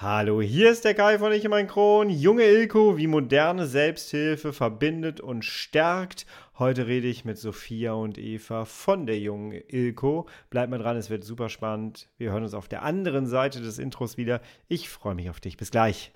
Hallo, 0.00 0.40
hier 0.40 0.70
ist 0.70 0.84
der 0.84 0.94
Kai 0.94 1.18
von 1.18 1.32
Ich 1.32 1.44
und 1.44 1.50
mein 1.50 1.66
Kron. 1.66 2.08
Junge 2.08 2.44
Ilko, 2.44 2.98
wie 2.98 3.08
moderne 3.08 3.66
Selbsthilfe 3.66 4.52
verbindet 4.52 5.20
und 5.20 5.44
stärkt. 5.44 6.24
Heute 6.56 6.86
rede 6.86 7.08
ich 7.08 7.24
mit 7.24 7.36
Sophia 7.36 7.94
und 7.94 8.16
Eva 8.16 8.64
von 8.64 9.06
der 9.06 9.18
jungen 9.18 9.60
Ilko. 9.66 10.28
Bleibt 10.50 10.70
mal 10.70 10.78
dran, 10.78 10.96
es 10.96 11.10
wird 11.10 11.24
super 11.24 11.48
spannend. 11.48 12.08
Wir 12.16 12.30
hören 12.30 12.44
uns 12.44 12.54
auf 12.54 12.68
der 12.68 12.84
anderen 12.84 13.26
Seite 13.26 13.60
des 13.60 13.80
Intros 13.80 14.16
wieder. 14.16 14.40
Ich 14.68 14.88
freue 14.88 15.16
mich 15.16 15.30
auf 15.30 15.40
dich. 15.40 15.56
Bis 15.56 15.72
gleich. 15.72 16.12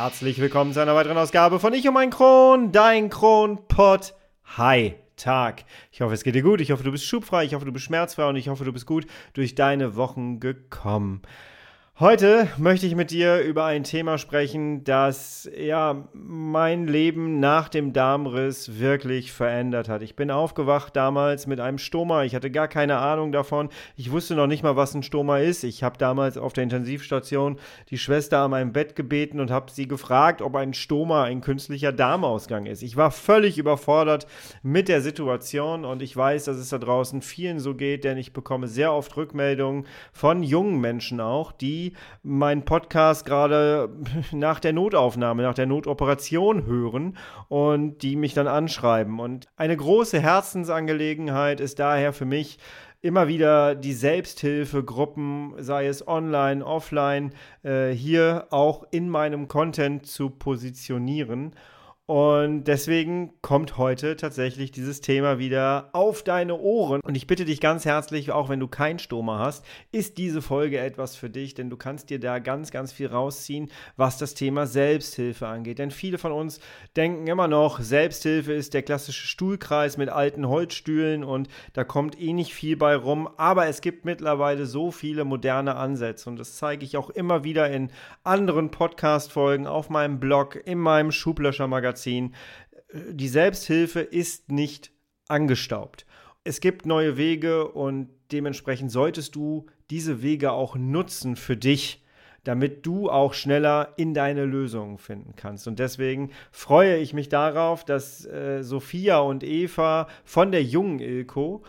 Herzlich 0.00 0.38
willkommen 0.38 0.72
zu 0.72 0.78
einer 0.78 0.94
weiteren 0.94 1.18
Ausgabe 1.18 1.58
von 1.58 1.74
Ich 1.74 1.88
und 1.88 1.94
mein 1.94 2.10
Kron, 2.10 2.70
dein 2.70 3.10
Kronpott. 3.10 4.14
Hi. 4.56 4.94
Tag. 5.16 5.64
Ich 5.90 6.00
hoffe, 6.00 6.14
es 6.14 6.22
geht 6.22 6.36
dir 6.36 6.42
gut. 6.42 6.60
Ich 6.60 6.70
hoffe, 6.70 6.84
du 6.84 6.92
bist 6.92 7.04
schubfrei. 7.04 7.44
Ich 7.44 7.54
hoffe, 7.54 7.64
du 7.64 7.72
bist 7.72 7.86
schmerzfrei 7.86 8.28
und 8.28 8.36
ich 8.36 8.48
hoffe, 8.48 8.64
du 8.64 8.72
bist 8.72 8.86
gut 8.86 9.08
durch 9.32 9.56
deine 9.56 9.96
Wochen 9.96 10.38
gekommen. 10.38 11.22
Heute 12.00 12.46
möchte 12.58 12.86
ich 12.86 12.94
mit 12.94 13.10
dir 13.10 13.40
über 13.40 13.64
ein 13.64 13.82
Thema 13.82 14.18
sprechen, 14.18 14.84
das 14.84 15.50
ja 15.58 16.06
mein 16.12 16.86
Leben 16.86 17.40
nach 17.40 17.68
dem 17.68 17.92
Darmriss 17.92 18.78
wirklich 18.78 19.32
verändert 19.32 19.88
hat. 19.88 20.02
Ich 20.02 20.14
bin 20.14 20.30
aufgewacht 20.30 20.94
damals 20.94 21.48
mit 21.48 21.58
einem 21.58 21.78
Stoma. 21.78 22.22
Ich 22.22 22.36
hatte 22.36 22.52
gar 22.52 22.68
keine 22.68 22.98
Ahnung 22.98 23.32
davon. 23.32 23.68
Ich 23.96 24.12
wusste 24.12 24.36
noch 24.36 24.46
nicht 24.46 24.62
mal, 24.62 24.76
was 24.76 24.94
ein 24.94 25.02
Stoma 25.02 25.38
ist. 25.38 25.64
Ich 25.64 25.82
habe 25.82 25.98
damals 25.98 26.38
auf 26.38 26.52
der 26.52 26.62
Intensivstation 26.62 27.58
die 27.90 27.98
Schwester 27.98 28.38
an 28.42 28.52
meinem 28.52 28.72
Bett 28.72 28.94
gebeten 28.94 29.40
und 29.40 29.50
habe 29.50 29.72
sie 29.72 29.88
gefragt, 29.88 30.40
ob 30.40 30.54
ein 30.54 30.74
Stoma 30.74 31.24
ein 31.24 31.40
künstlicher 31.40 31.90
Darmausgang 31.90 32.66
ist. 32.66 32.84
Ich 32.84 32.96
war 32.96 33.10
völlig 33.10 33.58
überfordert 33.58 34.28
mit 34.62 34.86
der 34.86 35.00
Situation 35.00 35.84
und 35.84 36.00
ich 36.00 36.16
weiß, 36.16 36.44
dass 36.44 36.58
es 36.58 36.68
da 36.68 36.78
draußen 36.78 37.22
vielen 37.22 37.58
so 37.58 37.74
geht, 37.74 38.04
denn 38.04 38.18
ich 38.18 38.32
bekomme 38.32 38.68
sehr 38.68 38.92
oft 38.92 39.16
Rückmeldungen 39.16 39.84
von 40.12 40.44
jungen 40.44 40.80
Menschen 40.80 41.20
auch, 41.20 41.50
die 41.50 41.87
meinen 42.22 42.64
Podcast 42.64 43.24
gerade 43.24 43.90
nach 44.32 44.60
der 44.60 44.72
Notaufnahme, 44.72 45.42
nach 45.42 45.54
der 45.54 45.66
Notoperation 45.66 46.66
hören 46.66 47.16
und 47.48 48.02
die 48.02 48.16
mich 48.16 48.34
dann 48.34 48.46
anschreiben. 48.46 49.20
Und 49.20 49.48
eine 49.56 49.76
große 49.76 50.20
Herzensangelegenheit 50.20 51.60
ist 51.60 51.78
daher 51.78 52.12
für 52.12 52.24
mich, 52.24 52.58
immer 53.00 53.28
wieder 53.28 53.74
die 53.74 53.92
Selbsthilfegruppen, 53.92 55.54
sei 55.58 55.86
es 55.86 56.06
online, 56.06 56.64
offline, 56.64 57.32
äh, 57.62 57.90
hier 57.90 58.48
auch 58.50 58.84
in 58.90 59.08
meinem 59.08 59.46
Content 59.46 60.06
zu 60.06 60.30
positionieren. 60.30 61.52
Und 62.10 62.64
deswegen 62.64 63.34
kommt 63.42 63.76
heute 63.76 64.16
tatsächlich 64.16 64.70
dieses 64.70 65.02
Thema 65.02 65.38
wieder 65.38 65.90
auf 65.92 66.22
deine 66.22 66.58
Ohren. 66.58 67.02
Und 67.02 67.14
ich 67.18 67.26
bitte 67.26 67.44
dich 67.44 67.60
ganz 67.60 67.84
herzlich, 67.84 68.32
auch 68.32 68.48
wenn 68.48 68.60
du 68.60 68.66
kein 68.66 68.98
Stoma 68.98 69.38
hast, 69.38 69.62
ist 69.92 70.16
diese 70.16 70.40
Folge 70.40 70.78
etwas 70.78 71.16
für 71.16 71.28
dich, 71.28 71.52
denn 71.52 71.68
du 71.68 71.76
kannst 71.76 72.08
dir 72.08 72.18
da 72.18 72.38
ganz, 72.38 72.70
ganz 72.70 72.92
viel 72.92 73.08
rausziehen, 73.08 73.70
was 73.98 74.16
das 74.16 74.32
Thema 74.32 74.66
Selbsthilfe 74.66 75.48
angeht. 75.48 75.78
Denn 75.78 75.90
viele 75.90 76.16
von 76.16 76.32
uns 76.32 76.60
denken 76.96 77.26
immer 77.26 77.46
noch, 77.46 77.78
Selbsthilfe 77.78 78.54
ist 78.54 78.72
der 78.72 78.84
klassische 78.84 79.26
Stuhlkreis 79.26 79.98
mit 79.98 80.08
alten 80.08 80.48
Holzstühlen 80.48 81.24
und 81.24 81.48
da 81.74 81.84
kommt 81.84 82.18
eh 82.18 82.32
nicht 82.32 82.54
viel 82.54 82.78
bei 82.78 82.96
rum. 82.96 83.28
Aber 83.36 83.66
es 83.66 83.82
gibt 83.82 84.06
mittlerweile 84.06 84.64
so 84.64 84.90
viele 84.90 85.26
moderne 85.26 85.76
Ansätze 85.76 86.30
und 86.30 86.38
das 86.38 86.56
zeige 86.56 86.86
ich 86.86 86.96
auch 86.96 87.10
immer 87.10 87.44
wieder 87.44 87.70
in 87.70 87.90
anderen 88.24 88.70
Podcast-Folgen, 88.70 89.66
auf 89.66 89.90
meinem 89.90 90.20
Blog, 90.20 90.58
in 90.64 90.78
meinem 90.78 91.12
Schublöscher-Magazin 91.12 91.97
ziehen. 92.00 92.34
Die 92.92 93.28
Selbsthilfe 93.28 94.00
ist 94.00 94.50
nicht 94.50 94.92
angestaubt. 95.28 96.06
Es 96.44 96.60
gibt 96.60 96.86
neue 96.86 97.16
Wege 97.16 97.68
und 97.68 98.08
dementsprechend 98.32 98.90
solltest 98.90 99.34
du 99.34 99.66
diese 99.90 100.22
Wege 100.22 100.52
auch 100.52 100.76
nutzen 100.76 101.36
für 101.36 101.56
dich, 101.56 102.04
damit 102.44 102.86
du 102.86 103.10
auch 103.10 103.34
schneller 103.34 103.92
in 103.96 104.14
deine 104.14 104.44
Lösungen 104.44 104.96
finden 104.96 105.34
kannst. 105.36 105.68
Und 105.68 105.78
deswegen 105.78 106.30
freue 106.50 106.96
ich 106.96 107.12
mich 107.12 107.28
darauf, 107.28 107.84
dass 107.84 108.24
äh, 108.24 108.62
Sophia 108.62 109.18
und 109.18 109.44
Eva 109.44 110.08
von 110.24 110.50
der 110.50 110.62
jungen 110.62 111.00
Ilko 111.00 111.62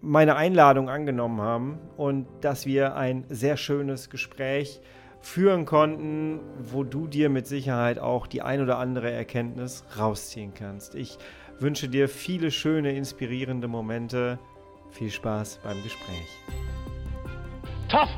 meine 0.00 0.36
Einladung 0.36 0.88
angenommen 0.88 1.40
haben 1.40 1.78
und 1.96 2.26
dass 2.40 2.66
wir 2.66 2.96
ein 2.96 3.24
sehr 3.28 3.56
schönes 3.56 4.10
Gespräch 4.10 4.80
äh, 4.80 4.95
führen 5.26 5.66
konnten, 5.66 6.40
wo 6.58 6.84
du 6.84 7.08
dir 7.08 7.28
mit 7.28 7.46
Sicherheit 7.46 7.98
auch 7.98 8.26
die 8.26 8.42
ein 8.42 8.62
oder 8.62 8.78
andere 8.78 9.10
Erkenntnis 9.10 9.84
rausziehen 9.98 10.54
kannst. 10.54 10.94
Ich 10.94 11.18
wünsche 11.58 11.88
dir 11.88 12.08
viele 12.08 12.50
schöne, 12.50 12.92
inspirierende 12.92 13.68
Momente. 13.68 14.38
Viel 14.90 15.10
Spaß 15.10 15.60
beim 15.64 15.82
Gespräch. 15.82 16.28
Tough 17.88 18.08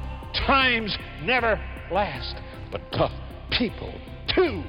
times 0.46 0.96
never 1.24 1.58
last, 1.90 2.36
but 2.70 2.80
tough 2.92 3.12
people 3.50 3.94
too. 4.34 4.62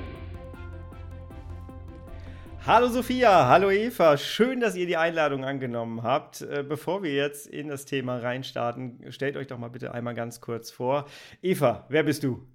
Hallo 2.72 2.88
Sophia, 2.88 3.48
hallo 3.48 3.72
Eva, 3.72 4.16
schön, 4.16 4.60
dass 4.60 4.76
ihr 4.76 4.86
die 4.86 4.96
Einladung 4.96 5.44
angenommen 5.44 6.04
habt. 6.04 6.42
Äh, 6.42 6.64
bevor 6.64 7.02
wir 7.02 7.12
jetzt 7.12 7.48
in 7.48 7.68
das 7.68 7.86
Thema 7.86 8.20
reinstarten, 8.20 9.12
stellt 9.12 9.38
euch 9.38 9.48
doch 9.48 9.58
mal 9.58 9.70
bitte 9.70 9.92
einmal 9.92 10.14
ganz 10.14 10.40
kurz 10.40 10.70
vor. 10.70 11.10
Eva, 11.42 11.88
wer 11.90 12.04
bist 12.04 12.24
du? 12.24 12.48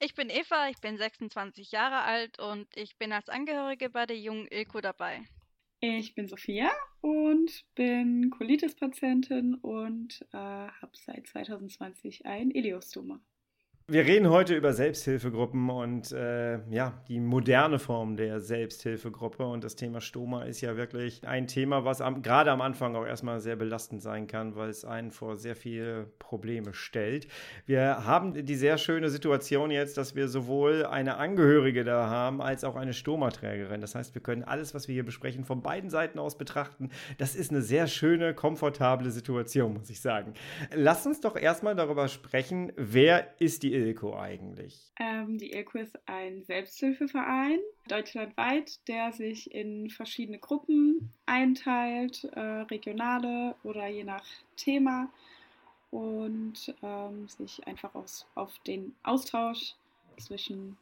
Ich 0.00 0.16
bin 0.16 0.28
Eva, 0.28 0.70
ich 0.70 0.80
bin 0.80 0.96
26 0.96 1.70
Jahre 1.70 2.02
alt 2.02 2.40
und 2.40 2.66
ich 2.76 2.98
bin 2.98 3.12
als 3.12 3.28
Angehörige 3.28 3.90
bei 3.90 4.06
der 4.06 4.18
jungen 4.18 4.48
Ilko 4.50 4.80
dabei. 4.80 5.20
Ich 5.78 6.16
bin 6.16 6.26
Sophia 6.26 6.72
und 7.00 7.64
bin 7.76 8.30
Colitis-Patientin 8.30 9.54
und 9.54 10.26
äh, 10.32 10.36
habe 10.36 10.90
seit 10.94 11.28
2020 11.28 12.26
ein 12.26 12.50
Ileostoma. 12.50 13.20
Wir 13.92 14.06
reden 14.06 14.30
heute 14.30 14.54
über 14.54 14.72
Selbsthilfegruppen 14.72 15.68
und 15.68 16.12
äh, 16.12 16.60
ja, 16.70 17.02
die 17.08 17.18
moderne 17.18 17.80
Form 17.80 18.16
der 18.16 18.38
Selbsthilfegruppe. 18.38 19.44
Und 19.44 19.64
das 19.64 19.74
Thema 19.74 20.00
Stoma 20.00 20.44
ist 20.44 20.60
ja 20.60 20.76
wirklich 20.76 21.26
ein 21.26 21.48
Thema, 21.48 21.84
was 21.84 22.00
am, 22.00 22.22
gerade 22.22 22.52
am 22.52 22.60
Anfang 22.60 22.94
auch 22.94 23.04
erstmal 23.04 23.40
sehr 23.40 23.56
belastend 23.56 24.00
sein 24.00 24.28
kann, 24.28 24.54
weil 24.54 24.68
es 24.68 24.84
einen 24.84 25.10
vor 25.10 25.36
sehr 25.36 25.56
viele 25.56 26.06
Probleme 26.20 26.72
stellt. 26.72 27.26
Wir 27.66 28.06
haben 28.06 28.32
die 28.34 28.54
sehr 28.54 28.78
schöne 28.78 29.10
Situation 29.10 29.72
jetzt, 29.72 29.98
dass 29.98 30.14
wir 30.14 30.28
sowohl 30.28 30.86
eine 30.86 31.16
Angehörige 31.16 31.82
da 31.82 32.08
haben, 32.08 32.40
als 32.40 32.62
auch 32.62 32.76
eine 32.76 32.92
Stomaträgerin. 32.92 33.80
Das 33.80 33.96
heißt, 33.96 34.14
wir 34.14 34.22
können 34.22 34.44
alles, 34.44 34.72
was 34.72 34.86
wir 34.86 34.92
hier 34.92 35.04
besprechen, 35.04 35.44
von 35.44 35.62
beiden 35.62 35.90
Seiten 35.90 36.20
aus 36.20 36.38
betrachten. 36.38 36.90
Das 37.18 37.34
ist 37.34 37.50
eine 37.50 37.60
sehr 37.60 37.88
schöne, 37.88 38.34
komfortable 38.34 39.10
Situation, 39.10 39.74
muss 39.74 39.90
ich 39.90 40.00
sagen. 40.00 40.34
Lass 40.72 41.06
uns 41.06 41.20
doch 41.20 41.34
erstmal 41.34 41.74
darüber 41.74 42.06
sprechen, 42.06 42.70
wer 42.76 43.26
ist 43.40 43.64
die 43.64 43.79
ILCO 43.80 44.16
eigentlich? 44.16 44.92
Ähm, 44.98 45.38
die 45.38 45.52
ILCO 45.52 45.78
ist 45.78 45.98
ein 46.06 46.44
Selbsthilfeverein 46.44 47.58
deutschlandweit, 47.88 48.86
der 48.88 49.12
sich 49.12 49.52
in 49.52 49.90
verschiedene 49.90 50.38
Gruppen 50.38 51.12
einteilt, 51.26 52.24
äh, 52.24 52.40
regionale 52.40 53.56
oder 53.64 53.88
je 53.88 54.04
nach 54.04 54.24
Thema 54.56 55.10
und 55.90 56.74
ähm, 56.82 57.28
sich 57.28 57.66
einfach 57.66 57.94
aus, 57.94 58.26
auf 58.34 58.58
den 58.60 58.94
Austausch 59.02 59.74
zwischen 60.18 60.76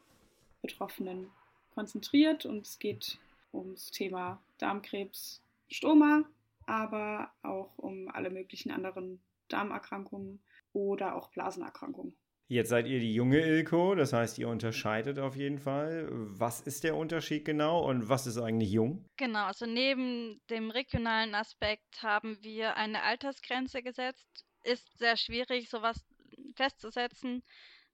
Betroffenen 0.63 1.31
konzentriert. 1.75 2.45
Und 2.45 2.67
es 2.67 2.79
geht 2.79 3.19
ums 3.53 3.91
Thema 3.91 4.41
Darmkrebs, 4.59 5.41
Stoma, 5.71 6.25
aber 6.67 7.31
auch 7.43 7.71
um 7.79 8.09
alle 8.09 8.31
möglichen 8.31 8.71
anderen 8.71 9.21
Darmerkrankungen 9.49 10.41
oder 10.73 11.15
auch 11.15 11.29
Blasenerkrankungen. 11.31 12.15
Jetzt 12.51 12.71
seid 12.71 12.87
ihr 12.87 12.99
die 12.99 13.13
junge 13.13 13.41
Ilko, 13.41 13.95
das 13.95 14.15
heißt, 14.15 14.39
ihr 14.39 14.49
unterscheidet 14.49 15.19
auf 15.19 15.37
jeden 15.37 15.59
Fall. 15.59 16.09
Was 16.11 16.63
ist 16.63 16.83
der 16.83 16.97
Unterschied 16.97 17.45
genau 17.45 17.87
und 17.87 18.09
was 18.09 18.27
ist 18.27 18.39
eigentlich 18.39 18.71
jung? 18.71 19.05
Genau, 19.19 19.45
also 19.45 19.67
neben 19.67 20.41
dem 20.49 20.71
regionalen 20.71 21.35
Aspekt 21.35 22.03
haben 22.03 22.43
wir 22.43 22.77
eine 22.77 23.03
Altersgrenze 23.03 23.83
gesetzt. 23.83 24.47
Ist 24.65 24.97
sehr 24.97 25.19
schwierig, 25.19 25.69
sowas 25.69 26.03
festzusetzen, 26.57 27.43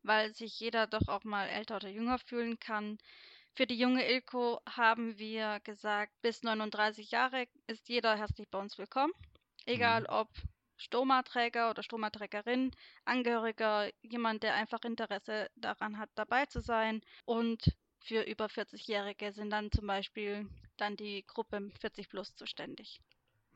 weil 0.04 0.32
sich 0.32 0.60
jeder 0.60 0.86
doch 0.86 1.08
auch 1.08 1.24
mal 1.24 1.48
älter 1.48 1.76
oder 1.76 1.88
jünger 1.88 2.20
fühlen 2.20 2.60
kann. 2.60 2.98
Für 3.56 3.66
die 3.66 3.78
junge 3.78 4.08
Ilko 4.08 4.60
haben 4.68 5.18
wir 5.18 5.58
gesagt, 5.64 6.12
bis 6.22 6.44
39 6.44 7.10
Jahre 7.10 7.46
ist 7.66 7.88
jeder 7.88 8.16
herzlich 8.16 8.48
bei 8.50 8.60
uns 8.60 8.78
willkommen. 8.78 9.12
Egal 9.66 10.02
mhm. 10.02 10.06
ob 10.10 10.28
Stomaträger 10.76 11.70
oder 11.70 11.82
Stomaträgerin, 11.82 12.70
Angehöriger, 13.04 13.90
jemand, 14.02 14.42
der 14.42 14.54
einfach 14.54 14.82
Interesse 14.84 15.48
daran 15.56 15.98
hat, 15.98 16.10
dabei 16.14 16.46
zu 16.46 16.60
sein. 16.60 17.00
Und 17.24 17.76
für 18.00 18.22
über 18.22 18.46
40-Jährige 18.46 19.32
sind 19.32 19.50
dann 19.50 19.70
zum 19.70 19.86
Beispiel 19.86 20.46
dann 20.76 20.96
die 20.96 21.24
Gruppe 21.26 21.70
40 21.80 22.08
plus 22.08 22.34
zuständig. 22.34 23.00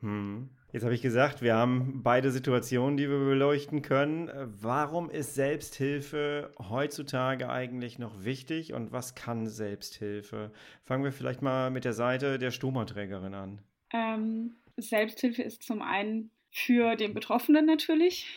Hm. 0.01 0.49
Jetzt 0.71 0.83
habe 0.83 0.93
ich 0.93 1.01
gesagt, 1.01 1.41
wir 1.41 1.55
haben 1.55 2.03
beide 2.03 2.31
Situationen, 2.31 2.95
die 2.95 3.09
wir 3.09 3.19
beleuchten 3.19 3.81
können. 3.81 4.29
Warum 4.61 5.09
ist 5.09 5.35
Selbsthilfe 5.35 6.51
heutzutage 6.57 7.49
eigentlich 7.49 7.99
noch 7.99 8.23
wichtig 8.23 8.73
und 8.73 8.91
was 8.91 9.15
kann 9.15 9.47
Selbsthilfe? 9.47 10.51
Fangen 10.83 11.03
wir 11.03 11.11
vielleicht 11.11 11.41
mal 11.41 11.69
mit 11.69 11.85
der 11.85 11.93
Seite 11.93 12.39
der 12.39 12.51
Stomaträgerin 12.51 13.33
an. 13.33 13.61
Ähm, 13.91 14.55
Selbsthilfe 14.77 15.41
ist 15.41 15.63
zum 15.63 15.81
einen 15.81 16.31
für 16.51 16.95
den 16.95 17.13
Betroffenen 17.13 17.65
natürlich 17.65 18.27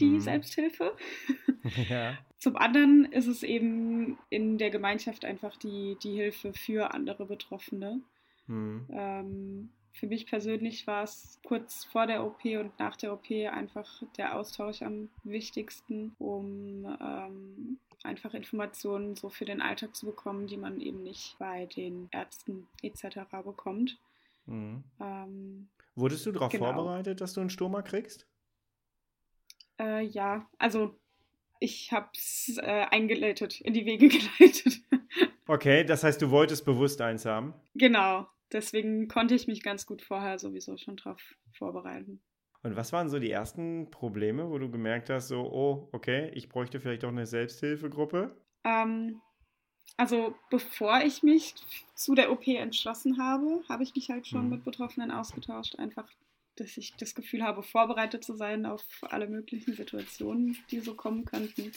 die 0.00 0.06
mhm. 0.06 0.20
Selbsthilfe. 0.20 0.96
Ja. 1.88 2.18
Zum 2.38 2.56
anderen 2.56 3.04
ist 3.04 3.28
es 3.28 3.44
eben 3.44 4.18
in 4.30 4.58
der 4.58 4.70
Gemeinschaft 4.70 5.24
einfach 5.24 5.56
die, 5.58 5.96
die 6.02 6.16
Hilfe 6.16 6.52
für 6.52 6.92
andere 6.92 7.24
Betroffene. 7.24 8.00
Mhm. 8.48 8.88
Ähm, 8.90 9.70
für 9.92 10.08
mich 10.08 10.26
persönlich 10.26 10.88
war 10.88 11.04
es 11.04 11.38
kurz 11.46 11.84
vor 11.84 12.08
der 12.08 12.24
OP 12.24 12.44
und 12.44 12.76
nach 12.80 12.96
der 12.96 13.12
OP 13.12 13.30
einfach 13.30 14.02
der 14.16 14.36
Austausch 14.36 14.82
am 14.82 15.08
wichtigsten, 15.22 16.16
um 16.18 16.84
ähm, 17.00 17.78
einfach 18.02 18.34
Informationen 18.34 19.14
so 19.14 19.28
für 19.28 19.44
den 19.44 19.60
Alltag 19.60 19.94
zu 19.94 20.06
bekommen, 20.06 20.46
die 20.46 20.56
man 20.56 20.80
eben 20.80 21.02
nicht 21.02 21.36
bei 21.38 21.66
den 21.66 22.08
Ärzten 22.10 22.66
etc. 22.82 23.20
bekommt. 23.44 23.98
Mhm. 24.46 24.82
Ähm, 24.98 25.68
Wurdest 25.94 26.26
du 26.26 26.32
darauf 26.32 26.52
genau. 26.52 26.72
vorbereitet, 26.72 27.20
dass 27.20 27.34
du 27.34 27.40
einen 27.40 27.50
Stoma 27.50 27.82
kriegst? 27.82 28.26
Äh, 29.78 30.04
ja, 30.04 30.48
also 30.58 30.98
ich 31.60 31.92
habe 31.92 32.08
es 32.14 32.58
äh, 32.58 32.86
eingeleitet, 32.90 33.60
in 33.60 33.74
die 33.74 33.84
Wege 33.84 34.08
geleitet. 34.38 34.80
okay, 35.46 35.84
das 35.84 36.02
heißt, 36.02 36.20
du 36.20 36.30
wolltest 36.30 36.64
bewusst 36.64 37.00
eins 37.00 37.24
haben? 37.24 37.54
Genau, 37.74 38.26
deswegen 38.52 39.08
konnte 39.08 39.34
ich 39.34 39.46
mich 39.46 39.62
ganz 39.62 39.86
gut 39.86 40.02
vorher 40.02 40.38
sowieso 40.38 40.76
schon 40.76 40.96
drauf 40.96 41.20
vorbereiten. 41.56 42.20
Und 42.62 42.76
was 42.76 42.92
waren 42.92 43.08
so 43.08 43.18
die 43.18 43.30
ersten 43.30 43.90
Probleme, 43.90 44.48
wo 44.48 44.58
du 44.58 44.70
gemerkt 44.70 45.10
hast, 45.10 45.28
so, 45.28 45.40
oh, 45.40 45.88
okay, 45.92 46.30
ich 46.34 46.48
bräuchte 46.48 46.80
vielleicht 46.80 47.04
auch 47.04 47.08
eine 47.08 47.26
Selbsthilfegruppe? 47.26 48.36
Ähm, 48.64 49.20
also 49.96 50.34
bevor 50.50 51.02
ich 51.02 51.22
mich 51.22 51.54
zu 51.94 52.14
der 52.14 52.32
OP 52.32 52.46
entschlossen 52.46 53.18
habe, 53.18 53.62
habe 53.68 53.82
ich 53.82 53.94
mich 53.94 54.10
halt 54.10 54.26
schon 54.26 54.44
mhm. 54.44 54.50
mit 54.50 54.64
Betroffenen 54.64 55.10
ausgetauscht, 55.10 55.76
einfach, 55.78 56.08
dass 56.56 56.76
ich 56.76 56.94
das 56.96 57.14
Gefühl 57.14 57.42
habe, 57.42 57.62
vorbereitet 57.62 58.24
zu 58.24 58.34
sein 58.34 58.66
auf 58.66 58.84
alle 59.02 59.28
möglichen 59.28 59.74
Situationen, 59.74 60.56
die 60.70 60.80
so 60.80 60.94
kommen 60.94 61.24
könnten. 61.24 61.72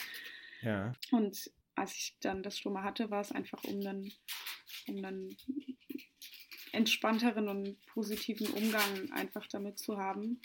Ja. 0.62 0.94
Und 1.12 1.52
als 1.76 1.94
ich 1.94 2.18
dann 2.22 2.42
das 2.42 2.58
Stoma 2.58 2.84
hatte, 2.84 3.12
war 3.12 3.22
es 3.22 3.32
einfach 3.32 3.64
um 3.66 3.80
einen, 3.80 4.12
um 4.88 4.98
einen 5.04 5.38
entspannteren 6.72 7.48
und 7.48 7.86
positiven 7.88 8.48
Umgang 8.48 9.12
einfach 9.12 9.48
damit 9.48 9.78
zu 9.78 9.98
haben 9.98 10.42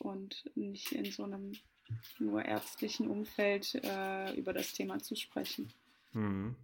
und 0.00 0.44
nicht 0.54 0.92
in 0.92 1.10
so 1.10 1.24
einem 1.24 1.52
nur 2.18 2.44
ärztlichen 2.44 3.08
Umfeld 3.08 3.74
äh, 3.82 4.34
über 4.34 4.52
das 4.52 4.72
Thema 4.72 4.98
zu 4.98 5.14
sprechen. 5.14 5.72
Mhm. 6.12 6.56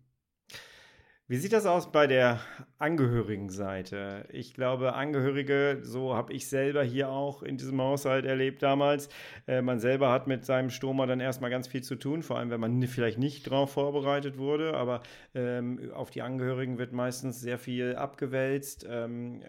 Wie 1.26 1.38
sieht 1.38 1.54
das 1.54 1.64
aus 1.64 1.90
bei 1.90 2.06
der 2.06 2.38
Angehörigenseite? 2.76 4.28
Ich 4.30 4.52
glaube, 4.52 4.92
Angehörige, 4.92 5.78
so 5.80 6.14
habe 6.14 6.34
ich 6.34 6.46
selber 6.50 6.84
hier 6.84 7.08
auch 7.08 7.42
in 7.42 7.56
diesem 7.56 7.80
Haushalt 7.80 8.26
erlebt 8.26 8.62
damals, 8.62 9.08
äh, 9.46 9.62
man 9.62 9.80
selber 9.80 10.10
hat 10.10 10.26
mit 10.26 10.44
seinem 10.44 10.68
Stoma 10.68 11.06
dann 11.06 11.20
erstmal 11.20 11.48
ganz 11.48 11.66
viel 11.66 11.82
zu 11.82 11.94
tun, 11.96 12.22
vor 12.22 12.36
allem 12.36 12.50
wenn 12.50 12.60
man 12.60 12.82
vielleicht 12.86 13.16
nicht 13.16 13.46
darauf 13.46 13.72
vorbereitet 13.72 14.36
wurde, 14.36 14.74
aber 14.74 15.00
ähm, 15.34 15.90
auf 15.94 16.10
die 16.10 16.20
Angehörigen 16.20 16.76
wird 16.76 16.92
meistens 16.92 17.40
sehr 17.40 17.58
viel 17.58 17.96
abgewälzt. 17.96 18.84
Ähm, 18.86 19.42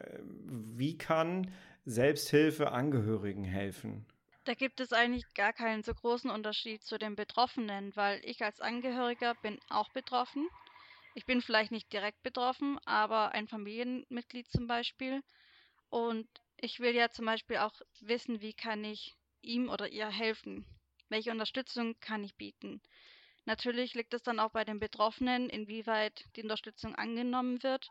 wie 0.45 0.97
kann 0.97 1.51
Selbsthilfe 1.83 2.71
Angehörigen 2.71 3.43
helfen? 3.43 4.05
Da 4.45 4.53
gibt 4.53 4.79
es 4.79 4.93
eigentlich 4.93 5.25
gar 5.33 5.51
keinen 5.51 5.83
so 5.83 5.93
großen 5.93 6.29
Unterschied 6.29 6.85
zu 6.85 6.97
den 6.97 7.17
Betroffenen, 7.17 7.93
weil 7.97 8.21
ich 8.23 8.45
als 8.45 8.61
Angehöriger 8.61 9.33
bin 9.41 9.57
auch 9.69 9.89
betroffen 9.89 10.47
ich 11.15 11.25
bin 11.25 11.41
vielleicht 11.41 11.71
nicht 11.71 11.91
direkt 11.91 12.21
betroffen, 12.23 12.77
aber 12.85 13.31
ein 13.31 13.47
Familienmitglied 13.47 14.47
zum 14.49 14.67
Beispiel. 14.67 15.23
Und 15.89 16.27
ich 16.57 16.79
will 16.81 16.93
ja 16.93 17.09
zum 17.09 17.25
Beispiel 17.25 17.57
auch 17.57 17.73
wissen, 18.01 18.41
wie 18.41 18.53
kann 18.53 18.83
ich 18.83 19.15
ihm 19.41 19.69
oder 19.69 19.87
ihr 19.87 20.09
helfen? 20.09 20.65
Welche 21.07 21.31
Unterstützung 21.31 21.97
kann 22.01 22.23
ich 22.23 22.35
bieten? 22.35 22.81
Natürlich 23.45 23.93
liegt 23.93 24.13
es 24.13 24.23
dann 24.23 24.39
auch 24.39 24.51
bei 24.51 24.65
den 24.65 24.79
Betroffenen, 24.79 25.49
inwieweit 25.49 26.25
die 26.35 26.43
Unterstützung 26.43 26.95
angenommen 26.95 27.63
wird. 27.63 27.89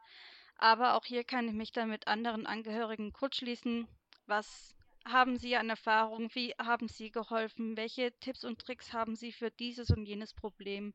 Aber 0.57 0.95
auch 0.95 1.07
hier 1.07 1.25
kann 1.25 1.49
ich 1.49 1.55
mich 1.55 1.73
dann 1.73 1.89
mit 1.89 2.07
anderen 2.07 2.47
Angehörigen 2.47 3.13
kurzschließen. 3.13 3.89
Was 4.27 4.75
haben 5.07 5.39
Sie 5.39 5.57
an 5.57 5.71
Erfahrung? 5.71 6.29
Wie 6.35 6.53
haben 6.59 6.89
Sie 6.89 7.11
geholfen? 7.11 7.77
Welche 7.77 8.13
Tipps 8.21 8.45
und 8.45 8.59
Tricks 8.61 8.93
haben 8.93 9.17
Sie 9.17 9.33
für 9.33 9.51
dieses 9.51 9.91
und 9.91 10.05
jenes 10.05 10.35
Problem? 10.35 10.93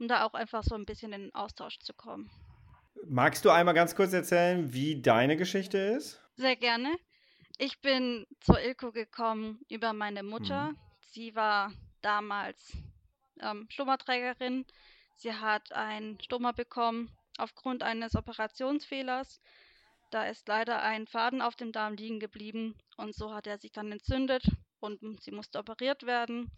Um 0.00 0.08
da 0.08 0.24
auch 0.24 0.34
einfach 0.34 0.64
so 0.64 0.74
ein 0.74 0.86
bisschen 0.86 1.12
in 1.12 1.22
den 1.22 1.34
Austausch 1.34 1.78
zu 1.78 1.92
kommen. 1.92 2.30
Magst 3.06 3.44
du 3.44 3.50
einmal 3.50 3.74
ganz 3.74 3.94
kurz 3.94 4.12
erzählen, 4.12 4.72
wie 4.72 5.00
deine 5.00 5.36
Geschichte 5.36 5.78
ist? 5.78 6.20
Sehr 6.36 6.56
gerne. 6.56 6.96
Ich 7.58 7.80
bin 7.80 8.26
zur 8.40 8.60
Ilko 8.60 8.92
gekommen 8.92 9.60
über 9.68 9.92
meine 9.92 10.22
Mutter. 10.22 10.70
Mhm. 10.70 10.78
Sie 11.12 11.34
war 11.34 11.72
damals 12.00 12.76
ähm, 13.40 13.66
Stomaträgerin. 13.70 14.64
Sie 15.16 15.34
hat 15.34 15.72
einen 15.72 16.18
Stoma 16.20 16.52
bekommen 16.52 17.10
aufgrund 17.36 17.82
eines 17.82 18.14
Operationsfehlers. 18.14 19.40
Da 20.10 20.26
ist 20.26 20.48
leider 20.48 20.82
ein 20.82 21.06
Faden 21.06 21.42
auf 21.42 21.56
dem 21.56 21.72
Darm 21.72 21.94
liegen 21.94 22.20
geblieben 22.20 22.74
und 22.96 23.14
so 23.14 23.32
hat 23.34 23.46
er 23.46 23.58
sich 23.58 23.70
dann 23.70 23.92
entzündet 23.92 24.44
und 24.80 25.22
sie 25.22 25.30
musste 25.30 25.58
operiert 25.58 26.04
werden. 26.04 26.50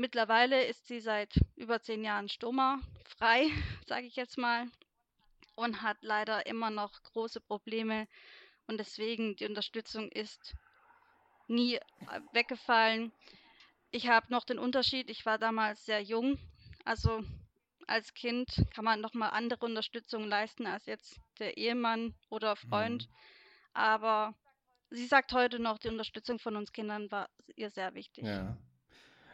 Mittlerweile 0.00 0.64
ist 0.64 0.86
sie 0.86 0.98
seit 0.98 1.38
über 1.56 1.82
zehn 1.82 2.02
Jahren 2.02 2.30
Stoma-frei, 2.30 3.50
sage 3.86 4.06
ich 4.06 4.16
jetzt 4.16 4.38
mal, 4.38 4.64
und 5.56 5.82
hat 5.82 5.98
leider 6.00 6.46
immer 6.46 6.70
noch 6.70 7.02
große 7.02 7.38
Probleme. 7.38 8.08
Und 8.66 8.78
deswegen 8.78 9.36
die 9.36 9.44
Unterstützung 9.44 10.10
ist 10.10 10.54
nie 11.48 11.74
äh, 11.74 11.82
weggefallen. 12.32 13.12
Ich 13.90 14.08
habe 14.08 14.32
noch 14.32 14.44
den 14.44 14.58
Unterschied, 14.58 15.10
ich 15.10 15.26
war 15.26 15.36
damals 15.36 15.84
sehr 15.84 16.00
jung. 16.00 16.38
Also 16.86 17.22
als 17.86 18.14
Kind 18.14 18.64
kann 18.74 18.86
man 18.86 19.02
nochmal 19.02 19.32
andere 19.32 19.66
Unterstützung 19.66 20.24
leisten 20.24 20.66
als 20.66 20.86
jetzt 20.86 21.20
der 21.40 21.58
Ehemann 21.58 22.14
oder 22.30 22.56
Freund. 22.56 23.06
Mhm. 23.06 23.14
Aber 23.74 24.34
sie 24.88 25.04
sagt 25.04 25.34
heute 25.34 25.58
noch, 25.58 25.76
die 25.76 25.88
Unterstützung 25.88 26.38
von 26.38 26.56
uns 26.56 26.72
Kindern 26.72 27.10
war 27.10 27.28
ihr 27.54 27.68
sehr 27.68 27.92
wichtig. 27.92 28.24
Ja. 28.24 28.56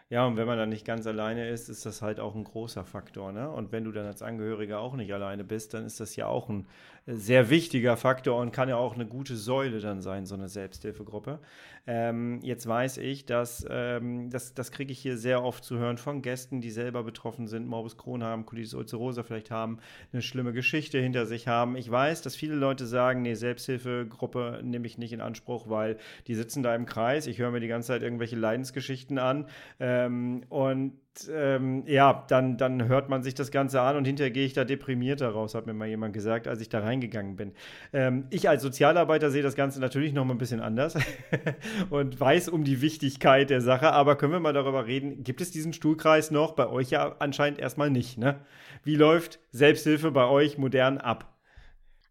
Ja, 0.08 0.24
und 0.24 0.36
wenn 0.36 0.46
man 0.46 0.56
dann 0.56 0.68
nicht 0.68 0.86
ganz 0.86 1.04
alleine 1.08 1.48
ist, 1.48 1.68
ist 1.68 1.84
das 1.84 2.00
halt 2.00 2.20
auch 2.20 2.36
ein 2.36 2.44
großer 2.44 2.84
Faktor. 2.84 3.32
Ne? 3.32 3.50
Und 3.50 3.72
wenn 3.72 3.82
du 3.82 3.90
dann 3.90 4.06
als 4.06 4.22
Angehöriger 4.22 4.78
auch 4.78 4.94
nicht 4.94 5.12
alleine 5.12 5.42
bist, 5.42 5.74
dann 5.74 5.84
ist 5.84 5.98
das 5.98 6.14
ja 6.14 6.28
auch 6.28 6.48
ein 6.48 6.68
äh, 7.06 7.14
sehr 7.14 7.50
wichtiger 7.50 7.96
Faktor 7.96 8.38
und 8.40 8.52
kann 8.52 8.68
ja 8.68 8.76
auch 8.76 8.94
eine 8.94 9.06
gute 9.06 9.34
Säule 9.34 9.80
dann 9.80 10.02
sein, 10.02 10.24
so 10.24 10.36
eine 10.36 10.48
Selbsthilfegruppe. 10.48 11.40
Ähm, 11.88 12.38
jetzt 12.42 12.68
weiß 12.68 12.98
ich, 12.98 13.26
dass 13.26 13.66
ähm, 13.68 14.30
das, 14.30 14.54
das 14.54 14.70
kriege 14.70 14.92
ich 14.92 15.00
hier 15.00 15.16
sehr 15.16 15.42
oft 15.42 15.64
zu 15.64 15.76
hören 15.76 15.98
von 15.98 16.22
Gästen, 16.22 16.60
die 16.60 16.70
selber 16.70 17.02
betroffen 17.02 17.48
sind, 17.48 17.66
Morbus 17.66 17.96
Crohn 17.96 18.22
haben, 18.22 18.46
Colitis 18.46 18.74
ulcerosa 18.74 19.24
vielleicht 19.24 19.50
haben, 19.50 19.78
eine 20.12 20.22
schlimme 20.22 20.52
Geschichte 20.52 21.00
hinter 21.00 21.26
sich 21.26 21.48
haben. 21.48 21.76
Ich 21.76 21.90
weiß, 21.90 22.22
dass 22.22 22.36
viele 22.36 22.54
Leute 22.54 22.86
sagen, 22.86 23.22
nee, 23.22 23.34
Selbsthilfegruppe 23.34 24.60
nehme 24.62 24.86
ich 24.86 24.98
nicht 24.98 25.12
in 25.12 25.20
Anspruch, 25.20 25.68
weil 25.68 25.96
die 26.28 26.36
sitzen 26.36 26.62
da 26.62 26.76
im 26.76 26.86
Kreis, 26.86 27.26
ich 27.26 27.38
höre 27.38 27.50
mir 27.50 27.60
die 27.60 27.68
ganze 27.68 27.88
Zeit 27.88 28.02
irgendwelche 28.02 28.36
Leidensgeschichten 28.36 29.18
an. 29.18 29.46
Äh, 29.80 29.95
ähm, 30.04 30.44
und 30.48 31.00
ähm, 31.30 31.84
ja, 31.86 32.24
dann, 32.28 32.58
dann 32.58 32.88
hört 32.88 33.08
man 33.08 33.22
sich 33.22 33.34
das 33.34 33.50
Ganze 33.50 33.80
an 33.80 33.96
und 33.96 34.04
hinterher 34.04 34.30
gehe 34.30 34.44
ich 34.44 34.52
da 34.52 34.64
deprimiert 34.64 35.20
daraus, 35.20 35.54
hat 35.54 35.66
mir 35.66 35.72
mal 35.72 35.88
jemand 35.88 36.12
gesagt, 36.12 36.46
als 36.46 36.60
ich 36.60 36.68
da 36.68 36.80
reingegangen 36.80 37.36
bin. 37.36 37.52
Ähm, 37.92 38.26
ich 38.30 38.48
als 38.48 38.62
Sozialarbeiter 38.62 39.30
sehe 39.30 39.42
das 39.42 39.54
Ganze 39.54 39.80
natürlich 39.80 40.12
noch 40.12 40.24
mal 40.24 40.34
ein 40.34 40.38
bisschen 40.38 40.60
anders 40.60 40.96
und 41.90 42.20
weiß 42.20 42.48
um 42.48 42.64
die 42.64 42.82
Wichtigkeit 42.82 43.50
der 43.50 43.60
Sache, 43.60 43.92
aber 43.92 44.16
können 44.16 44.32
wir 44.32 44.40
mal 44.40 44.52
darüber 44.52 44.86
reden, 44.86 45.24
gibt 45.24 45.40
es 45.40 45.50
diesen 45.50 45.72
Stuhlkreis 45.72 46.30
noch? 46.30 46.52
Bei 46.52 46.68
euch 46.68 46.90
ja 46.90 47.16
anscheinend 47.18 47.58
erstmal 47.58 47.90
nicht, 47.90 48.18
ne? 48.18 48.40
Wie 48.84 48.96
läuft 48.96 49.40
Selbsthilfe 49.50 50.10
bei 50.10 50.26
euch 50.26 50.58
modern 50.58 50.98
ab? 50.98 51.38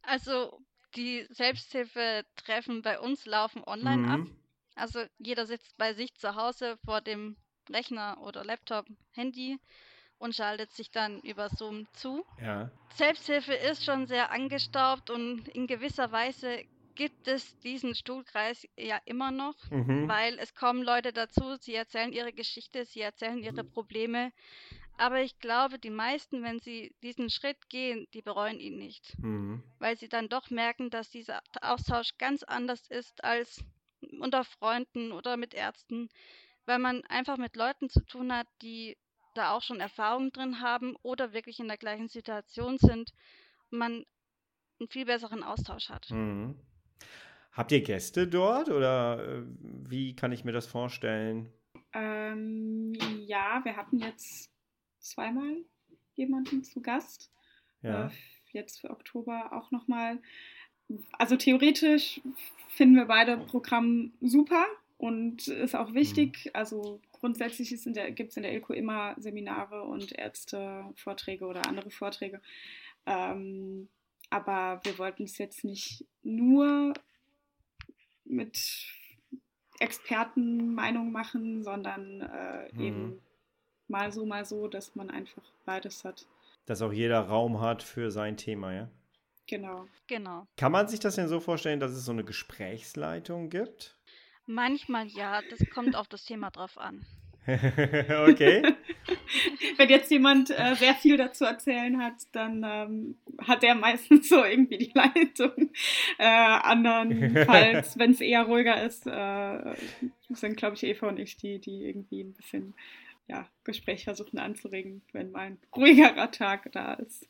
Also 0.02 0.60
die 0.96 1.26
Selbsthilfetreffen 1.30 2.82
bei 2.82 3.00
uns 3.00 3.26
laufen 3.26 3.64
online 3.66 4.02
mhm. 4.02 4.10
ab. 4.10 4.20
Also 4.76 5.00
jeder 5.18 5.46
sitzt 5.46 5.78
bei 5.78 5.94
sich 5.94 6.14
zu 6.16 6.36
Hause 6.36 6.78
vor 6.84 7.02
dem 7.02 7.38
Rechner 7.70 8.18
oder 8.22 8.44
Laptop, 8.44 8.86
Handy 9.12 9.60
und 10.18 10.36
schaltet 10.36 10.72
sich 10.72 10.92
dann 10.92 11.20
über 11.22 11.50
Zoom 11.50 11.88
zu. 11.94 12.26
Ja. 12.42 12.72
Selbsthilfe 12.96 13.54
ist 13.54 13.84
schon 13.84 14.08
sehr 14.08 14.32
angestaubt 14.32 15.10
und 15.10 15.48
in 15.50 15.68
gewisser 15.68 16.12
Weise 16.12 16.64
gibt 16.96 17.28
es 17.28 17.58
diesen 17.60 17.94
Stuhlkreis 17.94 18.68
ja 18.78 19.00
immer 19.06 19.32
noch, 19.32 19.56
mhm. 19.70 20.08
weil 20.08 20.40
es 20.40 20.56
kommen 20.56 20.82
Leute 20.82 21.12
dazu, 21.12 21.56
sie 21.60 21.76
erzählen 21.76 22.14
ihre 22.14 22.32
Geschichte, 22.32 22.86
sie 22.86 23.02
erzählen 23.02 23.44
ihre 23.44 23.64
Probleme. 23.64 24.32
Aber 24.98 25.22
ich 25.22 25.38
glaube, 25.40 25.78
die 25.78 25.90
meisten, 25.90 26.42
wenn 26.42 26.60
sie 26.60 26.96
diesen 27.04 27.30
Schritt 27.30 27.70
gehen, 27.70 28.08
die 28.14 28.22
bereuen 28.22 28.62
ihn 28.62 28.78
nicht. 28.78 29.20
Mhm. 29.20 29.62
Weil 29.78 29.98
sie 29.98 30.08
dann 30.08 30.30
doch 30.30 30.50
merken, 30.50 30.90
dass 30.90 31.10
dieser 31.10 31.42
Austausch 31.62 32.18
ganz 32.18 32.44
anders 32.44 32.88
ist 32.88 33.24
als 33.24 33.62
unter 34.22 34.46
Freunden 34.46 35.12
oder 35.12 35.36
mit 35.36 35.54
Ärzten, 35.54 36.10
weil 36.66 36.80
man 36.80 37.04
einfach 37.06 37.38
mit 37.38 37.56
Leuten 37.56 37.90
zu 37.90 38.02
tun 38.06 38.34
hat, 38.34 38.48
die 38.62 38.98
da 39.36 39.52
auch 39.52 39.62
schon 39.62 39.80
Erfahrung 39.80 40.32
drin 40.32 40.62
haben 40.62 40.96
oder 41.02 41.34
wirklich 41.34 41.60
in 41.60 41.68
der 41.68 41.78
gleichen 41.78 42.08
Situation 42.08 42.78
sind 42.78 43.14
und 43.72 43.80
man 43.80 44.06
einen 44.80 44.90
viel 44.90 45.06
besseren 45.06 45.44
Austausch 45.44 45.90
hat. 45.90 46.10
Mhm. 46.10 46.56
Habt 47.52 47.72
ihr 47.72 47.82
Gäste 47.82 48.28
dort 48.28 48.70
oder 48.70 49.26
äh, 49.26 49.44
wie 49.90 50.16
kann 50.16 50.32
ich 50.32 50.44
mir 50.44 50.52
das 50.52 50.68
vorstellen? 50.68 51.54
Ähm, 51.94 52.94
ja, 53.26 53.62
wir 53.64 53.78
hatten 53.78 54.00
jetzt 54.00 54.52
zweimal 55.00 55.64
jemanden 56.16 56.64
zu 56.64 56.82
Gast. 56.82 57.32
Ja. 57.82 58.08
Äh, 58.08 58.10
jetzt 58.52 58.82
für 58.82 58.90
Oktober 58.90 59.54
auch 59.54 59.72
nochmal. 59.72 60.22
Also 61.14 61.38
theoretisch 61.38 62.22
finden 62.70 62.96
wir 62.96 63.06
beide 63.06 63.38
Programm 63.38 64.14
super 64.22 64.66
und 65.06 65.48
ist 65.48 65.76
auch 65.76 65.94
wichtig. 65.94 66.50
Also 66.54 67.00
grundsätzlich 67.12 67.70
gibt 67.70 68.32
es 68.32 68.38
in 68.38 68.44
der 68.44 68.54
ILCO 68.54 68.74
immer 68.74 69.14
Seminare 69.20 69.84
und 69.84 70.12
Ärztevorträge 70.12 71.46
oder 71.46 71.68
andere 71.68 71.92
Vorträge. 71.92 72.42
Ähm, 73.06 73.88
aber 74.32 74.82
wir 74.84 74.98
wollten 74.98 75.26
es 75.26 75.38
jetzt 75.38 75.64
nicht 75.64 76.06
nur 76.24 76.94
mit 78.24 78.58
Expertenmeinung 79.80 81.12
machen, 81.12 81.64
sondern 81.64 82.22
äh, 82.22 82.74
Mhm. 82.74 82.82
eben 82.82 83.22
mal 83.88 84.12
so, 84.12 84.26
mal 84.26 84.44
so, 84.44 84.68
dass 84.68 84.96
man 84.96 85.12
einfach 85.12 85.44
beides 85.66 86.04
hat. 86.04 86.26
Dass 86.66 86.82
auch 86.82 86.92
jeder 86.94 87.20
Raum 87.20 87.62
hat 87.62 87.84
für 87.84 88.10
sein 88.10 88.38
Thema, 88.38 88.74
ja? 88.74 88.90
Genau. 89.46 89.86
Genau. 90.08 90.48
Kann 90.58 90.72
man 90.72 90.88
sich 90.88 91.00
das 91.00 91.14
denn 91.14 91.28
so 91.28 91.40
vorstellen, 91.40 91.80
dass 91.80 91.92
es 91.92 92.06
so 92.06 92.12
eine 92.12 92.24
Gesprächsleitung 92.24 93.52
gibt? 93.52 93.95
Manchmal 94.46 95.08
ja, 95.08 95.42
das 95.50 95.68
kommt 95.74 95.96
auf 95.96 96.08
das 96.08 96.26
Thema 96.26 96.52
drauf 96.52 96.78
an. 96.78 97.06
okay. 97.48 98.64
Wenn 99.78 99.90
jetzt 99.90 100.10
jemand 100.10 100.50
äh, 100.50 100.76
sehr 100.76 100.96
viel 100.96 101.18
dazu 101.18 101.46
erzählen 101.46 102.02
hat, 102.02 102.16
dann 102.32 102.66
ähm, 102.68 103.18
hat 103.40 103.64
er 103.64 103.76
meistens 103.76 104.30
so 104.30 104.44
irgendwie 104.44 104.80
die 104.80 104.92
Leitung. 104.96 105.72
Äh, 106.18 106.26
andernfalls, 106.26 108.00
wenn 108.00 108.12
es 108.12 108.22
eher 108.22 108.44
ruhiger 108.44 108.82
ist, 108.84 109.06
äh, 109.06 109.76
sind, 110.30 110.58
glaube 110.58 110.76
ich, 110.76 110.84
Eva 110.84 111.08
und 111.08 111.20
ich 111.20 111.38
die, 111.38 111.60
die 111.60 111.86
irgendwie 111.86 112.22
ein 112.22 112.34
bisschen 112.34 112.74
ja, 113.28 113.48
Gespräch 113.66 114.06
versuchen 114.06 114.38
anzuregen, 114.38 115.02
wenn 115.12 115.32
mal 115.32 115.48
ein 115.48 115.58
ruhigerer 115.76 116.32
Tag 116.32 116.72
da 116.72 116.94
ist. 116.94 117.28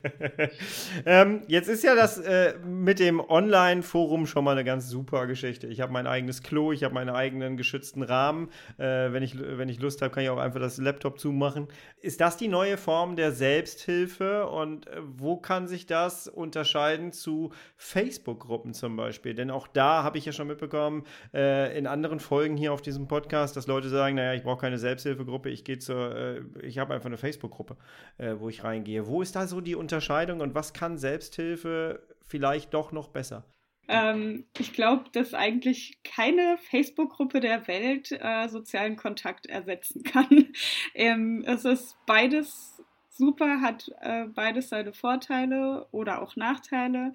ähm, 1.06 1.42
jetzt 1.48 1.68
ist 1.68 1.82
ja 1.82 1.96
das 1.96 2.18
äh, 2.18 2.56
mit 2.64 3.00
dem 3.00 3.18
Online-Forum 3.18 4.26
schon 4.26 4.44
mal 4.44 4.52
eine 4.52 4.62
ganz 4.62 4.88
super 4.88 5.26
Geschichte. 5.26 5.66
Ich 5.66 5.80
habe 5.80 5.92
mein 5.92 6.06
eigenes 6.06 6.42
Klo, 6.42 6.70
ich 6.70 6.84
habe 6.84 6.94
meinen 6.94 7.10
eigenen 7.10 7.56
geschützten 7.56 8.02
Rahmen. 8.02 8.50
Äh, 8.78 9.12
wenn, 9.12 9.24
ich, 9.24 9.36
wenn 9.38 9.68
ich 9.68 9.80
Lust 9.80 10.00
habe, 10.00 10.12
kann 10.12 10.22
ich 10.22 10.30
auch 10.30 10.38
einfach 10.38 10.60
das 10.60 10.78
Laptop 10.78 11.18
zumachen. 11.18 11.66
Ist 12.00 12.20
das 12.20 12.36
die 12.36 12.46
neue 12.46 12.76
Form 12.76 13.16
der 13.16 13.32
Selbsthilfe 13.32 14.46
und 14.46 14.86
äh, 14.86 15.00
wo 15.02 15.36
kann 15.36 15.66
sich 15.66 15.86
das 15.86 16.28
unterscheiden 16.28 17.10
zu 17.10 17.52
Facebook-Gruppen 17.76 18.74
zum 18.74 18.96
Beispiel? 18.96 19.34
Denn 19.34 19.50
auch 19.50 19.66
da 19.66 20.04
habe 20.04 20.18
ich 20.18 20.24
ja 20.24 20.32
schon 20.32 20.46
mitbekommen, 20.46 21.04
äh, 21.34 21.76
in 21.76 21.88
anderen 21.88 22.20
Folgen 22.20 22.56
hier 22.56 22.72
auf 22.72 22.82
diesem 22.82 23.08
Podcast, 23.08 23.56
dass 23.56 23.66
Leute 23.66 23.88
sagen, 23.88 24.14
naja, 24.14 24.34
ich 24.34 24.44
brauche 24.44 24.60
keine 24.60 24.78
Selbsthilfegruppe, 24.78 25.47
ich 25.48 25.64
gehe 25.64 25.78
zur, 25.78 26.14
äh, 26.14 26.42
ich 26.62 26.78
habe 26.78 26.94
einfach 26.94 27.06
eine 27.06 27.16
Facebook-Gruppe, 27.16 27.76
äh, 28.18 28.34
wo 28.38 28.48
ich 28.48 28.64
reingehe. 28.64 29.06
Wo 29.06 29.22
ist 29.22 29.36
da 29.36 29.46
so 29.46 29.60
die 29.60 29.74
Unterscheidung 29.74 30.40
und 30.40 30.54
was 30.54 30.72
kann 30.72 30.98
Selbsthilfe 30.98 32.02
vielleicht 32.26 32.74
doch 32.74 32.92
noch 32.92 33.08
besser? 33.08 33.44
Ähm, 33.88 34.44
ich 34.58 34.74
glaube, 34.74 35.04
dass 35.12 35.32
eigentlich 35.32 35.98
keine 36.04 36.58
Facebook-Gruppe 36.70 37.40
der 37.40 37.66
Welt 37.66 38.12
äh, 38.12 38.48
sozialen 38.48 38.96
Kontakt 38.96 39.46
ersetzen 39.46 40.02
kann. 40.02 40.52
ähm, 40.94 41.42
es 41.46 41.64
ist 41.64 41.96
beides 42.06 42.82
super, 43.08 43.60
hat 43.60 43.90
äh, 44.00 44.26
beides 44.26 44.68
seine 44.68 44.92
Vorteile 44.92 45.86
oder 45.90 46.22
auch 46.22 46.36
Nachteile. 46.36 47.14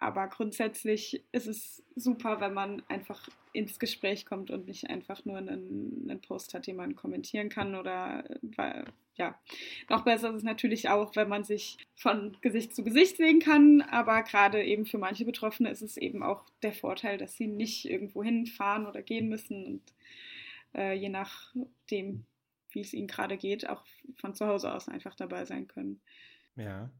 Aber 0.00 0.28
grundsätzlich 0.28 1.24
ist 1.32 1.46
es 1.46 1.82
super, 1.94 2.40
wenn 2.40 2.54
man 2.54 2.82
einfach 2.88 3.28
ins 3.52 3.78
Gespräch 3.78 4.26
kommt 4.26 4.50
und 4.50 4.66
nicht 4.66 4.90
einfach 4.90 5.24
nur 5.24 5.38
einen, 5.38 6.06
einen 6.08 6.20
Post 6.20 6.54
hat, 6.54 6.66
den 6.66 6.76
man 6.76 6.94
kommentieren 6.94 7.48
kann. 7.48 7.74
Oder 7.74 8.24
ja, 9.16 9.38
noch 9.88 10.04
besser 10.04 10.30
ist 10.30 10.36
es 10.36 10.42
natürlich 10.42 10.88
auch, 10.88 11.16
wenn 11.16 11.28
man 11.28 11.44
sich 11.44 11.78
von 11.94 12.36
Gesicht 12.42 12.74
zu 12.74 12.84
Gesicht 12.84 13.16
sehen 13.16 13.40
kann. 13.40 13.80
Aber 13.80 14.22
gerade 14.22 14.62
eben 14.62 14.84
für 14.84 14.98
manche 14.98 15.24
Betroffene 15.24 15.70
ist 15.70 15.82
es 15.82 15.96
eben 15.96 16.22
auch 16.22 16.44
der 16.62 16.72
Vorteil, 16.72 17.16
dass 17.16 17.36
sie 17.36 17.46
nicht 17.46 17.86
irgendwo 17.86 18.22
hinfahren 18.22 18.86
oder 18.86 19.02
gehen 19.02 19.28
müssen 19.28 19.64
und 19.64 19.82
äh, 20.74 20.92
je 20.92 21.08
nachdem, 21.08 22.26
wie 22.70 22.80
es 22.80 22.92
ihnen 22.92 23.06
gerade 23.06 23.38
geht, 23.38 23.68
auch 23.68 23.84
von 24.16 24.34
zu 24.34 24.46
Hause 24.46 24.72
aus 24.74 24.88
einfach 24.88 25.14
dabei 25.14 25.46
sein 25.46 25.66
können. 25.66 26.00
Ja. 26.56 26.90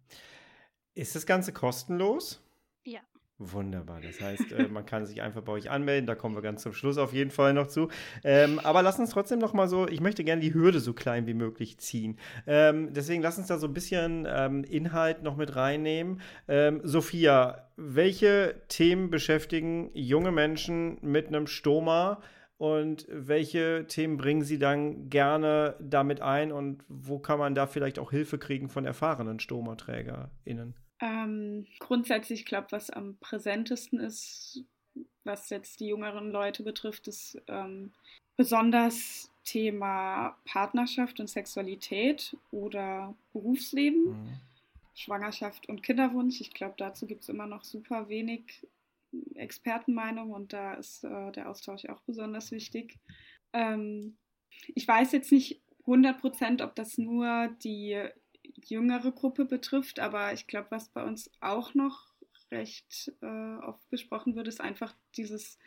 Ist 0.95 1.15
das 1.15 1.27
Ganze 1.27 1.53
kostenlos? 1.53 2.43
Ja. 2.87 3.01
Wunderbar. 3.39 4.01
Das 4.01 4.19
heißt, 4.19 4.53
äh, 4.53 4.69
man 4.69 4.87
kann 4.87 5.05
sich 5.05 5.21
einfach 5.21 5.43
bei 5.43 5.53
euch 5.53 5.69
anmelden. 5.69 6.07
Da 6.07 6.15
kommen 6.15 6.35
wir 6.35 6.41
ganz 6.41 6.63
zum 6.63 6.73
Schluss 6.73 6.97
auf 6.97 7.13
jeden 7.13 7.31
Fall 7.31 7.53
noch 7.53 7.67
zu. 7.67 7.89
Ähm, 8.25 8.59
aber 8.61 8.81
lass 8.81 8.99
uns 8.99 9.11
trotzdem 9.11 9.41
noch 9.41 9.53
mal 9.53 9.69
so, 9.69 9.87
ich 9.87 10.01
möchte 10.01 10.25
gerne 10.25 10.41
die 10.41 10.55
Hürde 10.55 10.81
so 10.81 10.95
klein 10.95 11.27
wie 11.27 11.35
möglich 11.35 11.77
ziehen. 11.77 12.19
Ähm, 12.47 12.95
deswegen 12.95 13.23
lass 13.23 13.37
uns 13.37 13.49
da 13.49 13.59
so 13.59 13.67
ein 13.67 13.75
bisschen 13.75 14.27
ähm, 14.27 14.65
Inhalt 14.65 15.23
noch 15.23 15.37
mit 15.37 15.55
reinnehmen. 15.55 16.23
Ähm, 16.49 16.81
Sophia, 16.83 17.69
welche 17.77 18.63
Themen 18.69 19.11
beschäftigen 19.11 19.91
junge 19.93 20.33
Menschen 20.33 20.97
mit 21.03 21.29
einem 21.29 21.47
Stoma? 21.47 22.23
Und 22.59 23.07
welche 23.11 23.85
Themen 23.87 24.17
bringen 24.17 24.43
Sie 24.43 24.59
dann 24.59 25.11
gerne 25.11 25.77
damit 25.79 26.23
ein? 26.23 26.53
Und 26.53 26.85
wo 26.89 27.19
kann 27.19 27.39
man 27.39 27.55
da 27.55 27.67
vielleicht 27.67 27.99
auch 27.99 28.11
Hilfe 28.11 28.39
kriegen 28.39 28.71
von 28.71 28.87
erfahrenen 28.87 29.41
StomaträgerInnen? 29.41 30.75
Ähm, 31.01 31.67
grundsätzlich, 31.79 32.41
ich 32.41 32.47
glaube, 32.47 32.69
was 32.71 32.91
am 32.91 33.17
präsentesten 33.19 34.01
ist, 34.01 34.65
was 35.25 35.51
jetzt 35.51 35.81
die 35.81 35.89
jüngeren 35.89 36.31
Leute 36.31 36.63
betrifft, 36.63 37.09
ist 37.09 37.41
ähm, 37.49 37.93
besonders 38.37 39.31
Thema 39.45 40.37
Partnerschaft 40.45 41.21
und 41.21 41.29
Sexualität 41.29 42.37
oder 42.51 43.15
Berufsleben, 43.33 44.05
Mhm. 44.05 44.41
Schwangerschaft 44.95 45.69
und 45.69 45.83
Kinderwunsch. 45.83 46.41
Ich 46.41 46.53
glaube, 46.53 46.75
dazu 46.79 47.07
gibt 47.07 47.23
es 47.23 47.29
immer 47.29 47.47
noch 47.47 47.65
super 47.65 48.09
wenig 48.09 48.67
Expertenmeinung 49.35 50.33
und 50.33 50.53
da 50.53 50.75
ist 50.75 51.05
äh, 51.05 51.33
der 51.33 51.51
Austausch 51.51 51.85
auch 51.87 52.01
besonders 52.03 52.51
wichtig. 52.51 52.99
Ähm, 53.53 54.17
ich 54.75 54.89
weiß 54.89 55.13
jetzt 55.13 55.33
nicht 55.33 55.61
100 55.81 56.19
Prozent, 56.19 56.63
ob 56.63 56.75
das 56.75 56.99
nur 56.99 57.49
die 57.63 58.03
jüngere 58.69 59.13
Gruppe 59.13 59.45
betrifft, 59.45 60.01
aber 60.01 60.33
ich 60.33 60.47
glaube, 60.47 60.71
was 60.71 60.89
bei 60.89 61.05
uns 61.05 61.31
auch 61.41 61.75
noch 61.75 62.13
recht 62.51 63.13
äh, 63.23 63.57
oft 63.65 63.89
besprochen 63.91 64.37
wird, 64.37 64.49
ist 64.49 64.61
einfach 64.61 64.95
dieses, 65.17 65.59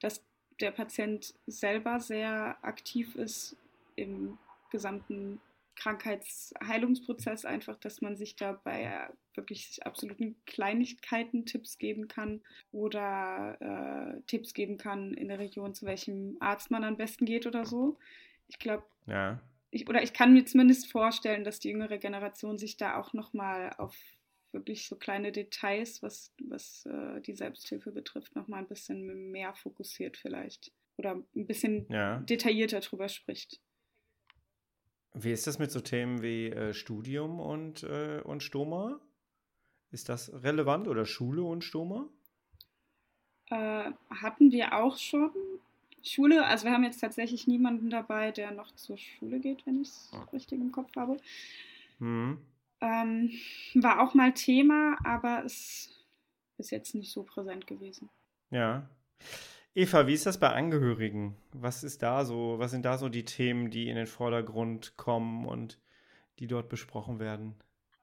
dass 0.00 0.24
der 0.60 0.70
Patient 0.70 1.34
selber 1.46 2.00
sehr 2.00 2.56
aktiv 2.62 3.14
ist 3.16 3.56
im 3.96 4.38
gesamten 4.70 5.40
Krankheitsheilungsprozess, 5.76 7.44
einfach, 7.44 7.76
dass 7.76 8.00
man 8.00 8.16
sich 8.16 8.34
da 8.34 8.52
bei 8.52 9.08
wirklich 9.34 9.84
absoluten 9.84 10.34
Kleinigkeiten 10.46 11.44
Tipps 11.44 11.76
geben 11.76 12.08
kann 12.08 12.40
oder 12.72 13.56
äh, 13.60 14.20
Tipps 14.26 14.54
geben 14.54 14.78
kann 14.78 15.12
in 15.12 15.28
der 15.28 15.38
Region, 15.38 15.74
zu 15.74 15.84
welchem 15.84 16.38
Arzt 16.40 16.70
man 16.70 16.82
am 16.82 16.96
besten 16.96 17.26
geht 17.26 17.46
oder 17.46 17.66
so. 17.66 17.98
Ich 18.48 18.58
glaube, 18.58 18.84
Ja. 19.06 19.38
Ich, 19.70 19.88
oder 19.88 20.02
ich 20.02 20.12
kann 20.12 20.32
mir 20.32 20.44
zumindest 20.44 20.90
vorstellen, 20.90 21.44
dass 21.44 21.58
die 21.58 21.70
jüngere 21.70 21.98
Generation 21.98 22.58
sich 22.58 22.76
da 22.76 22.98
auch 22.98 23.12
nochmal 23.12 23.74
auf 23.78 23.96
wirklich 24.52 24.86
so 24.86 24.96
kleine 24.96 25.32
Details, 25.32 26.02
was, 26.02 26.32
was 26.42 26.86
äh, 26.86 27.20
die 27.20 27.34
Selbsthilfe 27.34 27.92
betrifft, 27.92 28.34
nochmal 28.36 28.60
ein 28.60 28.68
bisschen 28.68 29.30
mehr 29.30 29.54
fokussiert 29.54 30.16
vielleicht. 30.16 30.72
Oder 30.96 31.22
ein 31.34 31.46
bisschen 31.46 31.86
Ja. 31.90 32.18
detaillierter 32.20 32.80
drüber 32.80 33.08
spricht. 33.08 33.60
Wie 35.12 35.32
ist 35.32 35.46
das 35.46 35.58
mit 35.58 35.70
so 35.70 35.80
Themen 35.80 36.22
wie 36.22 36.50
äh, 36.50 36.74
Studium 36.74 37.40
und, 37.40 37.82
äh, 37.82 38.20
und 38.22 38.42
Stoma? 38.42 39.00
Ist 39.90 40.08
das 40.08 40.30
relevant 40.42 40.88
oder 40.88 41.06
Schule 41.06 41.42
und 41.42 41.64
Stoma? 41.64 42.08
Äh, 43.48 43.92
hatten 44.10 44.50
wir 44.50 44.74
auch 44.74 44.98
schon 44.98 45.30
Schule, 46.06 46.46
also 46.46 46.64
wir 46.64 46.72
haben 46.72 46.84
jetzt 46.84 47.00
tatsächlich 47.00 47.46
niemanden 47.46 47.90
dabei, 47.90 48.30
der 48.30 48.52
noch 48.52 48.74
zur 48.74 48.96
Schule 48.96 49.40
geht, 49.40 49.66
wenn 49.66 49.82
ich 49.82 49.88
es 49.88 50.10
richtig 50.32 50.60
im 50.60 50.72
Kopf 50.72 50.94
habe. 50.96 51.16
Hm. 51.98 52.38
Ähm, 52.80 53.30
war 53.74 54.00
auch 54.00 54.14
mal 54.14 54.32
Thema, 54.32 54.96
aber 55.04 55.44
ist 55.44 56.04
bis 56.56 56.70
jetzt 56.70 56.94
nicht 56.94 57.10
so 57.10 57.22
präsent 57.22 57.66
gewesen. 57.66 58.08
Ja. 58.50 58.88
Eva, 59.74 60.06
wie 60.06 60.14
ist 60.14 60.26
das 60.26 60.40
bei 60.40 60.50
Angehörigen? 60.50 61.36
Was 61.52 61.84
ist 61.84 62.02
da 62.02 62.24
so, 62.24 62.58
was 62.58 62.70
sind 62.70 62.84
da 62.84 62.96
so 62.96 63.08
die 63.08 63.24
Themen, 63.24 63.70
die 63.70 63.88
in 63.88 63.96
den 63.96 64.06
Vordergrund 64.06 64.96
kommen 64.96 65.46
und 65.46 65.78
die 66.38 66.46
dort 66.46 66.68
besprochen 66.68 67.18
werden? 67.18 67.54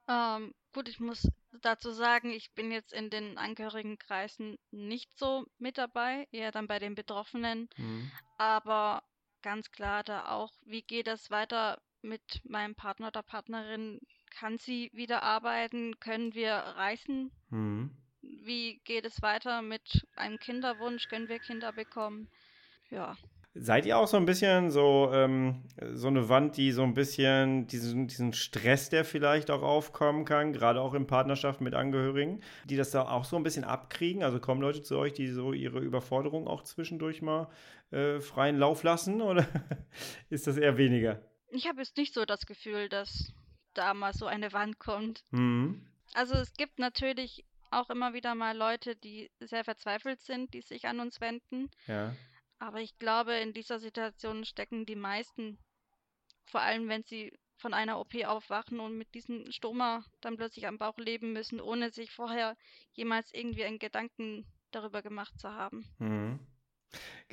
Ähm, 0.07 0.53
gut, 0.74 0.89
ich 0.89 1.00
muss 1.00 1.30
dazu 1.62 1.92
sagen, 1.92 2.32
ich 2.32 2.51
bin 2.53 2.72
jetzt 2.72 2.94
in 2.94 3.10
den 3.10 3.38
Angehörigenkreisen 3.38 4.58
nicht 4.72 5.18
so 5.18 5.46
mit 5.58 5.77
dabei, 5.77 6.27
eher 6.32 6.51
dann 6.51 6.68
bei 6.68 6.80
den 6.80 6.96
Betroffenen. 6.96 7.70
Mhm. 7.77 8.12
Aber 8.38 9.03
ganz 9.42 9.72
klar 9.72 10.03
da 10.03 10.30
auch, 10.30 10.51
wie 10.65 10.82
geht 10.82 11.08
es 11.08 11.32
weiter 11.32 11.82
mit 12.01 12.42
meinem 12.44 12.75
Partner 12.75 13.08
oder 13.08 13.24
Partnerin? 13.24 14.01
Kann 14.32 14.58
sie 14.58 14.89
wieder 14.94 15.24
arbeiten? 15.24 16.00
Können 16.00 16.34
wir 16.34 16.53
reisen? 16.53 17.32
Mhm. 17.50 17.96
Wie 18.22 18.80
geht 18.84 19.06
es 19.06 19.22
weiter 19.22 19.62
mit 19.62 20.08
einem 20.15 20.39
Kinderwunsch? 20.39 21.08
Können 21.08 21.30
wir 21.30 21.39
Kinder 21.39 21.72
bekommen? 21.72 22.30
Ja. 22.89 23.18
Seid 23.55 23.86
ihr 23.86 24.00
auch 24.00 24.07
so 24.07 24.17
ein 24.17 24.25
bisschen 24.25 24.72
so, 24.72 25.12
ähm, 25.13 25.63
so 25.93 26.07
eine 26.07 26.27
Wand, 26.27 26.57
die 26.57 26.72
so 26.72 26.81
ein 26.81 26.95
bisschen 26.95 27.67
diesen, 27.67 28.07
diesen 28.07 28.33
Stress, 28.33 28.89
der 28.89 29.05
vielleicht 29.05 29.51
auch 29.51 29.62
aufkommen 29.62 30.25
kann, 30.25 30.53
gerade 30.53 30.81
auch 30.81 30.95
in 30.95 31.05
Partnerschaft 31.05 31.62
mit 31.62 31.75
Angehörigen, 31.75 32.41
die 32.65 32.77
das 32.77 32.89
da 32.89 33.07
auch 33.07 33.25
so 33.25 33.36
ein 33.36 33.43
bisschen 33.43 33.63
abkriegen? 33.63 34.24
Also 34.24 34.39
kommen 34.39 34.62
Leute 34.62 34.81
zu 34.81 34.98
euch, 34.98 35.13
die 35.13 35.27
so 35.27 35.53
ihre 35.53 35.79
Überforderung 35.79 36.48
auch 36.48 36.63
zwischendurch 36.63 37.22
mal 37.22 37.48
äh, 37.91 38.19
freien 38.22 38.57
Lauf 38.57 38.81
lassen 38.81 39.22
oder 39.22 39.48
ist 40.31 40.48
das 40.48 40.57
eher 40.57 40.77
weniger? 40.77 41.22
Ich 41.50 41.67
habe 41.67 41.81
jetzt 41.81 41.95
nicht 41.98 42.15
so 42.15 42.25
das 42.25 42.48
Gefühl, 42.48 42.89
dass 42.89 43.33
da 43.75 43.93
mal 43.93 44.13
so 44.13 44.25
eine 44.25 44.51
Wand 44.51 44.79
kommt. 44.79 45.24
Mhm. 45.29 45.86
Also 46.15 46.33
es 46.36 46.53
gibt 46.53 46.79
natürlich 46.79 47.45
auch 47.69 47.91
immer 47.91 48.13
wieder 48.13 48.33
mal 48.33 48.57
Leute, 48.57 48.95
die 48.95 49.29
sehr 49.39 49.63
verzweifelt 49.63 50.22
sind, 50.22 50.55
die 50.55 50.62
sich 50.62 50.88
an 50.88 51.00
uns 51.00 51.22
wenden. 51.22 51.69
Ja. 51.88 52.13
Aber 52.63 52.79
ich 52.79 52.98
glaube, 52.98 53.34
in 53.34 53.51
dieser 53.51 53.77
Situation 53.77 54.46
stecken 54.46 54.86
die 54.86 54.96
meisten, 54.96 55.60
vor 56.46 56.62
allem 56.62 56.88
wenn 56.88 57.03
sie 57.03 57.38
von 57.58 57.74
einer 57.74 58.00
OP 58.00 58.15
aufwachen 58.25 58.79
und 58.79 58.98
mit 58.98 59.13
diesem 59.13 59.51
Stoma 59.51 60.05
dann 60.22 60.38
plötzlich 60.38 60.65
am 60.65 60.77
Bauch 60.77 60.98
leben 60.98 61.34
müssen, 61.34 61.60
ohne 61.60 61.91
sich 61.91 62.12
vorher 62.12 62.55
jemals 62.93 63.34
irgendwie 63.34 63.65
einen 63.65 63.79
Gedanken 63.79 64.46
darüber 64.72 65.01
gemacht 65.01 65.38
zu 65.38 65.50
haben. 65.50 65.86
Mhm. 66.00 66.39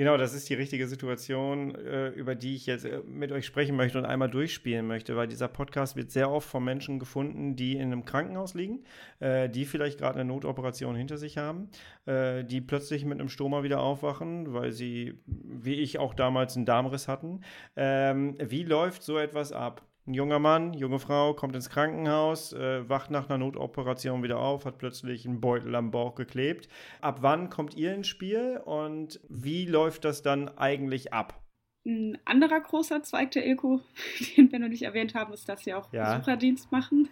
Genau, 0.01 0.17
das 0.17 0.33
ist 0.33 0.49
die 0.49 0.55
richtige 0.55 0.89
Situation, 0.89 1.75
äh, 1.75 2.09
über 2.09 2.35
die 2.35 2.55
ich 2.57 2.65
jetzt 2.65 2.87
äh, 2.87 3.03
mit 3.07 3.33
euch 3.33 3.45
sprechen 3.45 3.77
möchte 3.77 3.99
und 3.99 4.07
einmal 4.07 4.31
durchspielen 4.31 4.87
möchte, 4.87 5.15
weil 5.15 5.29
dieser 5.29 5.49
Podcast 5.49 5.95
wird 5.95 6.11
sehr 6.11 6.31
oft 6.31 6.49
von 6.49 6.65
Menschen 6.65 6.99
gefunden, 6.99 7.55
die 7.55 7.75
in 7.75 7.93
einem 7.93 8.07
Krankenhaus 8.07 8.55
liegen, 8.55 8.85
äh, 9.19 9.51
die 9.51 9.67
vielleicht 9.67 9.99
gerade 9.99 10.21
eine 10.21 10.33
Notoperation 10.33 10.97
hinter 10.97 11.19
sich 11.19 11.37
haben, 11.37 11.69
die 12.07 12.61
plötzlich 12.61 13.05
mit 13.05 13.21
einem 13.21 13.29
Stoma 13.29 13.63
wieder 13.63 13.81
aufwachen, 13.81 14.53
weil 14.55 14.73
sie, 14.73 15.21
wie 15.27 15.75
ich 15.75 15.99
auch 15.99 16.15
damals, 16.15 16.57
einen 16.57 16.65
Darmriss 16.65 17.09
hatten. 17.09 17.43
Ähm, 17.77 18.37
wie 18.41 18.65
läuft 18.65 19.03
so 19.03 19.19
etwas 19.19 19.53
ab? 19.53 19.90
Ein 20.07 20.15
junger 20.15 20.39
Mann, 20.39 20.73
junge 20.73 20.99
Frau 20.99 21.35
kommt 21.35 21.55
ins 21.55 21.69
Krankenhaus, 21.69 22.53
äh, 22.53 22.89
wacht 22.89 23.11
nach 23.11 23.29
einer 23.29 23.39
Notoperation 23.39 24.23
wieder 24.23 24.39
auf, 24.39 24.65
hat 24.65 24.79
plötzlich 24.79 25.27
einen 25.27 25.41
Beutel 25.41 25.75
am 25.75 25.91
Bauch 25.91 26.15
geklebt. 26.15 26.69
Ab 27.01 27.19
wann 27.21 27.51
kommt 27.51 27.77
ihr 27.77 27.95
ins 27.95 28.09
Spiel 28.09 28.61
und 28.65 29.21
wie 29.29 29.67
läuft 29.67 30.05
das 30.05 30.23
dann 30.23 30.49
eigentlich 30.57 31.13
ab? 31.13 31.43
Ein 31.85 32.19
anderer 32.25 32.61
großer 32.61 33.03
Zweig 33.03 33.31
der 33.33 33.47
Ilko, 33.47 33.81
den 34.37 34.51
wir 34.51 34.59
noch 34.59 34.69
nicht 34.69 34.83
erwähnt 34.83 35.15
haben, 35.15 35.33
ist, 35.33 35.49
dass 35.49 35.65
sie 35.65 35.75
auch 35.75 35.93
ja. 35.93 36.15
Besucherdienst 36.15 36.73
machen. 36.73 37.09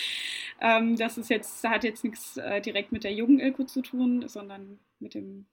ähm, 0.60 0.96
das 0.96 1.18
ist 1.18 1.30
jetzt, 1.30 1.62
hat 1.64 1.84
jetzt 1.84 2.04
nichts 2.04 2.38
äh, 2.38 2.60
direkt 2.60 2.90
mit 2.90 3.04
der 3.04 3.12
jungen 3.12 3.38
Ilko 3.38 3.64
zu 3.64 3.82
tun, 3.82 4.28
sondern 4.28 4.78
mit 4.98 5.14
dem 5.14 5.46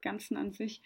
Ganzen 0.00 0.36
an 0.36 0.52
sich. 0.52 0.80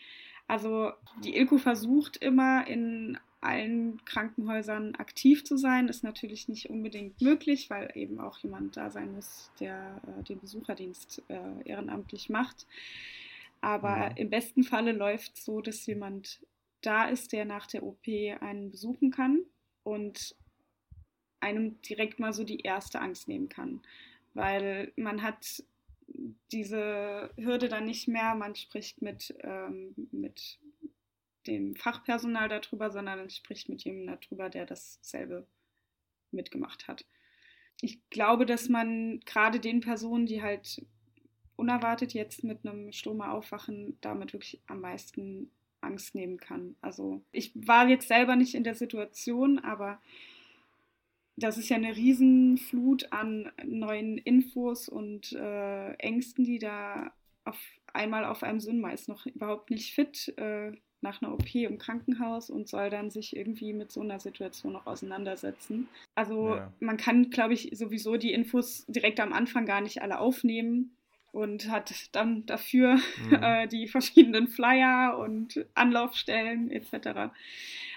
Also 0.47 0.93
die 1.23 1.37
Ilko 1.37 1.59
versucht 1.59 2.17
immer 2.17 2.67
in 2.67 3.19
allen 3.41 4.05
Krankenhäusern 4.05 4.95
aktiv 4.97 5.45
zu 5.45 5.57
sein, 5.57 5.89
ist 5.89 6.03
natürlich 6.03 6.49
nicht 6.49 6.71
unbedingt 6.71 7.21
möglich, 7.21 7.71
weil 7.71 7.91
eben 7.95 8.21
auch 8.21 8.39
jemand 8.39 8.77
da 8.77 8.91
sein 8.91 9.13
muss, 9.13 9.51
der 9.61 10.01
äh, 10.07 10.25
den 10.25 10.41
Besucherdienst 10.41 11.23
äh, 11.29 11.63
ehrenamtlich 11.65 12.29
macht. 12.29 12.67
Aber 13.61 13.97
ja. 13.97 14.11
Mhm. 14.11 14.17
im 14.17 14.31
besten 14.31 14.65
Falle 14.65 14.93
läuft 14.93 15.37
es 15.37 15.45
so, 15.45 15.61
dass 15.61 15.87
jemand 15.87 16.41
da 16.81 17.09
ist, 17.09 17.33
der 17.33 17.45
nach 17.45 17.67
der 17.67 17.83
OP 17.83 18.07
einen 18.41 18.71
besuchen 18.71 19.11
kann 19.11 19.41
und 19.83 20.37
einem 21.41 21.81
direkt 21.83 22.19
mal 22.19 22.33
so 22.33 22.45
die 22.45 22.61
erste 22.61 23.01
Angst 23.01 23.29
nehmen 23.29 23.49
kann. 23.49 23.81
Weil 24.35 24.93
man 24.97 25.23
hat 25.23 25.63
diese 26.53 27.31
Hürde 27.37 27.69
dann 27.69 27.85
nicht 27.85 28.09
mehr, 28.09 28.35
man 28.35 28.55
spricht 28.55 29.03
mit, 29.03 29.35
ähm, 29.43 29.95
mit 30.13 30.59
dem 31.49 31.75
Fachpersonal 31.75 32.49
darüber, 32.49 32.91
sondern 32.91 33.29
spricht 33.31 33.69
mit 33.69 33.85
jemandem 33.85 34.19
darüber, 34.21 34.49
der 34.49 34.67
dasselbe 34.67 35.47
mitgemacht 36.31 36.89
hat. 36.89 37.05
Ich 37.81 38.01
glaube, 38.11 38.47
dass 38.47 38.69
man 38.69 39.21
gerade 39.21 39.61
den 39.61 39.81
Personen, 39.81 40.27
die 40.27 40.43
halt 40.43 40.85
unerwartet 41.57 42.15
jetzt 42.15 42.45
mit 42.45 42.65
einem 42.65 42.93
Stoma 42.93 43.33
aufwachen, 43.33 43.97
damit 44.01 44.33
wirklich 44.33 44.61
am 44.67 44.81
meisten 44.81 45.51
Angst 45.81 46.15
nehmen 46.15 46.39
kann. 46.39 46.77
Also 46.81 47.23
ich 47.33 47.53
war 47.55 47.89
jetzt 47.89 48.09
selber 48.09 48.37
nicht 48.37 48.55
in 48.55 48.65
der 48.65 48.75
Situation, 48.75 49.59
aber 49.59 50.01
das 51.37 51.57
ist 51.57 51.69
ja 51.69 51.77
eine 51.77 51.95
Riesenflut 51.95 53.13
an 53.13 53.51
neuen 53.65 54.19
Infos 54.19 54.89
und 54.89 55.33
äh, 55.33 55.93
Ängsten, 55.95 56.45
die 56.45 56.59
da 56.59 57.13
auf 57.45 57.59
einmal 57.93 58.25
auf 58.25 58.43
einem 58.43 58.61
sind. 58.61 58.81
Man 58.81 58.93
ist 58.93 59.09
noch 59.09 59.27
überhaupt 59.27 59.71
nicht 59.71 59.95
fit, 59.95 60.35
äh, 60.37 60.73
nach 61.01 61.23
einer 61.23 61.33
OP 61.33 61.55
im 61.55 61.79
Krankenhaus 61.79 62.51
und 62.51 62.69
soll 62.69 62.91
dann 62.91 63.11
sich 63.11 63.37
irgendwie 63.37 63.73
mit 63.73 63.93
so 63.93 64.01
einer 64.01 64.19
Situation 64.19 64.73
noch 64.73 64.87
auseinandersetzen. 64.87 65.89
Also 66.15 66.57
ja. 66.57 66.73
man 66.81 66.97
kann, 66.97 67.31
glaube 67.31 67.55
ich, 67.55 67.71
sowieso 67.73 68.17
die 68.17 68.33
Infos 68.33 68.85
direkt 68.87 69.21
am 69.21 69.33
Anfang 69.33 69.65
gar 69.65 69.81
nicht 69.81 70.03
alle 70.03 70.19
aufnehmen 70.19 70.97
und 71.33 71.71
hat 71.71 71.93
dann 72.13 72.47
dafür 72.47 72.97
mhm. 72.97 73.35
äh, 73.43 73.69
die 73.69 73.87
verschiedenen 73.87 74.49
Flyer 74.49 75.19
und 75.19 75.65
Anlaufstellen 75.75 76.71
etc. 76.71 77.33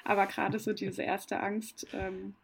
Aber 0.03 0.27
gerade 0.27 0.59
so 0.59 0.73
diese 0.73 1.01
erste 1.03 1.39
Angst, 1.39 1.87
ähm, 1.93 2.35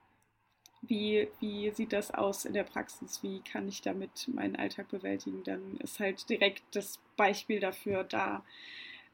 wie, 0.81 1.27
wie 1.39 1.71
sieht 1.71 1.93
das 1.93 2.11
aus 2.13 2.45
in 2.45 2.53
der 2.53 2.63
Praxis, 2.63 3.21
wie 3.23 3.41
kann 3.41 3.67
ich 3.67 3.81
damit 3.81 4.27
meinen 4.33 4.55
Alltag 4.55 4.89
bewältigen, 4.89 5.43
dann 5.43 5.77
ist 5.77 5.99
halt 5.99 6.29
direkt 6.29 6.63
das 6.71 6.99
Beispiel 7.15 7.59
dafür 7.59 8.03
da. 8.03 8.43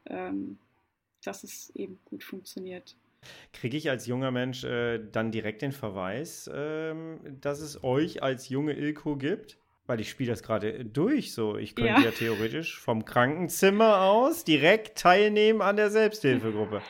Ähm, 0.06 0.58
dass 1.26 1.44
es 1.44 1.70
eben 1.74 1.98
gut 2.04 2.24
funktioniert. 2.24 2.96
Kriege 3.52 3.76
ich 3.76 3.88
als 3.88 4.06
junger 4.06 4.30
Mensch 4.30 4.64
äh, 4.64 4.98
dann 4.98 5.30
direkt 5.30 5.62
den 5.62 5.72
Verweis, 5.72 6.50
ähm, 6.52 7.18
dass 7.40 7.60
es 7.60 7.82
euch 7.82 8.22
als 8.22 8.48
junge 8.48 8.72
Ilko 8.74 9.16
gibt? 9.16 9.58
Weil 9.86 10.00
ich 10.00 10.08
spiele 10.08 10.30
das 10.30 10.42
gerade 10.42 10.84
durch 10.84 11.34
so. 11.34 11.58
Ich 11.58 11.74
könnte 11.74 11.92
ja. 11.92 12.00
ja 12.00 12.10
theoretisch 12.10 12.78
vom 12.78 13.04
Krankenzimmer 13.04 14.02
aus 14.02 14.44
direkt 14.44 14.98
teilnehmen 14.98 15.60
an 15.60 15.76
der 15.76 15.90
Selbsthilfegruppe. 15.90 16.80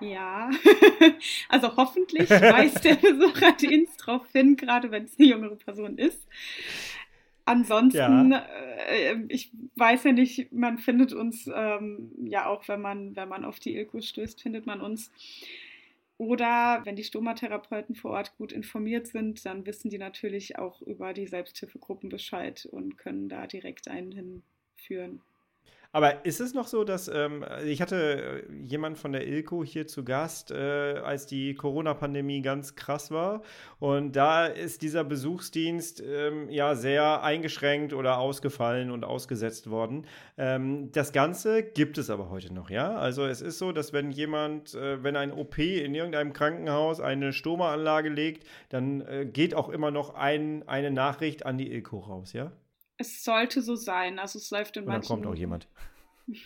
Ja, 0.00 0.50
also 1.48 1.76
hoffentlich 1.76 2.28
weist 2.30 2.84
der 2.84 2.94
Besucherdienst 2.96 4.00
darauf 4.00 4.26
hin, 4.32 4.56
gerade 4.56 4.90
wenn 4.90 5.04
es 5.04 5.18
eine 5.18 5.28
jüngere 5.28 5.56
Person 5.56 5.98
ist. 5.98 6.26
Ansonsten, 7.50 8.32
ja. 8.32 8.46
äh, 8.88 9.16
ich 9.28 9.50
weiß 9.76 10.04
ja 10.04 10.12
nicht, 10.12 10.52
man 10.52 10.78
findet 10.78 11.12
uns 11.12 11.50
ähm, 11.52 12.12
ja 12.24 12.46
auch, 12.46 12.68
wenn 12.68 12.80
man, 12.80 13.16
wenn 13.16 13.28
man 13.28 13.44
auf 13.44 13.58
die 13.58 13.76
Ilko 13.76 14.00
stößt, 14.00 14.40
findet 14.40 14.66
man 14.66 14.80
uns. 14.80 15.10
Oder 16.16 16.82
wenn 16.84 16.96
die 16.96 17.04
Stomatherapeuten 17.04 17.94
vor 17.94 18.10
Ort 18.10 18.36
gut 18.36 18.52
informiert 18.52 19.06
sind, 19.06 19.44
dann 19.46 19.64
wissen 19.64 19.88
die 19.88 19.98
natürlich 19.98 20.58
auch 20.58 20.82
über 20.82 21.14
die 21.14 21.26
Selbsthilfegruppen 21.26 22.10
Bescheid 22.10 22.68
und 22.70 22.98
können 22.98 23.28
da 23.28 23.46
direkt 23.46 23.88
einen 23.88 24.12
hinführen. 24.12 25.22
Aber 25.92 26.24
ist 26.24 26.40
es 26.40 26.54
noch 26.54 26.68
so, 26.68 26.84
dass 26.84 27.08
ähm, 27.08 27.44
ich 27.64 27.82
hatte 27.82 28.44
äh, 28.48 28.52
jemand 28.64 28.96
von 28.96 29.10
der 29.10 29.26
Ilko 29.26 29.64
hier 29.64 29.88
zu 29.88 30.04
Gast, 30.04 30.52
äh, 30.52 30.54
als 30.54 31.26
die 31.26 31.54
Corona-Pandemie 31.54 32.42
ganz 32.42 32.76
krass 32.76 33.10
war. 33.10 33.42
Und 33.80 34.14
da 34.14 34.46
ist 34.46 34.82
dieser 34.82 35.02
Besuchsdienst 35.02 36.00
ähm, 36.06 36.48
ja 36.48 36.76
sehr 36.76 37.24
eingeschränkt 37.24 37.92
oder 37.92 38.18
ausgefallen 38.18 38.92
und 38.92 39.04
ausgesetzt 39.04 39.68
worden. 39.68 40.06
Ähm, 40.38 40.92
das 40.92 41.12
Ganze 41.12 41.64
gibt 41.64 41.98
es 41.98 42.08
aber 42.08 42.30
heute 42.30 42.54
noch, 42.54 42.70
ja? 42.70 42.96
Also 42.96 43.26
es 43.26 43.40
ist 43.40 43.58
so, 43.58 43.72
dass 43.72 43.92
wenn 43.92 44.12
jemand, 44.12 44.74
äh, 44.74 45.02
wenn 45.02 45.16
ein 45.16 45.32
OP 45.32 45.58
in 45.58 45.96
irgendeinem 45.96 46.32
Krankenhaus 46.32 47.00
eine 47.00 47.32
Stoma-Anlage 47.32 48.10
legt, 48.10 48.46
dann 48.68 49.00
äh, 49.00 49.26
geht 49.26 49.56
auch 49.56 49.68
immer 49.68 49.90
noch 49.90 50.14
ein, 50.14 50.68
eine 50.68 50.92
Nachricht 50.92 51.46
an 51.46 51.58
die 51.58 51.72
Ilko 51.72 51.98
raus, 51.98 52.32
ja? 52.32 52.52
Es 53.00 53.24
sollte 53.24 53.62
so 53.62 53.76
sein. 53.76 54.18
Also 54.18 54.38
es 54.38 54.50
läuft 54.50 54.76
in 54.76 54.82
Und 54.82 54.90
manchen. 54.90 55.08
kommt 55.08 55.26
auch 55.26 55.34
jemand. 55.34 55.66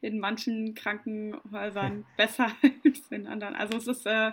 In 0.00 0.18
manchen 0.18 0.74
Krankenhäusern 0.74 2.06
besser 2.16 2.50
als 2.84 3.00
in 3.10 3.26
anderen. 3.26 3.54
Also 3.54 3.76
es 3.78 3.86
ist, 3.86 4.06
äh, 4.06 4.32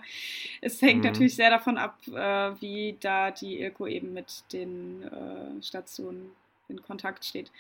es 0.62 0.82
hängt 0.82 1.04
mhm. 1.04 1.12
natürlich 1.12 1.36
sehr 1.36 1.50
davon 1.50 1.78
ab, 1.78 1.98
äh, 2.08 2.62
wie 2.62 2.98
da 3.00 3.32
die 3.32 3.60
Ilko 3.60 3.88
eben 3.88 4.14
mit 4.14 4.44
den 4.54 5.04
äh, 5.04 5.62
Stationen 5.62 6.32
in 6.68 6.82
Kontakt 6.82 7.26
steht. 7.26 7.52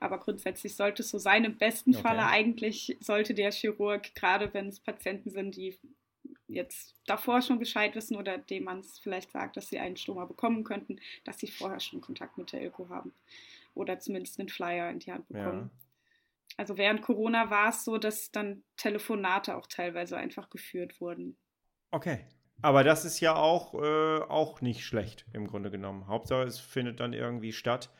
Aber 0.00 0.18
grundsätzlich 0.18 0.74
sollte 0.74 1.02
es 1.02 1.10
so 1.10 1.18
sein. 1.18 1.44
Im 1.44 1.56
besten 1.56 1.94
okay. 1.94 2.02
Falle 2.02 2.26
eigentlich 2.26 2.96
sollte 3.00 3.34
der 3.34 3.52
Chirurg, 3.52 4.14
gerade 4.14 4.52
wenn 4.52 4.68
es 4.68 4.80
Patienten 4.80 5.30
sind, 5.30 5.56
die 5.56 5.76
jetzt 6.54 6.94
davor 7.06 7.42
schon 7.42 7.58
Bescheid 7.58 7.94
wissen 7.94 8.16
oder 8.16 8.38
dem 8.38 8.64
man 8.64 8.80
es 8.80 8.98
vielleicht 8.98 9.30
sagt, 9.30 9.56
dass 9.56 9.68
sie 9.68 9.78
einen 9.78 9.96
Stoma 9.96 10.24
bekommen 10.24 10.64
könnten, 10.64 11.00
dass 11.24 11.38
sie 11.38 11.48
vorher 11.48 11.80
schon 11.80 12.00
Kontakt 12.00 12.38
mit 12.38 12.52
der 12.52 12.62
Ilko 12.62 12.88
haben 12.88 13.12
oder 13.74 13.98
zumindest 13.98 14.38
einen 14.38 14.48
Flyer 14.48 14.90
in 14.90 15.00
die 15.00 15.12
Hand 15.12 15.28
bekommen. 15.28 15.70
Ja. 15.72 15.84
Also 16.56 16.76
während 16.76 17.02
Corona 17.02 17.50
war 17.50 17.70
es 17.70 17.84
so, 17.84 17.98
dass 17.98 18.30
dann 18.30 18.62
Telefonate 18.76 19.56
auch 19.56 19.66
teilweise 19.66 20.16
einfach 20.16 20.50
geführt 20.50 21.00
wurden. 21.00 21.36
Okay. 21.90 22.24
Aber 22.62 22.84
das 22.84 23.04
ist 23.04 23.20
ja 23.20 23.34
auch, 23.34 23.74
äh, 23.74 24.22
auch 24.22 24.60
nicht 24.60 24.84
schlecht 24.84 25.26
im 25.32 25.48
Grunde 25.48 25.70
genommen. 25.70 26.06
Hauptsache, 26.06 26.44
es 26.44 26.60
findet 26.60 27.00
dann 27.00 27.12
irgendwie 27.12 27.52
statt. 27.52 27.90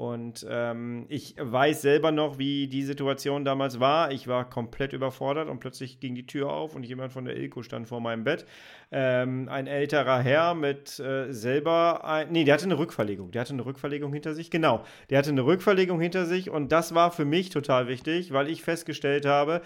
Und 0.00 0.46
ähm, 0.48 1.04
ich 1.10 1.34
weiß 1.38 1.82
selber 1.82 2.10
noch, 2.10 2.38
wie 2.38 2.68
die 2.68 2.84
Situation 2.84 3.44
damals 3.44 3.80
war. 3.80 4.12
Ich 4.12 4.26
war 4.28 4.48
komplett 4.48 4.94
überfordert 4.94 5.50
und 5.50 5.60
plötzlich 5.60 6.00
ging 6.00 6.14
die 6.14 6.24
Tür 6.24 6.50
auf 6.50 6.74
und 6.74 6.84
jemand 6.84 7.12
von 7.12 7.26
der 7.26 7.36
Ilko 7.36 7.62
stand 7.62 7.86
vor 7.86 8.00
meinem 8.00 8.24
Bett. 8.24 8.46
Ähm, 8.90 9.46
ein 9.50 9.66
älterer 9.66 10.20
Herr 10.20 10.54
mit 10.54 10.98
äh, 11.00 11.30
selber, 11.34 12.02
ein, 12.02 12.32
nee, 12.32 12.44
der 12.44 12.54
hatte 12.54 12.64
eine 12.64 12.78
Rückverlegung. 12.78 13.30
Der 13.30 13.42
hatte 13.42 13.52
eine 13.52 13.66
Rückverlegung 13.66 14.10
hinter 14.10 14.32
sich. 14.32 14.50
Genau, 14.50 14.84
der 15.10 15.18
hatte 15.18 15.28
eine 15.28 15.44
Rückverlegung 15.44 16.00
hinter 16.00 16.24
sich 16.24 16.48
und 16.48 16.72
das 16.72 16.94
war 16.94 17.10
für 17.10 17.26
mich 17.26 17.50
total 17.50 17.86
wichtig, 17.86 18.32
weil 18.32 18.48
ich 18.48 18.62
festgestellt 18.62 19.26
habe, 19.26 19.60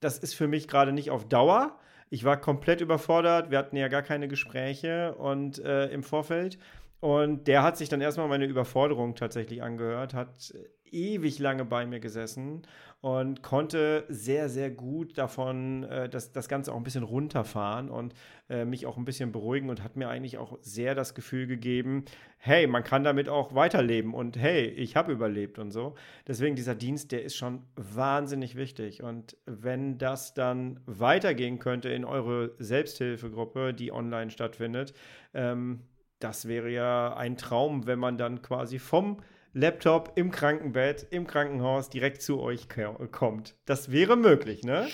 das 0.00 0.18
ist 0.18 0.34
für 0.34 0.48
mich 0.48 0.66
gerade 0.66 0.90
nicht 0.92 1.12
auf 1.12 1.28
Dauer. 1.28 1.78
Ich 2.10 2.24
war 2.24 2.40
komplett 2.40 2.80
überfordert. 2.80 3.52
Wir 3.52 3.58
hatten 3.58 3.76
ja 3.76 3.86
gar 3.86 4.02
keine 4.02 4.26
Gespräche 4.26 5.14
und 5.14 5.60
äh, 5.60 5.86
im 5.90 6.02
Vorfeld. 6.02 6.58
Und 7.00 7.46
der 7.46 7.62
hat 7.62 7.76
sich 7.76 7.88
dann 7.88 8.00
erstmal 8.00 8.28
meine 8.28 8.46
Überforderung 8.46 9.14
tatsächlich 9.14 9.62
angehört, 9.62 10.14
hat 10.14 10.54
ewig 10.92 11.38
lange 11.38 11.64
bei 11.64 11.86
mir 11.86 12.00
gesessen 12.00 12.62
und 13.00 13.42
konnte 13.42 14.04
sehr, 14.08 14.48
sehr 14.48 14.70
gut 14.70 15.18
davon 15.18 15.84
äh, 15.84 16.08
das, 16.08 16.32
das 16.32 16.48
Ganze 16.48 16.72
auch 16.72 16.76
ein 16.76 16.82
bisschen 16.82 17.02
runterfahren 17.02 17.90
und 17.90 18.14
äh, 18.48 18.64
mich 18.64 18.86
auch 18.86 18.96
ein 18.96 19.04
bisschen 19.04 19.32
beruhigen 19.32 19.68
und 19.68 19.82
hat 19.82 19.96
mir 19.96 20.08
eigentlich 20.08 20.38
auch 20.38 20.58
sehr 20.62 20.94
das 20.94 21.14
Gefühl 21.14 21.46
gegeben, 21.46 22.04
hey, 22.38 22.66
man 22.66 22.82
kann 22.82 23.04
damit 23.04 23.28
auch 23.28 23.54
weiterleben 23.54 24.14
und 24.14 24.36
hey, 24.36 24.66
ich 24.66 24.96
habe 24.96 25.12
überlebt 25.12 25.58
und 25.58 25.70
so. 25.70 25.94
Deswegen 26.26 26.56
dieser 26.56 26.74
Dienst, 26.74 27.12
der 27.12 27.22
ist 27.22 27.36
schon 27.36 27.62
wahnsinnig 27.76 28.56
wichtig. 28.56 29.02
Und 29.02 29.36
wenn 29.44 29.98
das 29.98 30.34
dann 30.34 30.80
weitergehen 30.86 31.58
könnte 31.58 31.90
in 31.90 32.04
eure 32.04 32.54
Selbsthilfegruppe, 32.58 33.74
die 33.74 33.92
online 33.92 34.30
stattfindet, 34.30 34.94
ähm, 35.34 35.80
das 36.18 36.48
wäre 36.48 36.70
ja 36.70 37.14
ein 37.16 37.36
Traum, 37.36 37.86
wenn 37.86 37.98
man 37.98 38.18
dann 38.18 38.42
quasi 38.42 38.78
vom 38.78 39.22
Laptop 39.52 40.12
im 40.16 40.30
Krankenbett, 40.30 41.06
im 41.10 41.26
Krankenhaus 41.26 41.88
direkt 41.88 42.22
zu 42.22 42.40
euch 42.40 42.68
kommt. 43.10 43.56
Das 43.64 43.90
wäre 43.90 44.16
möglich, 44.16 44.62
ne? 44.62 44.88